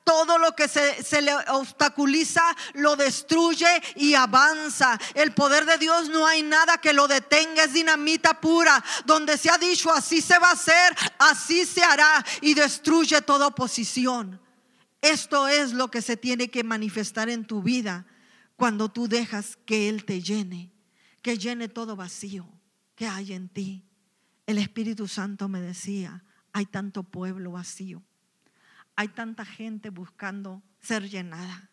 todo 0.07 0.37
lo 0.37 0.55
que 0.55 0.69
se, 0.69 1.21
le 1.21 1.35
obstaculiza 1.49 2.41
lo 2.75 2.95
destruye 2.95 3.67
y 3.97 4.13
avanza. 4.13 4.97
El 5.13 5.33
poder 5.33 5.65
de 5.65 5.77
Dios 5.77 6.07
no 6.07 6.25
hay 6.25 6.43
nada 6.43 6.77
que 6.77 6.93
lo 6.93 7.09
detenga, 7.09 7.65
es 7.65 7.73
dinamita 7.73 8.39
pura. 8.39 8.81
Donde 9.05 9.37
se 9.37 9.49
ha 9.49 9.57
dicho 9.57 9.91
así 9.91 10.21
se 10.21 10.39
va 10.39 10.51
a 10.51 10.53
hacer, 10.53 10.95
así 11.19 11.65
se 11.65 11.83
hará 11.83 12.25
y 12.39 12.53
destruye 12.53 13.21
toda 13.21 13.47
oposición. 13.47 14.39
Esto 15.01 15.49
es 15.49 15.73
lo 15.73 15.91
que 15.91 16.01
se 16.01 16.15
tiene 16.15 16.49
que 16.49 16.63
manifestar 16.63 17.27
en 17.27 17.43
tu 17.43 17.61
vida 17.61 18.05
cuando 18.55 18.87
tú 18.87 19.09
dejas 19.09 19.57
que 19.65 19.89
Él 19.89 20.05
te 20.05 20.21
llene, 20.21 20.71
que 21.21 21.37
llene 21.37 21.67
todo 21.67 21.97
vacío 21.97 22.47
que 22.95 23.07
hay 23.07 23.33
en 23.33 23.49
ti. 23.49 23.83
El 24.45 24.57
Espíritu 24.57 25.09
Santo 25.09 25.49
me 25.49 25.59
decía, 25.59 26.23
hay 26.53 26.65
tanto 26.65 27.03
pueblo 27.03 27.51
vacío 27.51 28.01
hay 28.97 29.09
tanta 29.09 29.45
gente 29.45 29.91
buscando 29.91 30.63
ser 30.81 31.07
llenada, 31.07 31.69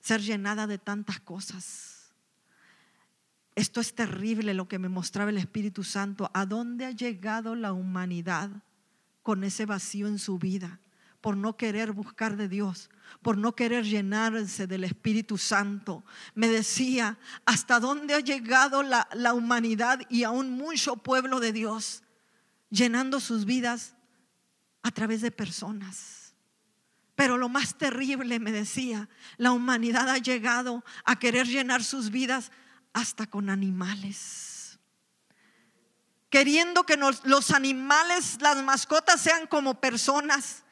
ser 0.00 0.22
llenada 0.22 0.68
de 0.68 0.78
tantas 0.78 1.18
cosas. 1.18 2.14
Esto 3.56 3.80
es 3.80 3.92
terrible 3.92 4.54
lo 4.54 4.68
que 4.68 4.78
me 4.78 4.88
mostraba 4.88 5.30
el 5.30 5.38
Espíritu 5.38 5.82
Santo. 5.82 6.30
¿A 6.32 6.46
dónde 6.46 6.86
ha 6.86 6.92
llegado 6.92 7.56
la 7.56 7.72
humanidad 7.72 8.50
con 9.24 9.42
ese 9.42 9.66
vacío 9.66 10.06
en 10.06 10.20
su 10.20 10.38
vida? 10.38 10.78
Por 11.20 11.36
no 11.36 11.56
querer 11.56 11.90
buscar 11.90 12.36
de 12.36 12.48
Dios, 12.48 12.88
por 13.20 13.36
no 13.36 13.56
querer 13.56 13.84
llenarse 13.84 14.68
del 14.68 14.84
Espíritu 14.84 15.38
Santo. 15.38 16.04
Me 16.36 16.46
decía, 16.46 17.18
¿hasta 17.46 17.80
dónde 17.80 18.14
ha 18.14 18.20
llegado 18.20 18.84
la, 18.84 19.08
la 19.12 19.34
humanidad 19.34 20.02
y 20.08 20.22
aún 20.22 20.52
mucho 20.52 20.96
pueblo 20.96 21.40
de 21.40 21.52
Dios 21.52 22.04
llenando 22.70 23.18
sus 23.18 23.44
vidas 23.44 23.96
a 24.84 24.92
través 24.92 25.20
de 25.20 25.32
personas? 25.32 26.23
Pero 27.14 27.38
lo 27.38 27.48
más 27.48 27.76
terrible, 27.76 28.40
me 28.40 28.50
decía, 28.50 29.08
la 29.36 29.52
humanidad 29.52 30.08
ha 30.08 30.18
llegado 30.18 30.84
a 31.04 31.18
querer 31.18 31.46
llenar 31.46 31.84
sus 31.84 32.10
vidas 32.10 32.50
hasta 32.92 33.26
con 33.26 33.50
animales. 33.50 34.78
Queriendo 36.28 36.84
que 36.84 36.96
los 36.96 37.50
animales, 37.52 38.38
las 38.40 38.62
mascotas 38.64 39.20
sean 39.20 39.46
como 39.46 39.80
personas 39.80 40.63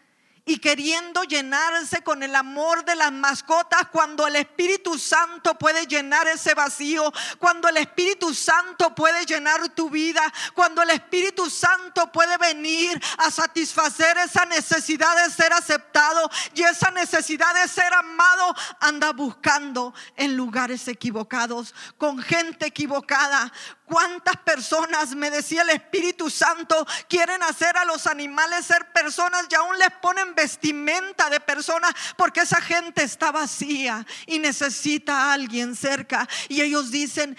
y 0.45 0.59
queriendo 0.59 1.23
llenarse 1.23 2.03
con 2.03 2.23
el 2.23 2.35
amor 2.35 2.85
de 2.85 2.97
las 2.97 3.13
mascotas 3.13 3.89
cuando 3.93 4.27
el 4.27 4.37
Espíritu 4.37 4.99
Santo 4.99 5.57
puede 5.57 5.87
llenar 5.87 6.27
ese 6.27 6.55
vacío, 6.55 7.13
cuando 7.39 7.69
el 7.69 7.77
Espíritu 7.77 8.35
Santo 8.35 8.95
puede 8.95 9.25
llenar 9.25 9.69
tu 9.71 9.89
vida, 9.89 10.23
cuando 10.55 10.83
el 10.83 10.91
Espíritu 10.91 11.49
Santo 11.49 12.11
puede 12.11 12.37
venir 12.39 13.01
a 13.19 13.31
satisfacer 13.31 14.19
esa 14.19 14.45
necesidad 14.47 15.25
de 15.25 15.31
ser 15.31 15.53
aceptado 15.53 16.29
y 16.55 16.63
esa 16.63 16.91
necesidad 16.91 17.55
de 17.55 17.69
ser 17.69 17.93
amado, 17.95 18.55
anda 18.81 19.13
buscando 19.13 19.95
en 20.17 20.37
lugares 20.37 20.89
equivocados, 20.89 21.75
con 21.99 22.19
gente 22.19 22.67
equivocada, 22.67 23.53
¿Cuántas 23.93 24.39
personas, 24.39 25.15
me 25.15 25.31
decía 25.31 25.61
el 25.61 25.69
Espíritu 25.69 26.31
Santo, 26.31 26.87
quieren 27.11 27.43
hacer 27.43 27.77
a 27.77 27.85
los 27.85 28.07
animales 28.07 28.65
ser 28.65 28.91
personas 28.91 29.47
y 29.51 29.55
aún 29.55 29.79
les 29.79 29.91
ponen 30.01 30.35
vestimenta 30.35 31.29
de 31.29 31.41
personas 31.41 31.93
porque 32.17 32.41
esa 32.41 32.63
gente 32.63 33.03
está 33.03 33.31
vacía 33.31 34.07
y 34.27 34.39
necesita 34.39 35.25
a 35.25 35.35
alguien 35.35 35.77
cerca? 35.77 36.27
Y 36.49 36.63
ellos 36.63 36.91
dicen, 36.91 37.37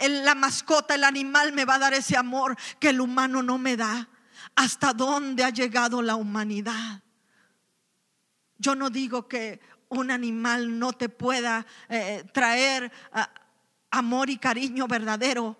la 0.00 0.34
mascota, 0.34 0.94
el 0.94 1.04
animal 1.04 1.52
me 1.52 1.66
va 1.66 1.74
a 1.74 1.80
dar 1.80 1.92
ese 1.92 2.16
amor 2.16 2.56
que 2.80 2.88
el 2.88 2.98
humano 3.02 3.42
no 3.42 3.58
me 3.58 3.76
da. 3.76 4.08
¿Hasta 4.56 4.94
dónde 4.94 5.44
ha 5.44 5.50
llegado 5.50 6.00
la 6.00 6.16
humanidad? 6.16 7.02
Yo 8.56 8.74
no 8.74 8.88
digo 8.88 9.28
que 9.28 9.60
un 9.90 10.10
animal 10.10 10.78
no 10.78 10.94
te 10.94 11.10
pueda 11.10 11.66
eh, 11.90 12.24
traer 12.32 12.90
amor 13.90 14.30
y 14.30 14.38
cariño 14.38 14.86
verdadero, 14.86 15.58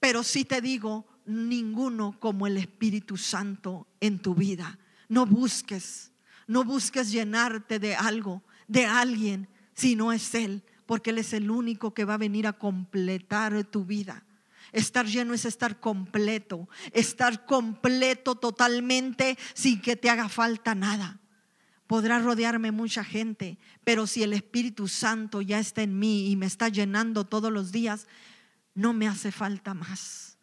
pero 0.00 0.22
sí 0.22 0.44
te 0.44 0.60
digo, 0.60 1.06
ninguno 1.26 2.18
como 2.20 2.46
el 2.46 2.56
Espíritu 2.56 3.16
Santo 3.16 3.86
en 4.00 4.18
tu 4.18 4.34
vida. 4.34 4.78
No 5.08 5.26
busques, 5.26 6.12
no 6.46 6.64
busques 6.64 7.10
llenarte 7.10 7.78
de 7.78 7.94
algo, 7.94 8.42
de 8.68 8.86
alguien, 8.86 9.48
si 9.74 9.96
no 9.96 10.12
es 10.12 10.34
Él, 10.34 10.62
porque 10.86 11.10
Él 11.10 11.18
es 11.18 11.32
el 11.32 11.50
único 11.50 11.94
que 11.94 12.04
va 12.04 12.14
a 12.14 12.18
venir 12.18 12.46
a 12.46 12.54
completar 12.54 13.64
tu 13.64 13.84
vida. 13.84 14.24
Estar 14.72 15.06
lleno 15.06 15.34
es 15.34 15.44
estar 15.44 15.78
completo, 15.78 16.68
estar 16.92 17.46
completo 17.46 18.34
totalmente 18.34 19.38
sin 19.54 19.80
que 19.80 19.96
te 19.96 20.10
haga 20.10 20.28
falta 20.28 20.74
nada. 20.74 21.20
Podrá 21.86 22.18
rodearme 22.18 22.70
mucha 22.70 23.04
gente, 23.04 23.58
pero 23.84 24.06
si 24.06 24.22
el 24.22 24.32
Espíritu 24.32 24.88
Santo 24.88 25.42
ya 25.42 25.58
está 25.58 25.82
en 25.82 25.98
mí 25.98 26.30
y 26.30 26.36
me 26.36 26.46
está 26.46 26.68
llenando 26.68 27.24
todos 27.24 27.52
los 27.52 27.72
días, 27.72 28.06
no 28.74 28.92
me 28.92 29.06
hace 29.06 29.30
falta 29.30 29.74
más. 29.74 30.38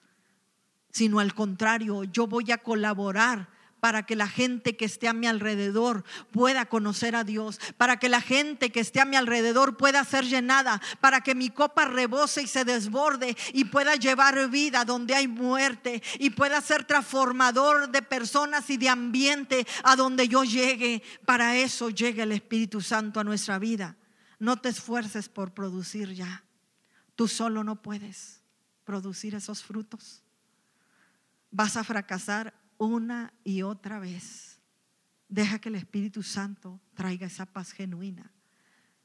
Sino 0.92 1.20
al 1.20 1.34
contrario, 1.34 2.04
yo 2.04 2.28
voy 2.28 2.52
a 2.52 2.60
colaborar 2.60 3.50
para 3.82 4.04
que 4.06 4.16
la 4.16 4.28
gente 4.28 4.78
que 4.78 4.86
esté 4.86 5.08
a 5.10 5.14
mi 5.14 5.28
alrededor 5.28 6.06
pueda 6.32 6.68
conocer 6.68 7.16
a 7.16 7.26
Dios, 7.26 7.60
para 7.78 7.98
que 7.98 8.10
la 8.10 8.22
gente 8.22 8.72
que 8.72 8.80
esté 8.80 9.02
a 9.02 9.06
mi 9.06 9.18
alrededor 9.18 9.76
pueda 9.76 10.06
ser 10.06 10.24
llenada, 10.26 10.80
para 11.02 11.22
que 11.22 11.34
mi 11.36 11.50
copa 11.50 11.86
rebose 11.86 12.44
y 12.44 12.48
se 12.48 12.64
desborde 12.64 13.36
y 13.54 13.66
pueda 13.66 13.96
llevar 13.96 14.50
vida 14.50 14.86
donde 14.86 15.16
hay 15.16 15.28
muerte 15.28 16.02
y 16.20 16.30
pueda 16.30 16.62
ser 16.62 16.86
transformador 16.86 17.90
de 17.90 18.04
personas 18.04 18.70
y 18.70 18.78
de 18.78 18.88
ambiente 18.88 19.66
a 19.84 19.96
donde 19.96 20.28
yo 20.28 20.44
llegue. 20.44 21.02
Para 21.26 21.58
eso 21.58 21.90
llega 21.90 22.24
el 22.24 22.32
Espíritu 22.32 22.82
Santo 22.82 23.20
a 23.20 23.24
nuestra 23.24 23.58
vida. 23.58 23.98
No 24.38 24.58
te 24.58 24.70
esfuerces 24.70 25.28
por 25.28 25.56
producir 25.56 26.14
ya. 26.14 26.44
Tú 27.16 27.28
solo 27.28 27.64
no 27.64 27.82
puedes 27.82 28.44
producir 28.84 29.34
esos 29.34 29.64
frutos. 29.64 30.22
Vas 31.50 31.78
a 31.78 31.84
fracasar 31.84 32.61
una 32.82 33.32
y 33.44 33.62
otra 33.62 34.00
vez. 34.00 34.60
Deja 35.30 35.60
que 35.60 35.70
el 35.70 35.76
Espíritu 35.76 36.24
Santo 36.24 36.82
traiga 36.96 37.28
esa 37.28 37.46
paz 37.46 37.72
genuina. 37.72 38.32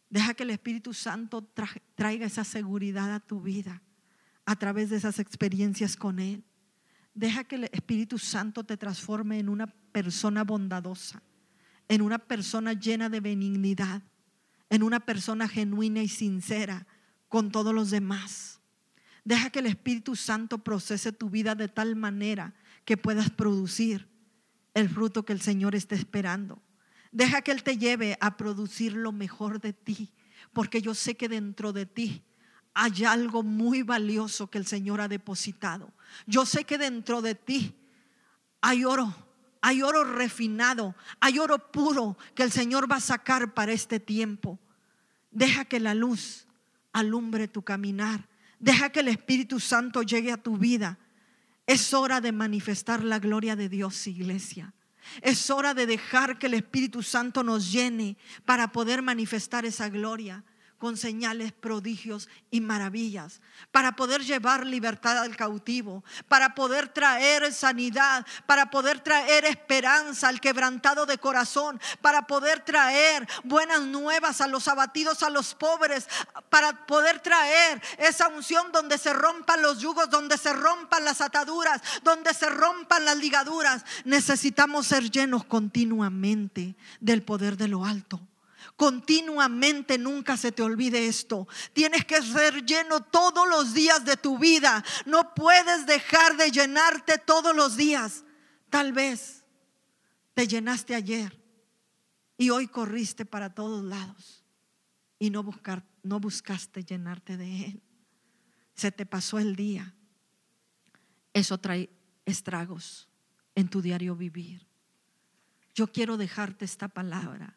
Deja 0.09 0.33
que 0.33 0.45
el 0.45 0.51
Espíritu 0.51 0.95
Santo 0.95 1.47
traiga 1.95 2.24
esa 2.24 2.45
seguridad 2.45 3.14
a 3.14 3.20
tu 3.20 3.43
vida 3.43 3.83
a 4.47 4.57
través 4.57 4.89
de 4.89 4.97
esas 4.97 5.18
experiencias 5.18 5.95
con 5.95 6.18
Él. 6.20 6.43
Deja 7.12 7.45
que 7.45 7.57
el 7.57 7.64
Espíritu 7.64 8.18
Santo 8.18 8.64
te 8.64 8.79
transforme 8.79 9.39
en 9.39 9.51
una 9.51 9.66
persona 9.66 10.43
bondadosa, 10.43 11.22
en 11.89 12.01
una 12.01 12.18
persona 12.18 12.72
llena 12.72 13.11
de 13.11 13.20
benignidad, 13.20 14.03
en 14.70 14.83
una 14.83 15.01
persona 15.01 15.49
genuina 15.49 16.03
y 16.03 16.09
sincera 16.09 16.87
con 17.29 17.51
todos 17.51 17.74
los 17.74 17.91
demás. 17.91 18.61
Deja 19.22 19.51
que 19.51 19.59
el 19.59 19.66
Espíritu 19.66 20.16
Santo 20.16 20.59
procese 20.59 21.12
tu 21.12 21.29
vida 21.29 21.55
de 21.55 21.68
tal 21.68 21.95
manera 21.95 22.55
que 22.87 22.97
puedas 22.97 23.28
producir 23.28 24.09
el 24.72 24.89
fruto 24.89 25.24
que 25.24 25.34
el 25.34 25.43
Señor 25.43 25.74
está 25.74 25.95
esperando. 25.95 26.62
Deja 27.12 27.43
que 27.43 27.51
Él 27.51 27.62
te 27.62 27.76
lleve 27.76 28.16
a 28.20 28.37
producir 28.37 28.95
lo 28.95 29.12
mejor 29.12 29.61
de 29.61 29.72
ti, 29.74 30.12
porque 30.53 30.80
yo 30.80 30.95
sé 30.95 31.16
que 31.16 31.28
dentro 31.28 31.72
de 31.72 31.84
ti 31.84 32.22
hay 32.72 33.05
algo 33.05 33.43
muy 33.43 33.82
valioso 33.82 34.49
que 34.49 34.59
el 34.59 34.66
Señor 34.66 35.01
ha 35.01 35.09
depositado. 35.09 35.93
Yo 36.26 36.47
sé 36.47 36.64
que 36.64 36.78
dentro 36.78 37.22
de 37.22 37.34
ti 37.34 37.74
hay 38.61 38.84
oro, 38.84 39.14
hay 39.61 39.82
oro 39.82 40.05
refinado, 40.05 40.95
hay 41.20 41.39
oro 41.39 41.72
puro 41.72 42.16
que 42.34 42.45
el 42.45 42.53
Señor 42.53 42.91
va 42.91 42.97
a 42.97 43.01
sacar 43.01 43.53
para 43.53 43.72
este 43.72 43.99
tiempo. 43.99 44.61
Deja 45.30 45.64
que 45.64 45.80
la 45.80 45.95
luz 45.95 46.47
alumbre 46.93 47.49
tu 47.49 47.62
caminar. 47.62 48.28
Deja 48.61 48.91
que 48.91 49.01
el 49.01 49.09
Espíritu 49.09 49.59
Santo 49.59 50.03
llegue 50.03 50.30
a 50.30 50.43
tu 50.43 50.57
vida 50.57 50.99
es 51.67 51.93
hora 51.95 52.21
de 52.21 52.33
manifestar 52.33 53.03
la 53.03 53.19
gloria 53.19 53.57
de 53.57 53.69
Dios, 53.69 54.07
iglesia. 54.07 54.75
Es 55.23 55.51
hora 55.51 55.75
de 55.75 55.87
dejar 55.87 56.39
que 56.39 56.47
el 56.47 56.55
Espíritu 56.55 57.03
Santo 57.03 57.43
nos 57.43 57.73
llene 57.73 58.17
para 58.45 58.73
poder 58.73 59.03
manifestar 59.03 59.64
esa 59.64 59.89
gloria 59.89 60.45
con 60.79 60.97
señales, 60.97 61.53
prodigios 61.53 62.29
y 62.51 62.61
maravillas, 62.61 63.41
para 63.70 63.97
poder 63.97 64.22
llevar 64.22 64.66
libertad 64.66 65.18
al 65.18 65.37
cautivo, 65.37 66.05
para 66.29 66.55
poder 66.55 66.89
traer 66.89 67.53
sanidad, 67.53 68.27
para 68.47 68.70
poder 68.70 69.01
traer 69.01 69.45
esperanza 69.45 70.29
al 70.29 70.41
quebrantado 70.41 71.07
de 71.07 71.18
corazón, 71.18 71.81
para 72.01 72.27
poder 72.27 72.61
traer 72.61 73.27
buenas 73.45 73.83
nuevas 73.83 74.41
a 74.41 74.47
los 74.47 74.68
abatidos, 74.68 75.22
a 75.22 75.31
los 75.31 75.55
pobres, 75.55 76.09
para 76.51 76.87
poder 76.87 77.20
traer 77.20 77.83
esa 77.99 78.29
unción 78.29 78.70
donde 78.72 78.99
se 78.99 79.12
rompan 79.12 79.62
los 79.62 79.81
yugos, 79.81 80.11
donde 80.11 80.37
se 80.37 80.53
rompan 80.53 81.05
las 81.05 81.20
ataduras, 81.20 81.81
donde 82.03 82.35
se 82.35 82.51
rompan 82.51 83.05
las 83.05 83.16
ligaduras. 83.16 83.85
Necesitamos 84.05 84.87
ser 84.87 85.11
llenos 85.11 85.45
continuamente 85.45 86.77
del 87.01 87.22
poder 87.22 87.57
de 87.57 87.68
lo 87.68 87.85
alto. 87.85 88.20
Continuamente 88.77 89.97
nunca 89.97 90.37
se 90.37 90.53
te 90.53 90.62
olvide 90.62 91.07
esto. 91.07 91.49
Tienes 91.72 92.05
que 92.05 92.20
ser 92.20 92.64
lleno 92.66 93.03
todos 93.03 93.49
los 93.49 93.72
días 93.72 94.05
de 94.05 94.18
tu 94.18 94.39
vida. 94.39 94.85
No 95.07 95.35
puedes 95.35 95.87
dejar 95.87 96.37
de 96.37 96.51
llenarte 96.51 97.16
todos 97.16 97.57
los 97.57 97.79
días. 97.79 98.24
Tal 98.68 98.93
vez 98.93 99.45
te 100.35 100.47
llenaste 100.47 100.95
ayer 100.95 101.43
y 102.37 102.51
hoy 102.51 102.68
corriste 102.68 103.24
para 103.24 103.55
todos 103.55 103.83
lados 103.83 104.45
y 105.18 105.31
no, 105.31 105.43
buscar, 105.43 105.83
no 106.03 106.20
buscaste 106.20 106.85
llenarte 106.85 107.39
de 107.39 107.64
Él. 107.64 107.83
Se 108.74 108.93
te 108.93 109.07
pasó 109.07 109.39
el 109.39 109.57
día. 109.57 109.95
Eso 111.33 111.57
trae 111.57 111.89
estragos 112.27 113.09
en 113.55 113.70
tu 113.70 113.81
diario 113.81 114.14
vivir. 114.16 114.66
Yo 115.74 115.91
quiero 115.91 116.18
dejarte 116.18 116.66
esta 116.66 116.89
palabra 116.89 117.56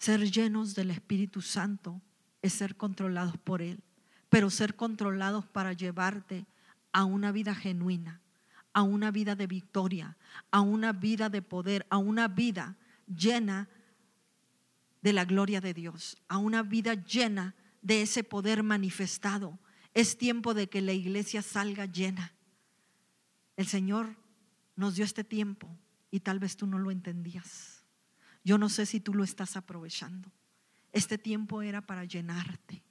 ser 0.00 0.30
llenos 0.30 0.74
del 0.74 0.90
Espíritu 0.90 1.42
Santo 1.42 2.00
es 2.40 2.54
ser 2.54 2.74
controlados 2.74 3.36
por 3.36 3.60
Él, 3.60 3.82
pero 4.30 4.48
ser 4.48 4.74
controlados 4.74 5.44
para 5.46 5.74
llevarte 5.74 6.46
a 6.90 7.04
una 7.04 7.32
vida 7.32 7.54
genuina, 7.54 8.22
a 8.72 8.80
una 8.80 9.10
vida 9.10 9.34
de 9.34 9.46
victoria, 9.46 10.16
a 10.50 10.62
una 10.62 10.94
vida 10.94 11.28
de 11.28 11.42
poder, 11.42 11.86
a 11.90 11.98
una 11.98 12.28
vida 12.28 12.78
llena 13.14 13.68
de 15.02 15.12
la 15.12 15.26
gloria 15.26 15.60
de 15.60 15.74
Dios, 15.74 16.16
a 16.28 16.38
una 16.38 16.62
vida 16.62 16.94
llena 16.94 17.54
de 17.82 18.00
ese 18.00 18.24
poder 18.24 18.62
manifestado. 18.62 19.58
Es 19.92 20.16
tiempo 20.16 20.54
de 20.54 20.70
que 20.70 20.80
la 20.80 20.94
iglesia 20.94 21.42
salga 21.42 21.84
llena. 21.84 22.32
El 23.54 23.66
Señor 23.66 24.16
nos 24.76 24.94
dio 24.94 25.04
este 25.04 25.24
tiempo 25.24 25.68
y 26.10 26.20
tal 26.20 26.38
vez 26.38 26.56
tú 26.56 26.66
no 26.66 26.78
lo 26.78 26.90
entendías. 26.90 27.79
Yo 28.44 28.58
no 28.58 28.68
sé 28.68 28.86
si 28.86 29.00
tú 29.00 29.14
lo 29.14 29.24
estás 29.24 29.56
aprovechando. 29.56 30.30
Este 30.92 31.18
tiempo 31.18 31.62
era 31.62 31.80
para 31.80 32.04
llenarte. 32.04 32.82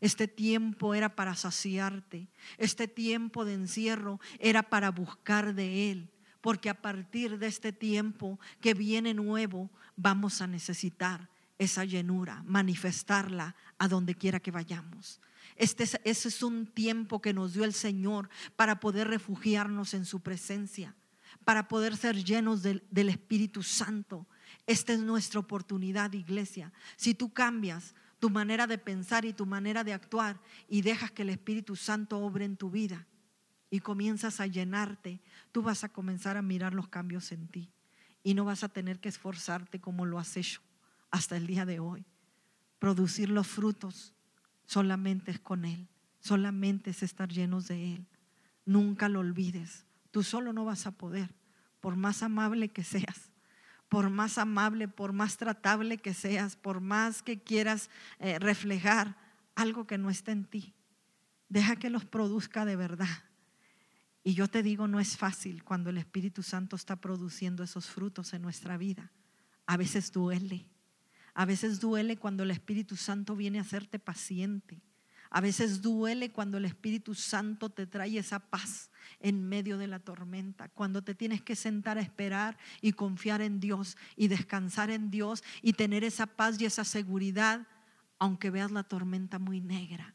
Este 0.00 0.28
tiempo 0.28 0.94
era 0.94 1.14
para 1.14 1.34
saciarte. 1.34 2.28
Este 2.58 2.88
tiempo 2.88 3.44
de 3.44 3.54
encierro 3.54 4.20
era 4.38 4.62
para 4.62 4.90
buscar 4.90 5.54
de 5.54 5.90
Él. 5.90 6.10
Porque 6.40 6.70
a 6.70 6.80
partir 6.80 7.38
de 7.38 7.46
este 7.46 7.72
tiempo 7.72 8.40
que 8.60 8.72
viene 8.72 9.12
nuevo, 9.12 9.70
vamos 9.96 10.40
a 10.40 10.46
necesitar 10.46 11.28
esa 11.58 11.84
llenura, 11.84 12.42
manifestarla 12.46 13.54
a 13.78 13.88
donde 13.88 14.14
quiera 14.14 14.40
que 14.40 14.50
vayamos. 14.50 15.20
Este 15.56 15.84
ese 15.84 16.28
es 16.28 16.42
un 16.42 16.66
tiempo 16.66 17.20
que 17.20 17.34
nos 17.34 17.52
dio 17.52 17.64
el 17.64 17.74
Señor 17.74 18.30
para 18.56 18.80
poder 18.80 19.08
refugiarnos 19.08 19.92
en 19.92 20.06
su 20.06 20.20
presencia, 20.20 20.96
para 21.44 21.68
poder 21.68 21.98
ser 21.98 22.24
llenos 22.24 22.62
del, 22.62 22.82
del 22.90 23.10
Espíritu 23.10 23.62
Santo. 23.62 24.26
Esta 24.66 24.92
es 24.92 25.00
nuestra 25.00 25.40
oportunidad, 25.40 26.12
iglesia. 26.12 26.72
Si 26.96 27.14
tú 27.14 27.32
cambias 27.32 27.94
tu 28.18 28.30
manera 28.30 28.66
de 28.66 28.78
pensar 28.78 29.24
y 29.24 29.32
tu 29.32 29.46
manera 29.46 29.82
de 29.82 29.94
actuar 29.94 30.40
y 30.68 30.82
dejas 30.82 31.10
que 31.10 31.22
el 31.22 31.30
Espíritu 31.30 31.74
Santo 31.74 32.18
obre 32.18 32.44
en 32.44 32.56
tu 32.56 32.70
vida 32.70 33.06
y 33.70 33.80
comienzas 33.80 34.40
a 34.40 34.46
llenarte, 34.46 35.20
tú 35.52 35.62
vas 35.62 35.84
a 35.84 35.88
comenzar 35.88 36.36
a 36.36 36.42
mirar 36.42 36.74
los 36.74 36.88
cambios 36.88 37.32
en 37.32 37.48
ti 37.48 37.70
y 38.22 38.34
no 38.34 38.44
vas 38.44 38.64
a 38.64 38.68
tener 38.68 39.00
que 39.00 39.08
esforzarte 39.08 39.80
como 39.80 40.04
lo 40.04 40.18
has 40.18 40.36
hecho 40.36 40.60
hasta 41.10 41.36
el 41.36 41.46
día 41.46 41.64
de 41.64 41.80
hoy. 41.80 42.04
Producir 42.78 43.30
los 43.30 43.46
frutos 43.46 44.14
solamente 44.66 45.30
es 45.30 45.40
con 45.40 45.64
Él, 45.64 45.88
solamente 46.20 46.90
es 46.90 47.02
estar 47.02 47.28
llenos 47.28 47.68
de 47.68 47.94
Él. 47.94 48.06
Nunca 48.64 49.08
lo 49.08 49.20
olvides, 49.20 49.86
tú 50.10 50.22
solo 50.22 50.52
no 50.52 50.64
vas 50.64 50.86
a 50.86 50.92
poder, 50.92 51.34
por 51.80 51.96
más 51.96 52.22
amable 52.22 52.68
que 52.68 52.84
seas, 52.84 53.19
por 53.90 54.08
más 54.08 54.38
amable, 54.38 54.86
por 54.86 55.12
más 55.12 55.36
tratable 55.36 55.98
que 55.98 56.14
seas, 56.14 56.54
por 56.54 56.80
más 56.80 57.22
que 57.22 57.42
quieras 57.42 57.90
eh, 58.20 58.38
reflejar 58.38 59.18
algo 59.56 59.86
que 59.86 59.98
no 59.98 60.10
está 60.10 60.30
en 60.30 60.44
ti. 60.44 60.74
Deja 61.48 61.74
que 61.74 61.90
los 61.90 62.04
produzca 62.04 62.64
de 62.64 62.76
verdad. 62.76 63.24
Y 64.22 64.34
yo 64.34 64.46
te 64.46 64.62
digo, 64.62 64.86
no 64.86 65.00
es 65.00 65.16
fácil 65.16 65.64
cuando 65.64 65.90
el 65.90 65.98
Espíritu 65.98 66.44
Santo 66.44 66.76
está 66.76 66.96
produciendo 67.00 67.64
esos 67.64 67.88
frutos 67.88 68.32
en 68.32 68.42
nuestra 68.42 68.76
vida. 68.76 69.10
A 69.66 69.76
veces 69.76 70.12
duele, 70.12 70.70
a 71.34 71.44
veces 71.44 71.80
duele 71.80 72.16
cuando 72.16 72.44
el 72.44 72.52
Espíritu 72.52 72.94
Santo 72.94 73.34
viene 73.34 73.58
a 73.58 73.62
hacerte 73.62 73.98
paciente. 73.98 74.80
A 75.30 75.40
veces 75.40 75.80
duele 75.80 76.32
cuando 76.32 76.58
el 76.58 76.64
Espíritu 76.64 77.14
Santo 77.14 77.70
te 77.70 77.86
trae 77.86 78.18
esa 78.18 78.40
paz 78.40 78.90
en 79.20 79.48
medio 79.48 79.78
de 79.78 79.86
la 79.86 80.00
tormenta, 80.00 80.68
cuando 80.68 81.02
te 81.02 81.14
tienes 81.14 81.40
que 81.40 81.54
sentar 81.54 81.98
a 81.98 82.00
esperar 82.00 82.58
y 82.80 82.92
confiar 82.92 83.40
en 83.40 83.60
Dios 83.60 83.96
y 84.16 84.26
descansar 84.26 84.90
en 84.90 85.10
Dios 85.10 85.44
y 85.62 85.74
tener 85.74 86.02
esa 86.02 86.26
paz 86.26 86.60
y 86.60 86.64
esa 86.64 86.84
seguridad, 86.84 87.66
aunque 88.18 88.50
veas 88.50 88.72
la 88.72 88.82
tormenta 88.82 89.38
muy 89.38 89.60
negra. 89.60 90.14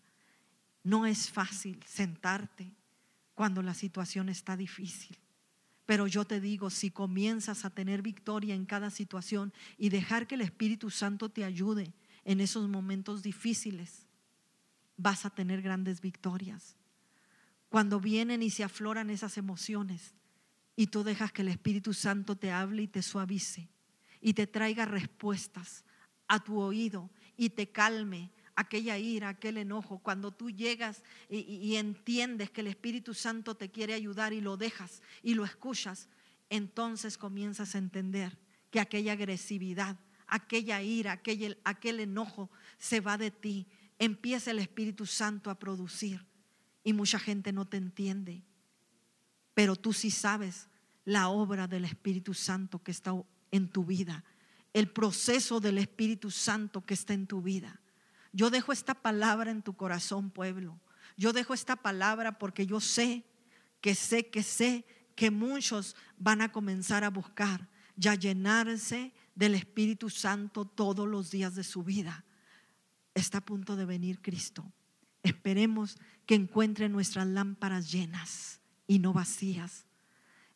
No 0.83 1.05
es 1.05 1.31
fácil 1.31 1.81
sentarte 1.85 2.75
cuando 3.33 3.61
la 3.61 3.73
situación 3.73 4.27
está 4.27 4.57
difícil. 4.57 5.17
Pero 5.85 6.07
yo 6.07 6.25
te 6.25 6.41
digo, 6.41 6.69
si 6.69 6.91
comienzas 6.91 7.63
a 7.63 7.69
tener 7.69 8.01
victoria 8.01 8.53
en 8.53 8.65
cada 8.65 8.89
situación 8.89 9.53
y 9.77 9.89
dejar 9.89 10.27
que 10.27 10.35
el 10.35 10.41
Espíritu 10.41 10.89
Santo 10.89 11.29
te 11.29 11.45
ayude 11.45 11.93
en 12.25 12.41
esos 12.41 12.67
momentos 12.67 13.21
difíciles, 13.21 14.07
vas 14.97 15.25
a 15.25 15.29
tener 15.29 15.61
grandes 15.61 16.01
victorias. 16.01 16.77
Cuando 17.69 17.99
vienen 17.99 18.43
y 18.43 18.49
se 18.49 18.63
afloran 18.63 19.09
esas 19.09 19.37
emociones 19.37 20.15
y 20.75 20.87
tú 20.87 21.03
dejas 21.03 21.31
que 21.31 21.41
el 21.41 21.49
Espíritu 21.49 21.93
Santo 21.93 22.35
te 22.35 22.51
hable 22.51 22.83
y 22.83 22.87
te 22.87 23.01
suavice 23.01 23.69
y 24.21 24.33
te 24.33 24.47
traiga 24.47 24.85
respuestas 24.85 25.83
a 26.27 26.43
tu 26.43 26.59
oído 26.59 27.09
y 27.37 27.49
te 27.49 27.71
calme 27.71 28.31
aquella 28.55 28.97
ira, 28.97 29.29
aquel 29.29 29.57
enojo, 29.57 29.99
cuando 29.99 30.31
tú 30.31 30.49
llegas 30.49 31.03
y, 31.29 31.75
entiendes 31.75 32.49
que 32.49 32.61
el 32.61 32.67
Espíritu 32.67 33.13
Santo 33.13 33.55
te 33.55 33.69
quiere 33.69 33.93
ayudar 33.93 34.33
y 34.33 34.41
lo 34.41 34.57
dejas 34.57 35.01
y 35.21 35.33
lo 35.33 35.43
escuchas, 35.43 36.07
entonces 36.49 37.17
comienzas 37.17 37.75
a 37.75 37.79
entender 37.79 38.37
que 38.71 38.79
aquella 38.79 39.13
agresividad, 39.13 39.97
aquella 40.27 40.81
ira, 40.81 41.13
aquel, 41.13 41.59
aquel 41.63 41.99
enojo 41.99 42.49
se 42.77 43.01
va 43.01 43.17
de 43.17 43.31
ti. 43.31 43.67
Empieza 43.99 44.51
el 44.51 44.59
Espíritu 44.59 45.05
Santo 45.05 45.49
a 45.49 45.59
producir 45.59 46.25
y 46.83 46.93
mucha 46.93 47.19
gente 47.19 47.51
no 47.51 47.65
te 47.65 47.77
entiende, 47.77 48.43
pero 49.53 49.75
tú 49.75 49.93
sí 49.93 50.11
sabes 50.11 50.67
la 51.05 51.29
obra 51.29 51.67
del 51.67 51.85
Espíritu 51.85 52.33
Santo 52.33 52.83
que 52.83 52.91
está 52.91 53.13
en 53.51 53.69
tu 53.69 53.85
vida, 53.85 54.23
el 54.73 54.89
proceso 54.89 55.59
del 55.59 55.77
Espíritu 55.77 56.29
Santo 56.29 56.85
que 56.85 56.93
está 56.93 57.13
en 57.13 57.27
tu 57.27 57.41
vida. 57.41 57.79
Yo 58.33 58.49
dejo 58.49 58.73
esta 58.73 58.93
palabra 58.93 59.49
en 59.49 59.61
tu 59.61 59.77
corazón, 59.77 60.29
pueblo. 60.29 60.79
Yo 61.15 61.31
dejo 61.31 61.53
esta 61.53 61.77
palabra 61.77 62.37
porque 62.37 62.65
yo 62.65 62.81
sé, 62.81 63.23
que 63.79 63.95
sé, 63.95 64.27
que 64.27 64.43
sé 64.43 64.85
que 65.15 65.31
muchos 65.31 65.95
van 66.17 66.41
a 66.41 66.51
comenzar 66.51 67.03
a 67.03 67.09
buscar 67.09 67.69
y 67.97 68.07
a 68.09 68.15
llenarse 68.15 69.13
del 69.33 69.55
Espíritu 69.55 70.09
Santo 70.09 70.65
todos 70.65 71.07
los 71.07 71.31
días 71.31 71.55
de 71.55 71.63
su 71.63 71.83
vida. 71.83 72.25
Está 73.15 73.39
a 73.39 73.45
punto 73.45 73.75
de 73.75 73.85
venir 73.85 74.21
Cristo. 74.21 74.71
Esperemos 75.23 75.97
que 76.27 76.35
encuentre 76.35 76.87
nuestras 76.87 77.25
lámparas 77.25 77.91
llenas 77.91 78.61
y 78.85 78.99
no 78.99 79.11
vacías. 79.11 79.85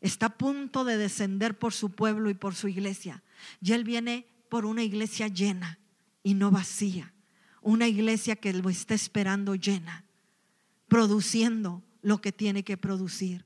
Está 0.01 0.27
a 0.27 0.37
punto 0.37 0.85
de 0.85 0.97
descender 0.97 1.57
por 1.57 1.73
su 1.73 1.89
pueblo 1.89 2.29
y 2.29 2.35
por 2.35 2.53
su 2.53 2.67
iglesia. 2.67 3.23
Y 3.59 3.71
Él 3.71 3.83
viene 3.83 4.27
por 4.49 4.67
una 4.67 4.83
iglesia 4.83 5.27
llena 5.27 5.79
y 6.21 6.35
no 6.35 6.51
vacía 6.51 7.11
una 7.61 7.87
iglesia 7.87 8.35
que 8.35 8.53
lo 8.53 8.69
está 8.69 8.93
esperando 8.93 9.55
llena, 9.55 10.05
produciendo 10.87 11.83
lo 12.01 12.21
que 12.21 12.31
tiene 12.31 12.63
que 12.63 12.77
producir. 12.77 13.45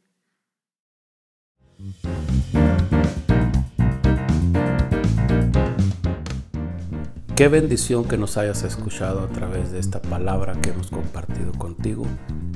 Qué 7.35 7.47
bendición 7.47 8.05
que 8.05 8.15
nos 8.15 8.37
hayas 8.37 8.61
escuchado 8.61 9.21
a 9.21 9.27
través 9.27 9.71
de 9.71 9.79
esta 9.79 9.99
palabra 9.99 10.53
que 10.61 10.69
hemos 10.69 10.91
compartido 10.91 11.51
contigo. 11.53 12.05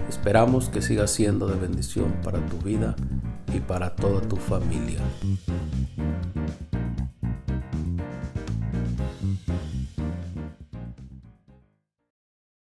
Esperamos 0.08 0.70
que 0.70 0.84
siga 0.84 1.08
siendo 1.08 1.48
de 1.48 1.56
bendición 1.56 2.14
para 2.24 2.46
tu 2.46 2.60
vida 2.60 2.96
y 3.56 3.60
para 3.60 3.96
toda 3.96 4.22
tu 4.22 4.36
familia. 4.36 5.00